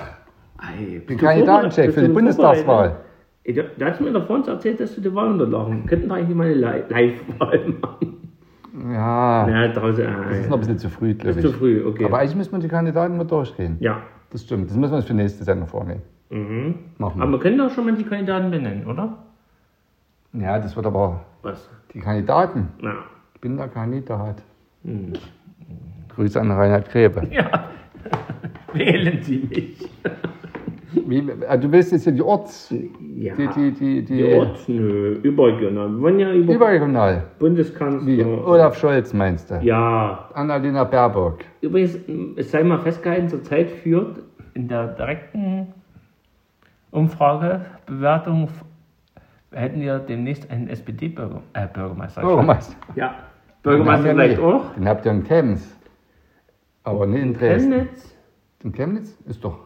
Ey, 0.79 1.01
den 1.01 1.19
Kandidatencheck 1.19 1.93
für 1.93 2.01
die 2.03 2.09
Bundestagswahl. 2.09 2.97
Ey, 3.45 3.53
Da, 3.55 3.63
da 3.79 3.87
hast 3.87 4.01
du 4.01 4.05
mir 4.05 4.13
davon 4.13 4.47
erzählt, 4.49 4.81
dass 4.81 4.95
du 4.95 5.01
die 5.03 5.15
Wahlunterlagen. 5.15 5.83
Wir 5.83 5.89
könnten 5.91 6.09
da 6.09 6.15
eigentlich 6.15 6.37
mal 6.37 6.45
eine 6.47 6.55
Li- 6.55 6.85
Live-Wahl 6.89 7.75
machen. 7.83 8.31
Ja, 8.93 9.49
Ja, 9.49 9.69
draußen. 9.69 10.05
das 10.29 10.39
ist 10.39 10.49
noch 10.51 10.57
ein 10.57 10.61
bisschen 10.61 10.79
zu 10.79 10.89
früh, 10.89 11.15
glaube 11.15 11.31
ist 11.39 11.45
ich. 11.45 11.51
zu 11.53 11.53
früh, 11.59 11.85
okay. 11.87 12.07
Aber 12.07 12.19
eigentlich 12.19 12.35
müssen 12.37 12.53
wir 12.53 12.59
die 12.61 12.69
Kandidaten 12.69 13.17
mal 13.17 13.25
durchgehen. 13.25 13.77
ja. 13.81 13.99
Das 14.31 14.43
stimmt. 14.43 14.69
Das 14.69 14.77
müssen 14.77 14.91
wir 14.91 14.97
uns 14.97 15.05
für 15.05 15.13
die 15.13 15.19
nächste 15.23 15.45
Sendung 15.45 15.69
vornehmen. 15.69 16.03
Mhm. 16.31 16.75
Machen 16.99 17.21
Aber 17.23 17.31
wir. 17.31 17.37
wir 17.37 17.41
können 17.41 17.59
doch 17.59 17.71
schon 17.71 17.85
mal 17.85 17.95
die 17.95 18.03
Kandidaten 18.03 18.51
benennen, 18.51 18.85
oder? 18.85 19.19
Ja, 20.35 20.59
das 20.59 20.75
wird 20.77 20.87
aber 20.87 21.21
Was? 21.43 21.69
die 21.93 22.01
Kandidaten. 22.01 22.69
Na. 22.81 22.95
Ich 23.35 23.41
bin 23.41 23.57
der 23.57 23.69
Kandidat. 23.69 24.43
Hm. 24.85 25.13
Grüße 26.15 26.41
an 26.41 26.51
Reinhard 26.51 26.89
Grebe. 26.91 27.27
Ja, 27.31 27.69
wählen 28.73 29.23
Sie 29.23 29.39
mich. 29.49 29.89
Wie, 31.09 31.19
äh, 31.19 31.59
du 31.59 31.71
willst 31.73 31.91
jetzt 31.93 32.05
hier 32.05 32.13
die 32.13 32.23
Orts... 32.23 32.73
Ja, 33.17 33.35
Die, 33.35 33.49
die, 33.49 33.73
die, 33.73 34.05
die, 34.05 34.17
die 34.17 34.35
Orts, 34.35 34.69
nö, 34.69 35.15
überregional. 35.23 35.89
Wir 35.91 36.01
wollen 36.03 36.19
ja 36.21 36.33
über 36.33 36.55
Überregional. 36.55 37.25
Bundeskanzler. 37.39 38.07
Wie? 38.07 38.23
Olaf 38.25 38.77
Scholz 38.79 39.13
meinst 39.13 39.51
du? 39.51 39.57
Ja, 39.63 40.29
Annalena 40.35 40.85
Baerbock. 40.85 41.39
übrigens, 41.61 41.99
es 42.37 42.51
sei 42.51 42.63
mal 42.65 42.79
festgehalten, 42.79 43.29
zurzeit 43.29 43.71
führt 43.71 44.19
in 44.55 44.69
der 44.69 44.89
direkten 44.89 45.69
Umfrage, 46.91 47.61
Bewertung, 47.87 48.49
hätten 49.55 49.81
wir 49.81 49.99
demnächst 49.99 50.51
einen 50.51 50.69
SPD-Bürgermeister. 50.69 51.49
Äh, 51.55 51.69
Bürgermeister. 51.73 52.21
Bürgermeister. 52.23 52.77
Ja, 52.95 53.15
Bürgermeister 53.63 54.11
vielleicht 54.11 54.37
nicht. 54.39 54.45
auch. 54.45 54.75
Den 54.75 54.89
habt 54.89 55.05
ihr 55.07 55.13
in 55.13 55.25
Chemnitz. 55.25 55.77
Aber 56.83 57.07
nicht 57.07 57.23
in 57.23 57.35
Dresden. 57.35 57.71
Chemnitz, 57.73 58.15
In 58.63 58.73
Chemnitz 58.73 59.19
ist 59.27 59.43
doch 59.45 59.61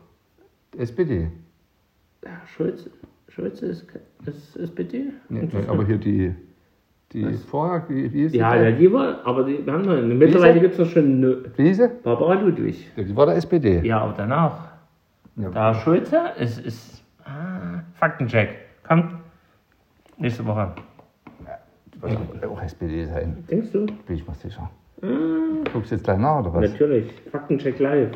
SPD. 0.76 1.30
ja, 2.24 2.30
Schulz, 2.46 2.88
Schulz 3.28 3.60
ist, 3.62 3.86
ist 4.24 4.56
SPD. 4.56 5.12
Nee, 5.28 5.48
aber 5.66 5.84
hier 5.84 5.98
die, 5.98 6.34
die 7.12 7.32
vorher, 7.32 7.84
wie, 7.88 8.12
wie 8.12 8.18
hieß 8.22 8.32
die? 8.32 8.38
ja, 8.38 8.54
ja, 8.54 8.70
die 8.70 8.92
war, 8.92 9.24
aber 9.24 9.44
die, 9.44 9.64
wir 9.64 9.72
haben 9.72 9.82
noch, 9.82 10.00
mittlerweile 10.14 10.60
gibt 10.60 10.74
es 10.74 10.78
noch 10.78 10.86
schon 10.86 11.04
eine 11.04 11.38
Wie 11.56 11.64
hieß 11.64 11.76
sie? 11.78 11.88
Barbara 12.04 12.34
Ludwig. 12.34 12.86
Ja, 12.96 13.02
Die 13.02 13.16
war 13.16 13.26
der 13.26 13.36
SPD. 13.36 13.80
Ja, 13.84 14.00
aber 14.00 14.14
danach. 14.16 14.68
Ja. 15.36 15.50
Da 15.50 15.74
Schulze 15.74 16.20
ist, 16.38 16.58
ist 16.64 17.02
ah, 17.24 17.82
Faktencheck. 17.94 18.50
Kommt 18.86 19.12
nächste 20.18 20.44
Woche. 20.46 20.72
Die 21.94 22.02
wird 22.02 22.46
auch 22.46 22.62
SPD 22.62 23.04
sein, 23.06 23.44
Denkst 23.50 23.72
du? 23.72 23.86
bin 23.86 24.16
ich 24.16 24.26
mir 24.26 24.34
sicher. 24.34 24.70
Ah, 25.02 25.06
Guckst 25.72 25.90
du 25.90 25.94
jetzt 25.96 26.04
gleich 26.04 26.18
nach, 26.18 26.40
oder 26.40 26.54
was? 26.54 26.70
natürlich. 26.72 27.12
Faktencheck 27.32 27.78
live. 27.78 28.10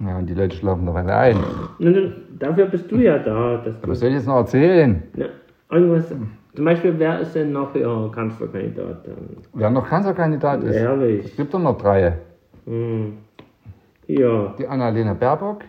Ja, 0.00 0.18
und 0.18 0.26
die 0.26 0.34
Leute 0.34 0.54
schlafen 0.56 0.86
doch 0.86 0.94
alle 0.94 1.14
ein. 1.16 1.36
Na, 1.78 1.90
na, 1.90 2.00
Dafür 2.38 2.66
bist 2.66 2.90
du 2.90 2.96
ja 2.98 3.18
da. 3.18 3.56
Dass 3.64 3.80
du, 3.80 3.88
Was 3.88 3.98
soll 4.00 4.10
ich 4.10 4.14
jetzt 4.16 4.26
noch 4.28 4.36
erzählen? 4.36 5.02
na, 5.16 5.26
irgendwas, 5.70 6.08
zum 6.54 6.64
Beispiel, 6.64 6.94
wer 6.98 7.20
ist 7.20 7.34
denn 7.34 7.52
noch 7.52 7.74
Ihr 7.74 8.10
Kanzlerkandidat? 8.14 9.06
dann? 9.06 9.14
Wer 9.54 9.70
noch 9.70 9.88
Kanzlerkandidat 9.88 10.62
ist, 10.62 10.70
es 10.70 10.82
Ehrlich. 10.82 11.36
gibt 11.36 11.52
doch 11.52 11.58
noch 11.60 11.78
drei. 11.78 12.14
Hm. 12.66 13.18
Ja, 14.06 14.54
Die 14.58 14.66
Annalena 14.66 15.14
Baerbock. 15.14 15.62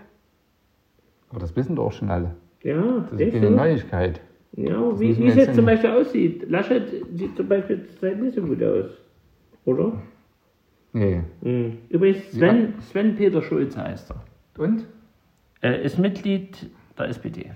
Aber 1.31 1.39
das 1.39 1.55
wissen 1.55 1.75
doch 1.75 1.85
auch 1.87 1.91
schon 1.91 2.09
alle. 2.09 2.35
ja, 2.63 2.75
Das 3.11 3.19
ist 3.19 3.33
du? 3.33 3.49
Neuigkeit. 3.49 4.21
Ja, 4.53 4.99
wie, 4.99 5.11
es 5.11 5.35
jetzt 5.35 5.55
zum. 5.55 5.65
Beispiel 5.65 5.91
aussieht. 5.91 6.49
Laschet 6.49 6.83
sieht 7.13 7.37
zum 7.37 7.47
Beispiel 7.47 7.85
zurzeit 7.87 8.19
nicht 8.19 8.35
so 8.35 8.41
gut 8.41 8.61
aus. 8.63 8.85
Oder? 9.65 9.93
Nee. 10.93 11.21
Hm. 11.43 11.77
Übrigens, 11.89 12.31
Sven, 12.31 12.73
Sven 12.79 13.15
Peter 13.15 13.41
Schulze 13.41 13.81
heißt 13.81 14.11
er. 14.11 14.23
Und? 14.61 14.85
Er 15.61 15.81
ist 15.81 15.99
Mitglied 15.99 16.69
der 16.97 17.09
SPD. 17.09 17.51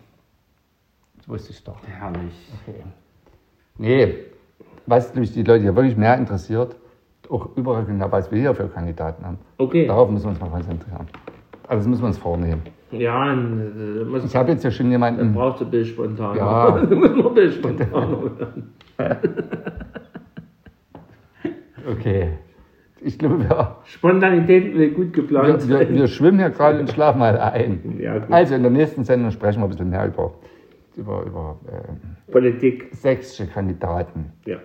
Das 1.17 1.27
wusste 1.27 1.51
ich 1.51 1.63
doch. 1.63 1.77
Herrlich. 1.87 2.33
Nee, 3.77 4.15
was 4.85 5.13
nämlich 5.13 5.33
die 5.33 5.43
Leute 5.43 5.63
hier 5.63 5.75
wirklich 5.75 5.97
mehr 5.97 6.17
interessiert, 6.17 6.75
auch 7.29 7.55
überregional, 7.55 8.11
was 8.11 8.31
wir 8.31 8.39
hier 8.39 8.53
für 8.53 8.67
Kandidaten 8.67 9.25
haben. 9.25 9.39
Okay. 9.57 9.87
Darauf 9.87 10.09
müssen 10.09 10.25
wir 10.25 10.29
uns 10.31 10.39
mal 10.39 10.49
konzentrieren. 10.49 11.07
Also 11.67 11.79
das 11.79 11.87
müssen 11.87 12.01
wir 12.01 12.07
uns 12.07 12.17
vornehmen. 12.17 12.61
Ja, 12.93 13.33
äh, 13.33 14.03
muss, 14.05 14.23
Ich 14.25 14.35
habe 14.35 14.51
jetzt 14.51 14.63
ja 14.63 14.71
schon 14.71 14.91
jemanden. 14.91 15.33
brauchst 15.33 15.61
du 15.61 15.65
ein 15.65 15.71
bisschen 15.71 15.93
spontan. 15.93 16.37
Ja. 16.37 16.71
du 16.85 16.95
musst 16.95 17.15
ein 17.15 17.33
bisschen 17.33 17.51
spontan. 17.53 18.69
Okay. 21.85 22.29
Ich 23.01 23.19
glaube, 23.19 23.39
wir, 23.41 23.75
Spontanität 23.83 24.73
will 24.73 24.91
gut 24.91 25.11
geplant 25.11 25.67
wir, 25.67 25.79
wir, 25.79 25.89
wir 25.89 26.07
schwimmen 26.07 26.39
hier 26.39 26.49
gerade 26.49 26.79
und 26.79 26.89
schlafen 26.89 27.19
mal 27.19 27.37
ein. 27.37 27.99
Ja. 27.99 28.21
Also 28.29 28.55
in 28.55 28.61
der 28.61 28.71
nächsten 28.71 29.03
Sendung 29.03 29.31
sprechen 29.31 29.59
wir 29.59 29.65
ein 29.65 29.69
bisschen 29.69 29.89
mehr 29.89 30.07
über, 30.07 30.33
über, 30.95 31.23
über 31.23 31.59
äh, 31.67 32.31
Politik. 32.31 32.87
sächsische 32.93 33.47
Kandidaten. 33.47 34.31
Ja, 34.45 34.59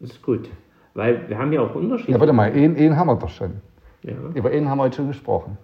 das 0.00 0.12
ist 0.12 0.22
gut. 0.22 0.48
Weil 0.94 1.28
wir 1.28 1.38
haben 1.38 1.52
ja 1.52 1.60
auch 1.60 1.74
Unterschiede. 1.74 2.12
Ja, 2.12 2.20
warte 2.20 2.32
mal, 2.32 2.50
einen, 2.50 2.74
einen 2.76 2.96
haben 2.96 3.08
wir 3.08 3.16
doch 3.16 3.28
schon. 3.28 3.52
Ja. 4.02 4.14
Über 4.34 4.48
einen 4.48 4.70
haben 4.70 4.78
wir 4.78 4.84
heute 4.84 4.96
schon 4.96 5.08
gesprochen. 5.08 5.58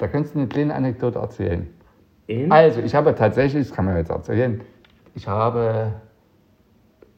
Da 0.00 0.08
könntest 0.08 0.34
du 0.34 0.38
eine 0.38 0.48
kleine 0.48 0.74
Anekdote 0.74 1.18
erzählen. 1.18 1.66
In? 2.26 2.50
Also, 2.50 2.80
ich 2.80 2.94
habe 2.94 3.14
tatsächlich, 3.14 3.68
das 3.68 3.76
kann 3.76 3.84
man 3.84 3.96
jetzt 3.96 4.10
erzählen, 4.10 4.60
ich 5.14 5.28
habe 5.28 5.92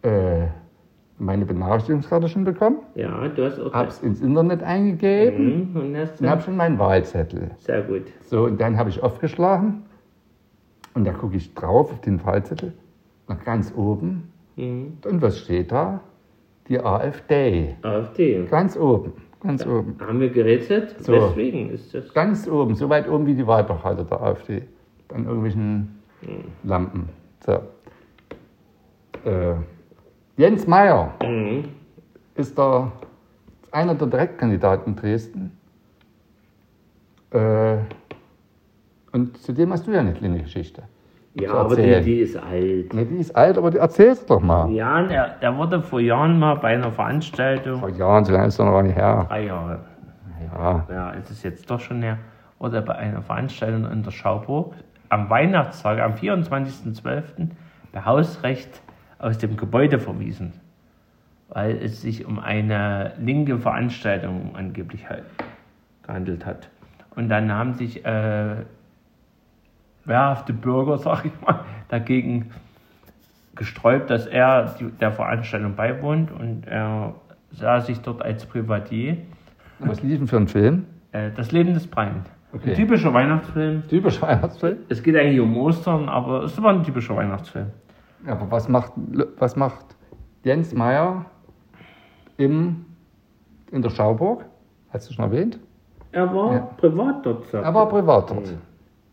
äh, 0.03 0.47
meine 1.19 1.45
Benachrichtigungskarte 1.47 2.29
schon 2.29 2.43
bekommen, 2.45 2.79
Ja, 2.97 3.29
du 3.29 3.45
hast 3.45 3.61
auch. 3.61 3.73
habe 3.73 3.89
es 3.89 4.03
ins 4.03 4.21
Internet 4.21 4.63
eingegeben 4.65 5.71
Mhm, 5.73 5.81
und 5.81 5.97
hast 5.97 6.21
und 6.21 6.29
habe 6.29 6.43
schon 6.43 6.57
meinen 6.57 6.79
Wahlzettel. 6.79 7.53
Sehr 7.59 7.83
gut. 7.83 8.03
So, 8.23 8.45
und 8.47 8.61
dann 8.61 8.77
habe 8.77 8.91
ich 8.91 9.01
aufgeschlagen 9.03 9.85
und 10.95 11.05
da 11.07 11.13
gucke 11.13 11.37
ich 11.37 11.55
drauf 11.55 11.93
auf 11.93 12.01
den 12.01 12.25
Wahlzettel, 12.25 12.73
nach 13.29 13.45
ganz 13.45 13.73
oben. 13.77 14.33
Mhm. 14.57 14.99
Und 15.05 15.23
was 15.23 15.39
steht 15.39 15.71
da? 15.71 16.01
Die 16.69 16.81
AfD. 16.81 17.77
AfD. 17.83 18.45
Ganz 18.51 18.77
oben, 18.77 19.13
ganz 19.43 19.67
oben. 19.67 19.97
Haben 20.01 20.21
wir 20.21 20.31
gerätselt? 20.31 20.97
So. 21.03 21.13
Deswegen 21.13 21.71
ist 21.71 21.93
das. 21.95 22.13
Ganz 22.15 22.49
oben, 22.49 22.75
so 22.75 22.89
weit 22.89 23.09
oben 23.09 23.27
wie 23.27 23.35
die 23.35 23.47
Wahlplakate 23.47 24.05
der 24.05 24.21
AfD. 24.21 24.63
An 25.13 25.25
irgendwelchen 25.27 25.99
Lampen. 26.65 27.09
So. 27.45 27.53
Äh, 29.29 29.55
Jens 30.37 30.67
Meyer 30.67 31.13
Mhm. 31.23 31.65
ist 32.37 32.57
der, 32.57 32.91
einer 33.71 33.95
der 33.95 34.07
Direktkandidaten 34.09 34.95
in 34.95 34.97
Dresden. 35.01 35.59
Äh, 37.31 37.79
und 39.13 39.37
zu 39.39 39.53
dem 39.53 39.73
hast 39.73 39.87
du 39.87 39.91
ja 39.93 40.01
eine 40.01 40.15
kleine 40.15 40.41
Geschichte. 40.43 40.83
Ja, 41.35 41.55
aber 41.55 41.77
die, 41.77 42.01
die 42.03 42.21
ist 42.21 42.37
alt. 42.37 42.93
Ne, 42.93 43.07
die 43.07 43.17
ist 43.17 43.35
alt, 43.35 43.57
aber 43.57 43.71
die 43.71 43.79
erzählst 43.79 44.29
doch 44.29 44.41
mal. 44.41 44.71
Ja, 44.71 45.03
der, 45.03 45.37
der 45.41 45.57
wurde 45.57 45.81
vor 45.81 46.01
Jahren 46.01 46.39
mal 46.39 46.57
bei 46.57 46.75
einer 46.75 46.93
Veranstaltung. 46.93 47.81
Vor 47.81 47.89
Jahren, 47.89 48.25
so 48.25 48.33
lange 48.33 48.49
ist 48.49 48.59
doch 48.59 48.67
noch 48.67 48.73
gar 48.73 48.83
nicht 48.83 48.97
her. 48.97 49.27
Drei 49.29 49.47
Jahre. 49.47 49.81
Ja. 50.55 50.87
Ja, 50.91 51.15
es 51.15 51.31
ist 51.31 51.43
jetzt 51.43 51.71
doch 51.71 51.81
schon 51.81 52.03
her. 52.03 52.19
Wurde 52.59 52.83
bei 52.83 52.95
einer 52.95 53.23
Veranstaltung 53.23 53.91
in 53.91 54.03
der 54.03 54.11
Schauburg 54.11 54.75
am 55.09 55.29
Weihnachtstag, 55.29 56.01
am 56.01 56.15
24.12. 56.15 57.49
per 57.93 58.05
Hausrecht 58.07 58.81
aus 59.19 59.39
dem 59.39 59.57
Gebäude 59.57 59.99
verwiesen, 59.99 60.55
weil 61.49 61.77
es 61.77 62.01
sich 62.01 62.25
um 62.25 62.39
eine 62.39 63.13
linke 63.19 63.59
Veranstaltung 63.59 64.55
angeblich 64.55 65.09
halt 65.09 65.25
gehandelt 66.03 66.47
hat. 66.47 66.69
Und 67.15 67.29
dann 67.29 67.53
haben 67.53 67.75
sich 67.75 68.05
äh, 68.07 68.57
wehrhafte 70.05 70.53
Bürger, 70.53 70.99
sag 70.99 71.25
ich 71.25 71.33
mal, 71.47 71.61
dagegen 71.89 72.51
gesträubt, 73.55 74.11
dass 74.11 74.27
er 74.27 74.75
die, 74.81 74.91
der 74.91 75.13
Veranstaltung 75.13 75.75
beiwohnt 75.77 76.33
und 76.33 76.67
er 76.67 77.15
sah 77.51 77.81
sich 77.81 78.01
dort 78.01 78.23
als 78.23 78.47
Privatier. 78.47 79.19
Was 79.81 80.03
lief 80.03 80.19
denn 80.19 80.27
für 80.29 80.39
ein 80.39 80.49
Film? 80.49 80.87
Äh, 81.13 81.31
das 81.37 81.53
Leben 81.53 81.75
des 81.75 81.87
Brian. 81.87 82.23
Okay. 82.55 82.71
Ein 82.71 82.77
typischer 82.77 83.13
Weihnachtsfilm. 83.13 83.83
Typisch 83.89 84.21
Weihnachtsfilm? 84.23 84.79
Es 84.89 85.03
geht 85.03 85.17
eigentlich 85.17 85.41
um 85.41 85.57
Ostern, 85.57 86.09
aber 86.09 86.45
es 86.45 86.61
war 86.63 86.73
ein 86.73 86.83
typischer 86.83 87.17
Weihnachtsfilm. 87.17 87.69
Ja, 88.27 88.33
aber 88.33 88.51
was 88.51 88.69
macht, 88.69 88.93
was 89.39 89.57
macht 89.57 89.85
Jens 90.45 90.73
Meyer 90.75 91.25
im, 92.37 92.85
in 93.71 93.83
der 93.83 93.91
Schauburg? 93.91 94.45
Hast 94.91 95.09
du 95.11 95.15
schon 95.15 95.25
erwähnt? 95.25 95.59
Er 96.13 96.33
war 96.35 96.53
Ja. 96.55 96.61
privat 96.77 97.25
dort. 97.25 97.53
Er 97.55 97.73
war 97.75 97.89
privat 97.89 98.31
dort. 98.31 98.55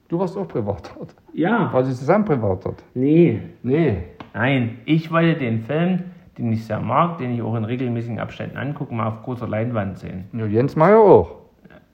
Du 0.09 0.19
warst 0.19 0.35
auch 0.37 0.47
privat 0.47 0.91
dort. 0.97 1.15
Ja, 1.33 1.71
War 1.71 1.83
sie 1.83 1.93
zusammen 1.93 2.25
privat 2.25 2.65
dort? 2.65 2.83
nee, 2.95 3.39
Nee. 3.63 4.03
nein. 4.33 4.79
Ich 4.85 5.11
wollte 5.11 5.39
den 5.39 5.61
Film, 5.61 5.99
den 6.37 6.51
ich 6.51 6.65
sehr 6.65 6.79
mag, 6.79 7.19
den 7.19 7.31
ich 7.35 7.41
auch 7.41 7.55
in 7.55 7.63
regelmäßigen 7.63 8.19
Abständen 8.19 8.57
angucke, 8.57 8.93
mal 8.93 9.07
auf 9.07 9.21
großer 9.23 9.47
Leinwand 9.47 9.99
sehen. 9.99 10.25
Ja, 10.33 10.45
Jens 10.45 10.75
Meyer 10.75 10.99
auch. 10.99 11.35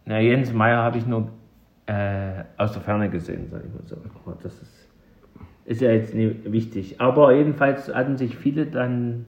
Na, 0.05 0.19
Jens 0.19 0.53
Meyer 0.53 0.81
habe 0.81 0.97
ich 0.97 1.05
nur 1.05 1.27
äh, 1.87 2.43
aus 2.57 2.71
der 2.71 2.81
Ferne 2.81 3.09
gesehen, 3.09 3.47
sage 3.51 3.65
ich 3.67 3.73
mal 3.73 3.83
so. 3.85 3.97
Das 4.41 4.53
ist, 4.61 4.89
ist 5.65 5.81
ja 5.81 5.91
jetzt 5.91 6.13
nicht 6.15 6.51
wichtig. 6.51 7.01
Aber 7.01 7.33
jedenfalls 7.33 7.93
hatten 7.93 8.15
sich 8.17 8.37
viele 8.37 8.65
dann, 8.67 9.25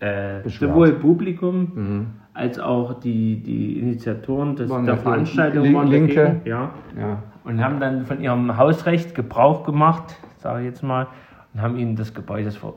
äh, 0.00 0.48
sowohl 0.48 0.92
Publikum 0.92 2.06
als 2.34 2.58
auch 2.60 3.00
die, 3.00 3.42
die 3.42 3.78
Initiatoren 3.80 4.54
des, 4.56 4.68
der 4.70 4.82
ja 4.84 4.96
Veranstaltung 4.96 5.64
Lin- 5.64 5.74
waren 5.74 5.88
Linke. 5.88 6.14
dagegen, 6.14 6.40
ja, 6.44 6.70
Ja. 6.98 7.22
und 7.44 7.62
haben 7.64 7.80
dann 7.80 8.06
von 8.06 8.20
ihrem 8.20 8.56
Hausrecht 8.56 9.14
Gebrauch 9.14 9.64
gemacht, 9.64 10.16
sage 10.36 10.60
ich 10.60 10.66
jetzt 10.66 10.82
mal, 10.82 11.08
und 11.54 11.62
haben 11.62 11.76
ihnen 11.76 11.96
das 11.96 12.14
Gebäude 12.14 12.50
vor. 12.52 12.74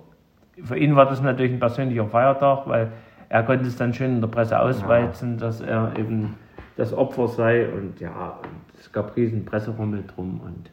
Für 0.64 0.78
ihn 0.78 0.96
war 0.96 1.06
das 1.06 1.22
natürlich 1.22 1.52
ein 1.54 1.60
persönlicher 1.60 2.08
Feiertag, 2.08 2.68
weil 2.68 2.92
er 3.30 3.44
konnte 3.44 3.66
es 3.66 3.76
dann 3.78 3.94
schön 3.94 4.16
in 4.16 4.22
der 4.22 4.28
Presse 4.28 4.60
ausweizen, 4.60 5.38
dass 5.38 5.62
er 5.62 5.94
eben 5.98 6.36
das 6.78 6.94
Opfer 6.94 7.28
sei 7.28 7.68
und 7.70 8.00
ja, 8.00 8.40
und 8.42 8.80
es 8.80 8.92
gab 8.92 9.16
riesen 9.16 9.46
Presserummel 9.46 10.04
drum 10.14 10.42
und, 10.44 10.72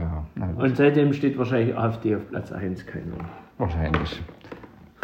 Ja, 0.00 0.24
und 0.56 0.76
seitdem 0.76 1.12
steht 1.12 1.36
wahrscheinlich 1.36 1.76
AfD 1.76 2.16
auf 2.16 2.28
Platz 2.30 2.50
1, 2.52 2.86
keine 2.86 3.04
Ahnung. 3.12 3.26
wahrscheinlich. 3.58 4.22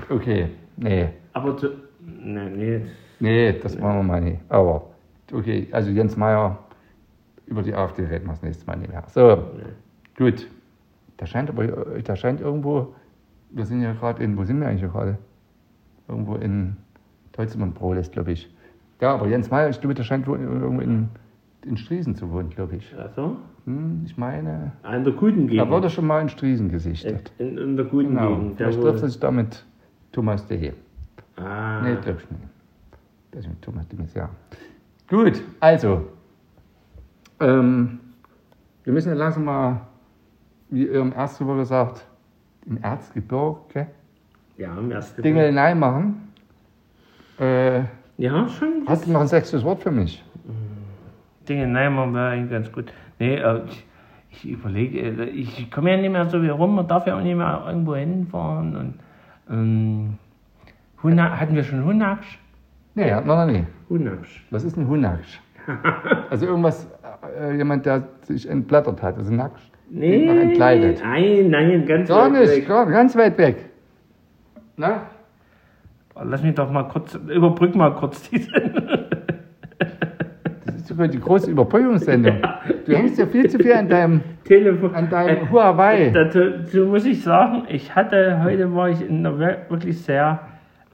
Okay, 0.08 0.48
nee. 0.80 1.08
Aber 1.32 1.56
zu, 1.56 1.68
nee, 2.00 2.48
nee, 2.50 2.80
Nee, 3.22 3.52
das 3.62 3.78
machen 3.78 3.96
wir 3.98 4.02
mal 4.02 4.20
nicht. 4.20 4.40
Aber, 4.48 4.82
okay, 5.32 5.68
also 5.72 5.90
Jens 5.90 6.16
Meyer, 6.16 6.58
über 7.46 7.62
die 7.62 7.74
AfD 7.74 8.02
reden 8.04 8.24
wir 8.26 8.32
das 8.32 8.42
nächste 8.42 8.66
Mal 8.66 8.76
nicht 8.78 8.90
mehr. 8.90 9.04
So, 9.08 9.44
gut. 10.16 10.48
Da 11.18 11.26
scheint 11.26 11.50
aber, 11.50 11.66
da 12.02 12.16
scheint 12.16 12.40
irgendwo, 12.40 12.94
wir 13.50 13.66
sind 13.66 13.82
ja 13.82 13.92
gerade 13.92 14.22
in, 14.24 14.38
wo 14.38 14.44
sind 14.44 14.58
wir 14.60 14.68
eigentlich 14.68 14.90
gerade? 14.90 15.18
Irgendwo 16.08 16.36
in 16.36 16.76
Deutschlandbrot 17.32 17.98
ist, 17.98 18.12
glaube 18.12 18.32
ich. 18.32 18.50
Ja, 19.02 19.14
aber 19.14 19.26
Jens 19.28 19.50
Meyer, 19.50 19.68
ich 19.68 19.80
glaube, 19.80 19.94
der 19.94 20.02
scheint 20.04 20.26
wohl 20.26 20.40
irgendwo 20.40 20.80
in, 20.80 21.08
in 21.66 21.76
Striesen 21.76 22.14
zu 22.16 22.30
wohnen, 22.32 22.48
glaube 22.50 22.76
ich. 22.76 22.94
Also, 22.98 23.36
Hm, 23.66 24.02
ich 24.06 24.16
meine, 24.16 24.72
in 24.96 25.04
der 25.04 25.12
guten 25.12 25.42
da 25.46 25.52
Gegend. 25.52 25.70
wurde 25.70 25.90
schon 25.90 26.06
mal 26.06 26.22
in 26.22 26.30
Striesen 26.30 26.70
gesichtet. 26.70 27.30
in, 27.36 27.58
in 27.58 27.76
der 27.76 27.84
guten 27.84 28.08
Genau. 28.16 28.28
Gegend. 28.36 28.56
Vielleicht 28.56 28.80
trifft 28.80 29.02
er 29.02 29.08
sich 29.10 29.20
da 29.20 29.30
Thomas 30.12 30.46
de. 30.46 30.72
Ah, 31.36 31.80
Nee, 31.82 31.96
glaube 32.02 32.18
ich 32.22 32.30
nicht. 32.30 32.42
Das 33.30 33.40
ist 33.44 33.48
mit 33.48 33.62
Thomas 33.62 33.86
de 33.88 33.98
Maizière. 33.98 34.28
Gut, 35.08 35.42
also. 35.60 36.06
Ähm, 37.40 38.00
wir 38.84 38.92
müssen 38.92 39.08
ja 39.10 39.14
langsam 39.14 39.44
mal, 39.44 39.80
wie 40.68 40.86
ihr 40.86 41.00
im 41.00 41.12
ersten 41.12 41.46
Woche 41.46 41.58
gesagt, 41.58 42.06
im 42.66 42.78
Erzgebirge 42.82 43.86
ja, 44.58 44.76
im 44.76 44.90
ersten 44.90 45.22
Dinge 45.22 45.46
hinein 45.46 45.78
machen. 45.78 46.32
Äh, 47.38 47.84
Ja, 48.18 48.46
schon. 48.48 48.84
hast 48.86 49.06
du 49.06 49.12
noch 49.12 49.22
ein 49.22 49.26
sechstes 49.28 49.64
Wort 49.64 49.82
für 49.82 49.90
mich? 49.90 50.22
Dinge, 51.48 51.66
nein, 51.66 51.94
man 51.94 52.12
wäre 52.12 52.28
eigentlich 52.30 52.50
ganz 52.50 52.70
gut. 52.70 52.92
Nee, 53.18 53.36
äh, 53.36 53.62
ich, 53.66 53.86
ich 54.30 54.44
überlege, 54.50 55.00
äh, 55.00 55.24
ich 55.30 55.70
komme 55.70 55.90
ja 55.92 55.96
nicht 55.96 56.10
mehr 56.12 56.28
so 56.28 56.42
wie 56.42 56.48
rum, 56.48 56.74
man 56.74 56.86
darf 56.86 57.06
ja 57.06 57.16
auch 57.16 57.22
nicht 57.22 57.36
mehr 57.36 57.64
irgendwo 57.66 57.94
hinfahren. 57.94 58.76
Und, 58.76 58.94
ähm, 59.50 60.18
Huna, 61.02 61.38
hatten 61.40 61.54
wir 61.54 61.64
schon 61.64 61.84
Hunaksch? 61.84 62.38
Nee, 62.94 63.10
hat 63.12 63.26
man 63.26 63.46
noch 63.46 63.52
nie. 63.54 63.64
Hunaksch. 63.88 64.44
Was 64.50 64.64
ist 64.64 64.76
ein 64.76 64.86
Hunaksch? 64.88 65.40
also 66.30 66.46
irgendwas, 66.46 66.88
äh, 67.38 67.56
jemand, 67.56 67.86
der 67.86 68.08
sich 68.22 68.48
entblättert 68.48 69.02
hat, 69.02 69.16
also 69.16 69.32
Naksch. 69.32 69.60
Nee, 69.90 70.24
Noch 70.26 70.34
entkleidet. 70.40 71.02
nein, 71.02 71.50
nein, 71.50 71.84
ganz 71.86 72.08
Gar 72.08 72.32
weit 72.32 72.40
nicht, 72.40 72.56
weg. 72.58 72.68
gar, 72.68 72.86
ganz 72.86 73.16
weit 73.16 73.36
weg. 73.38 73.56
Na? 74.76 75.02
Lass 76.22 76.42
mich 76.42 76.54
doch 76.54 76.70
mal 76.70 76.84
kurz, 76.84 77.14
überbrück 77.14 77.74
mal 77.74 77.94
kurz 77.94 78.28
diese. 78.30 78.50
Das 80.66 80.74
ist 80.76 80.86
sogar 80.88 81.08
die 81.08 81.18
große 81.18 81.50
Überbrückungssendung. 81.50 82.36
Du 82.86 82.96
hängst 82.96 83.18
ja 83.18 83.26
viel 83.26 83.48
zu 83.48 83.58
viel 83.58 83.72
an 83.72 83.88
deinem, 83.88 84.20
Telefon. 84.44 84.94
an 84.94 85.08
deinem 85.10 85.44
Äh, 85.46 85.50
Huawei. 85.50 86.10
Dazu, 86.10 86.38
dazu 86.58 86.86
muss 86.86 87.04
ich 87.04 87.22
sagen, 87.22 87.64
ich 87.68 87.94
hatte, 87.94 88.42
heute 88.42 88.74
war 88.74 88.88
ich 88.88 89.00
in 89.00 89.18
einer 89.26 89.38
wir- 89.38 89.66
wirklich 89.68 90.00
sehr 90.02 90.40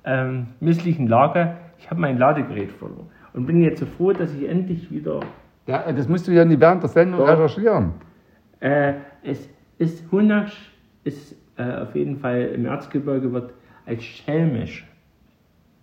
ähm, 0.04 0.48
misslichen 0.60 1.06
Lage. 1.08 1.56
Ich 1.78 1.90
habe 1.90 2.00
mein 2.00 2.18
Ladegerät 2.18 2.72
verloren 2.72 3.08
und 3.34 3.46
bin 3.46 3.60
jetzt 3.60 3.80
so 3.80 3.86
froh, 3.86 4.12
dass 4.12 4.32
ich 4.34 4.48
endlich 4.48 4.90
wieder. 4.90 5.20
Ja, 5.66 5.90
das 5.92 6.08
musst 6.08 6.26
du 6.28 6.32
ja 6.32 6.44
nicht 6.44 6.60
während 6.60 6.82
der 6.82 6.88
Sendung 6.88 7.20
Doch. 7.20 7.28
recherchieren. 7.28 7.92
Äh, 8.60 8.94
es 9.22 9.48
ist 9.78 10.10
Hunaksch, 10.12 10.56
ist 11.04 11.34
äh, 11.58 11.62
auf 11.82 11.94
jeden 11.94 12.16
Fall 12.18 12.42
im 12.54 12.66
Erzgebirge 12.66 13.32
wird 13.32 13.52
als 13.84 14.02
schelmisch, 14.04 14.86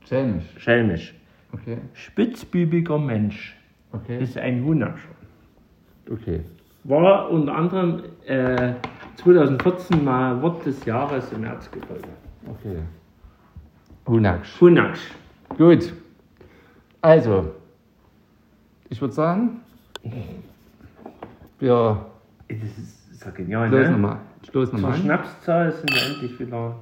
Schelmisch. 0.05 0.43
schelmisch, 0.57 1.15
Okay, 1.53 1.77
spitzbübiger 1.93 2.97
Mensch 2.97 3.55
okay, 3.91 4.19
ist 4.21 4.37
ein 4.37 4.63
Hunaksch. 4.63 5.01
okay. 6.11 6.41
War 6.85 7.29
unter 7.29 7.55
anderem 7.55 8.03
äh, 8.25 8.73
2014 9.15 10.03
mal 10.03 10.41
Wort 10.41 10.65
des 10.65 10.83
Jahres 10.85 11.31
im 11.31 11.43
Erzgebirge. 11.45 12.09
okay. 12.49 12.79
Hunaksch. 14.05 14.59
Hunaksch. 14.59 14.99
Gut. 15.57 15.93
Also, 17.01 17.51
ich 18.89 18.99
würde 18.99 19.13
sagen, 19.13 19.61
wir 21.59 22.05
Das 22.49 22.57
ist, 22.77 23.23
ja 23.23 23.31
genial, 23.31 23.67
stoßen 23.69 23.83
ne? 23.85 23.91
nochmal 23.91 24.17
stoßen 24.45 24.71
Zur 24.71 24.79
noch 24.79 24.89
mal 24.89 24.95
an. 24.95 25.01
Schnapszahl 25.01 25.71
sind 25.71 25.89
wir 25.89 26.01
endlich 26.13 26.39
wieder. 26.39 26.75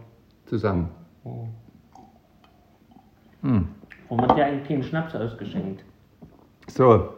zusammen. 0.46 0.90
Oh. 1.24 1.48
Hm. 3.44 3.68
Warum 4.10 4.28
hat 4.28 4.38
dir 4.38 4.46
eigentlich 4.46 4.68
keinen 4.68 4.84
Schnaps 4.84 5.16
ausgeschenkt? 5.16 5.84
So, 6.68 7.10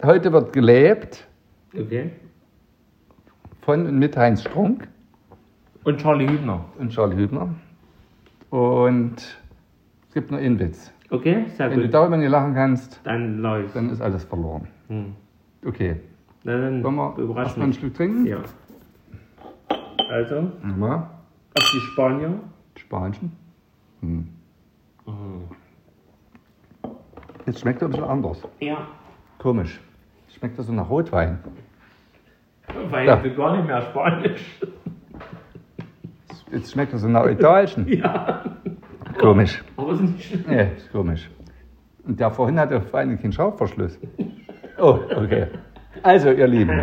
Heute 0.03 0.33
wird 0.33 0.53
gelebt 0.53 1.27
Okay. 1.77 2.13
von 3.63 3.85
und 3.87 3.99
mit 3.99 4.17
Heinz 4.17 4.43
Strunk 4.43 4.89
Und 5.85 6.01
Charlie 6.01 6.29
Hübner. 6.29 6.65
und 6.79 6.91
Charlie 6.91 7.17
Hübner. 7.17 7.53
Und 8.51 9.17
es 10.09 10.15
gibt 10.15 10.31
noch 10.31 10.39
einen 10.39 10.59
Witz. 10.61 10.93
Okay, 11.11 11.47
sehr 11.57 11.71
Wenn 11.71 11.79
du 11.79 11.85
gut. 11.87 11.95
darüber 11.95 12.17
nicht 12.19 12.29
lachen 12.31 12.55
kannst, 12.55 13.01
Dann 13.05 13.39
läuft. 13.39 13.75
dann 13.75 13.89
ist 13.91 14.01
alles 14.03 14.25
verloren. 14.25 14.69
Hm. 14.89 15.15
Okay. 15.65 16.01
Dann 16.45 16.83
Wollen 16.85 16.97
wir 16.97 17.37
erstmal 17.39 17.67
ein 17.67 17.69
mich. 17.71 17.79
Stück 17.79 17.95
trinken? 17.95 18.27
Ja. 18.27 18.39
Also, 20.11 20.53
Nochmal. 20.63 20.97
auf 20.99 21.71
die 21.73 21.81
Spanier. 21.93 22.35
Spanischen. 22.77 23.33
Hm. 24.01 24.29
Jetzt 27.47 27.61
schmeckt 27.61 27.81
er 27.83 27.89
ein 27.89 27.91
bisschen 27.93 28.07
anders. 28.07 28.43
Ja. 28.61 28.87
Komisch. 29.39 29.81
Schmeckt 30.29 30.59
das 30.59 30.67
so 30.67 30.73
nach 30.73 30.89
Rotwein? 30.89 31.39
Weil 32.91 33.07
Ja. 33.07 33.17
du 33.17 33.35
gar 33.35 33.57
nicht 33.57 33.67
mehr 33.67 33.81
Spanisch. 33.83 34.61
Jetzt 36.53 36.73
schmeckt 36.73 36.93
das 36.93 37.01
so 37.01 37.09
nach 37.09 37.27
Italien. 37.27 37.87
Ja. 37.99 38.43
Komisch. 39.19 39.63
Aber 39.77 39.93
ist 39.93 40.01
nicht 40.01 40.25
schlimm. 40.25 40.45
Nee, 40.49 40.69
ist 40.77 40.91
komisch. 40.93 41.31
Und 42.05 42.19
der 42.21 42.31
vorhin 42.31 42.59
hatte 42.59 42.81
vor 42.81 43.01
allem 43.01 43.19
keinen 43.21 43.33
Schraubverschluss. 43.33 43.99
Oh, 44.79 44.99
okay. 45.17 45.47
Also, 46.03 46.31
ihr 46.31 46.47
Lieben. 46.47 46.81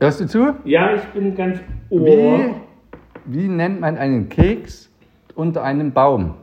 Hörst 0.00 0.20
du 0.20 0.26
zu? 0.26 0.54
Ja, 0.64 0.94
ich 0.94 1.04
bin 1.06 1.34
ganz 1.34 1.60
ohr. 1.90 2.06
Wie, 2.06 2.54
wie 3.26 3.48
nennt 3.48 3.80
man 3.80 3.96
einen 3.96 4.28
Keks 4.28 4.90
unter 5.34 5.62
einem 5.62 5.92
Baum? 5.92 6.34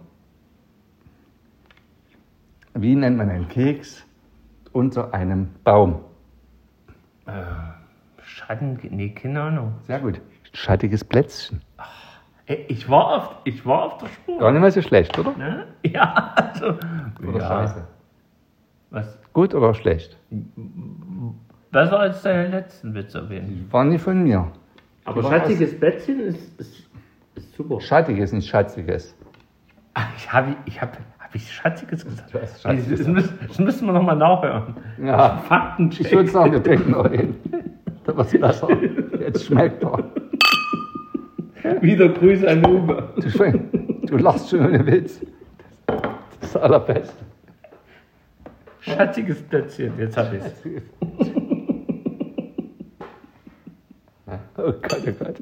Wie 2.74 2.96
nennt 2.96 3.18
man 3.18 3.30
einen 3.30 3.48
Keks 3.48 4.06
unter 4.72 5.14
einem 5.14 5.50
Baum? 5.64 6.02
Schatten, 8.22 8.80
nee, 8.92 9.10
keine 9.10 9.42
Ahnung. 9.42 9.74
Sehr 9.82 10.00
gut. 10.00 10.22
Schattiges 10.54 11.04
Plätzchen. 11.04 11.62
Ey, 11.78 11.84
Ich 12.48 12.90
war 12.90 13.16
auf, 13.18 13.36
ich 13.44 13.66
war 13.66 13.84
auf 13.84 13.98
der 13.98 14.08
Spur. 14.08 14.40
Gar 14.40 14.52
nicht 14.54 14.62
mal 14.62 14.72
so 14.72 14.82
schlecht, 14.82 15.18
oder? 15.20 15.32
Ne? 15.38 15.66
Ja, 15.84 16.34
also. 16.36 16.68
Oder 17.28 17.40
ja. 17.40 17.48
scheiße. 17.48 17.88
Was? 18.90 19.20
Gut 19.34 19.54
oder 19.54 19.74
schlecht? 19.74 20.18
Besser 21.72 22.00
als 22.00 22.22
deine 22.22 22.48
letzten 22.48 22.94
Witze 22.94 23.22
auf 23.22 23.30
jeden 23.30 23.48
Fall. 23.48 23.74
War 23.74 23.86
nie 23.86 23.98
von 23.98 24.24
mir. 24.24 24.50
Aber 25.04 25.24
war 25.24 25.32
schattiges 25.32 25.78
Bettchen 25.78 26.22
ist, 26.22 26.60
ist 26.60 26.88
Super. 27.56 27.82
Schattiges, 27.82 28.32
nicht 28.34 28.48
Schatziges. 28.48 29.16
Ach, 29.94 30.08
ich 30.16 30.32
habe 30.32 30.56
ich 30.66 30.82
hab, 30.82 30.98
hab 31.20 31.36
ich 31.36 31.52
Schatziges 31.52 32.06
gesagt. 32.06 32.34
Du 32.34 32.40
hast 32.42 32.54
Das, 32.54 32.62
Schatziges 32.62 33.00
das, 33.00 33.08
müssen, 33.08 33.40
das 33.48 33.60
müssen 33.60 33.86
wir 33.88 33.94
nochmal 33.94 34.16
nachhören. 34.16 34.76
Ja, 35.04 35.38
Fakten 35.48 35.90
ich 35.92 36.12
würde 36.12 36.30
sagen, 36.30 36.52
wir 36.52 36.64
trinken 36.64 36.92
noch 36.92 37.10
hin. 37.10 37.36
Das 38.06 38.32
wird 38.32 38.42
besser. 38.42 38.70
Jetzt 39.20 39.46
schmeckt 39.48 39.84
er. 39.84 40.02
Wieder 41.82 42.10
Grüße 42.10 42.48
an 42.48 42.66
Uwe. 42.66 43.10
Du, 43.16 44.08
du 44.08 44.18
lachst 44.18 44.50
schon 44.50 44.66
ohne 44.66 44.86
Witz. 44.86 45.20
Das 45.86 45.98
ist 46.42 46.56
das 46.56 46.58
Allerbeste. 46.58 47.26
Schatziges 48.80 49.42
Plätzchen, 49.42 49.94
jetzt 50.00 50.16
habe 50.18 50.38
ich 50.38 50.44
es. 50.44 50.64
Oh 54.58 54.74
Gott, 54.82 55.02
oh 55.08 55.12
Gott. 55.20 55.36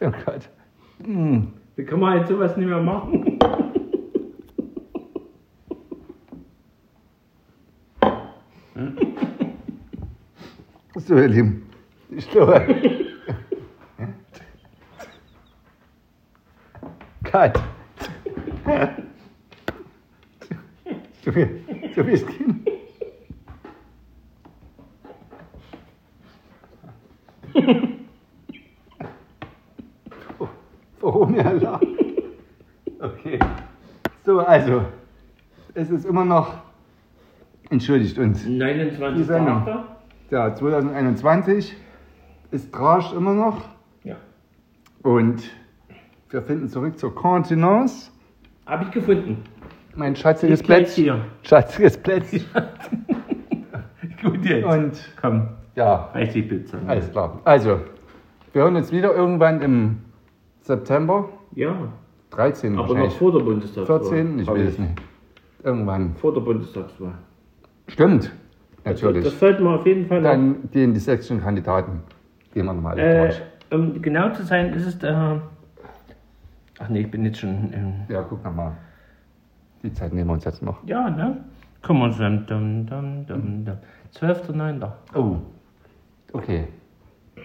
Oh 0.00 0.10
Gott. 0.24 0.48
Wie 1.76 1.84
kann 1.84 2.00
man 2.00 2.18
jetzt 2.18 2.28
sowas 2.28 2.56
nicht 2.56 2.68
mehr 2.68 2.80
machen? 2.80 3.38
So, 10.96 11.16
ihr 11.16 11.28
Lieben. 11.28 11.62
Ich 12.10 12.30
glaube. 12.30 12.66
Cut. 17.32 17.58
Du, 21.24 21.32
du 21.94 22.04
bist 22.04 22.26
Kind. 22.28 22.68
Warum 31.00 31.34
ja 31.34 31.50
lacht? 31.52 31.86
Okay. 33.00 33.38
So, 34.26 34.40
also. 34.40 34.82
Es 35.72 35.88
ist 35.88 36.04
immer 36.04 36.26
noch. 36.26 36.52
Entschuldigt 37.70 38.18
uns. 38.18 38.44
29. 38.46 39.16
Die 39.16 39.24
Sendung. 39.24 39.66
Ja, 40.30 40.54
2021 40.54 41.74
ist 42.50 42.70
Trash 42.72 43.14
immer 43.14 43.32
noch 43.32 43.62
Ja. 44.04 44.16
und 45.02 45.42
wir 46.32 46.42
finden 46.42 46.68
zurück 46.68 46.98
zur 46.98 47.14
Kontenance. 47.14 48.10
Habe 48.66 48.84
ich 48.84 48.90
gefunden. 48.90 49.42
Mein 49.94 50.16
schatziges 50.16 50.62
Plätzchen. 50.62 51.04
hier. 51.04 51.24
Schatziges 51.42 51.96
Plätzchen. 51.98 52.44
Gut 54.22 54.44
jetzt. 54.44 54.64
Und 54.66 54.92
Komm, 55.20 55.48
ja, 55.74 56.08
reiß 56.14 56.32
die 56.32 56.42
Pizza. 56.42 56.78
alles 56.86 57.10
klar. 57.10 57.40
Also, 57.44 57.80
wir 58.52 58.62
hören 58.62 58.76
uns 58.76 58.90
wieder 58.92 59.14
irgendwann 59.14 59.60
im 59.60 59.98
September. 60.60 61.28
Ja, 61.54 61.74
13. 62.30 62.78
aber 62.78 62.94
noch 62.94 63.12
vor 63.12 63.32
der 63.32 63.40
Bundestagswahl. 63.44 64.00
14. 64.00 64.38
Ich 64.38 64.48
Hab 64.48 64.56
weiß 64.56 64.68
es 64.68 64.78
nicht. 64.78 64.92
Irgendwann. 65.64 66.14
Vor 66.16 66.32
der 66.32 66.40
Bundestagswahl. 66.40 67.14
Stimmt. 67.88 68.32
Natürlich. 68.84 69.24
Das 69.24 69.38
sollten 69.38 69.64
wir 69.64 69.70
auf 69.70 69.86
jeden 69.86 70.06
Fall. 70.06 70.22
Dann 70.22 70.70
gehen 70.70 70.94
die 70.94 71.00
sächsischen 71.00 71.40
Kandidaten. 71.42 72.00
Gehen 72.54 72.64
wir 72.66 72.72
nochmal 72.72 72.98
Äh, 72.98 73.20
durch. 73.26 73.42
um 73.70 74.00
genau 74.00 74.32
zu 74.32 74.42
sein, 74.44 74.72
ist 74.72 74.86
es 74.86 74.98
der. 74.98 75.42
Ach 76.82 76.88
nee, 76.88 77.00
ich 77.02 77.10
bin 77.10 77.24
jetzt 77.24 77.38
schon. 77.38 77.72
Ähm, 77.72 77.92
Ja, 78.08 78.22
guck 78.22 78.42
nochmal. 78.44 78.72
Die 79.82 79.92
Zeit 79.92 80.12
nehmen 80.12 80.28
wir 80.28 80.34
uns 80.34 80.44
jetzt 80.44 80.62
noch. 80.62 80.78
ja, 80.86 81.08
ne? 81.10 81.36
Komm 81.82 81.98
mal 82.00 82.10
zusammen. 82.12 82.44
Dum, 82.46 82.86
dum, 82.86 83.26
dum, 83.26 83.64
dum. 83.64 83.76
12.09. 84.14 84.88
Oh, 85.14 85.36
okay. 86.32 86.68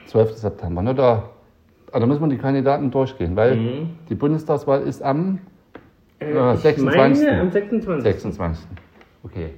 12. 0.05 0.33
September. 0.37 0.81
Ne, 0.83 0.93
da, 0.93 1.23
ah, 1.91 1.99
da 1.99 2.05
müssen 2.05 2.21
wir 2.21 2.27
die 2.29 2.37
Kandidaten 2.37 2.91
durchgehen, 2.91 3.35
weil 3.35 3.55
Mhm. 3.55 3.89
die 4.09 4.15
Bundestagswahl 4.15 4.81
ist 4.81 5.01
am 5.03 5.39
Äh, 6.19 6.33
Ja, 6.35 6.53
ich 6.55 6.59
26.. 6.61 7.25
meine 7.27 7.41
am 7.41 7.51
26. 7.51 8.03
26. 8.03 8.67
Okay. 9.23 9.53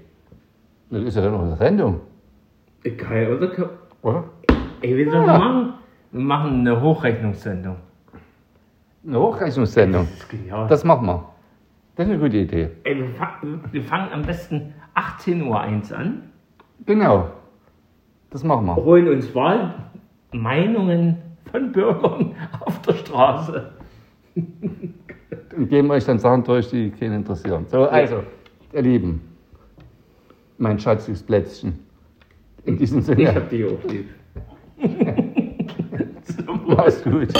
Das 0.89 1.03
ist 1.03 1.15
ja 1.15 1.21
dann 1.21 1.31
noch 1.33 1.43
eine 1.43 1.55
Sendung, 1.55 2.01
Geil, 2.97 3.33
oder? 3.33 3.69
Oder? 4.01 4.23
Ey, 4.81 4.95
wir 4.97 5.11
sollen 5.11 5.25
machen. 5.25 5.73
Wir 6.11 6.21
machen 6.21 6.59
eine 6.61 6.81
Hochrechnungssendung. 6.81 7.75
Eine 9.05 9.19
Hochrechnungssendung. 9.19 10.07
Das 10.09 10.19
ist 10.19 10.29
genial. 10.29 10.67
Das 10.67 10.83
machen 10.83 11.05
wir. 11.07 11.23
Das 11.95 12.05
ist 12.07 12.13
eine 12.13 12.21
gute 12.21 12.37
Idee. 12.37 12.69
Ey, 12.83 12.97
wir, 12.97 13.09
fa- 13.09 13.35
wir 13.71 13.83
fangen 13.83 14.11
am 14.13 14.21
besten 14.23 14.73
18.01 14.95 15.43
Uhr 15.47 15.59
an, 15.97 16.23
Genau. 16.85 17.29
Das 18.29 18.43
machen 18.43 18.65
wir. 18.67 18.75
holen 18.75 19.07
uns 19.09 19.33
Wahlmeinungen 19.33 21.17
von 21.51 21.71
Bürgern 21.71 22.35
auf 22.61 22.81
der 22.83 22.93
Straße. 22.93 23.71
Und 24.35 25.67
geben 25.69 25.89
euch 25.91 26.05
dann 26.05 26.19
Sachen 26.19 26.43
durch, 26.43 26.69
die 26.69 26.91
keinen 26.91 27.15
interessieren. 27.15 27.65
So, 27.67 27.85
also, 27.89 28.23
ihr 28.73 28.81
Lieben, 28.81 29.21
mein 30.57 30.77
schatziges 30.79 31.23
Plätzchen. 31.23 31.79
In 32.65 32.77
diesem 32.77 32.99
Ich 32.99 33.05
Sinne, 33.05 33.33
hab 33.35 33.49
die 33.49 33.65
auch 33.65 33.83
lieb. 33.89 34.09
mach's 36.67 37.03
gut. 37.03 37.33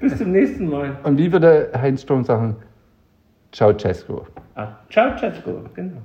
Bis 0.00 0.16
zum 0.16 0.32
nächsten 0.32 0.68
Mal. 0.68 0.96
Und 1.04 1.18
wie 1.18 1.30
würde 1.30 1.70
Heinz 1.74 2.02
Sturm 2.02 2.24
sagen? 2.24 2.56
Ciao, 3.52 3.72
Cesco. 3.76 4.26
Ah, 4.54 4.68
ciao, 4.88 5.14
Chatsko. 5.16 5.64
Genau. 5.74 6.00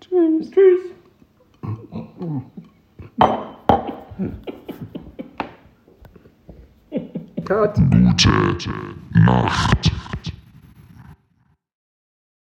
Tschüss. 0.00 0.50
Tschüss. 0.50 0.80
Gute 7.44 8.70
Nacht. 9.12 9.92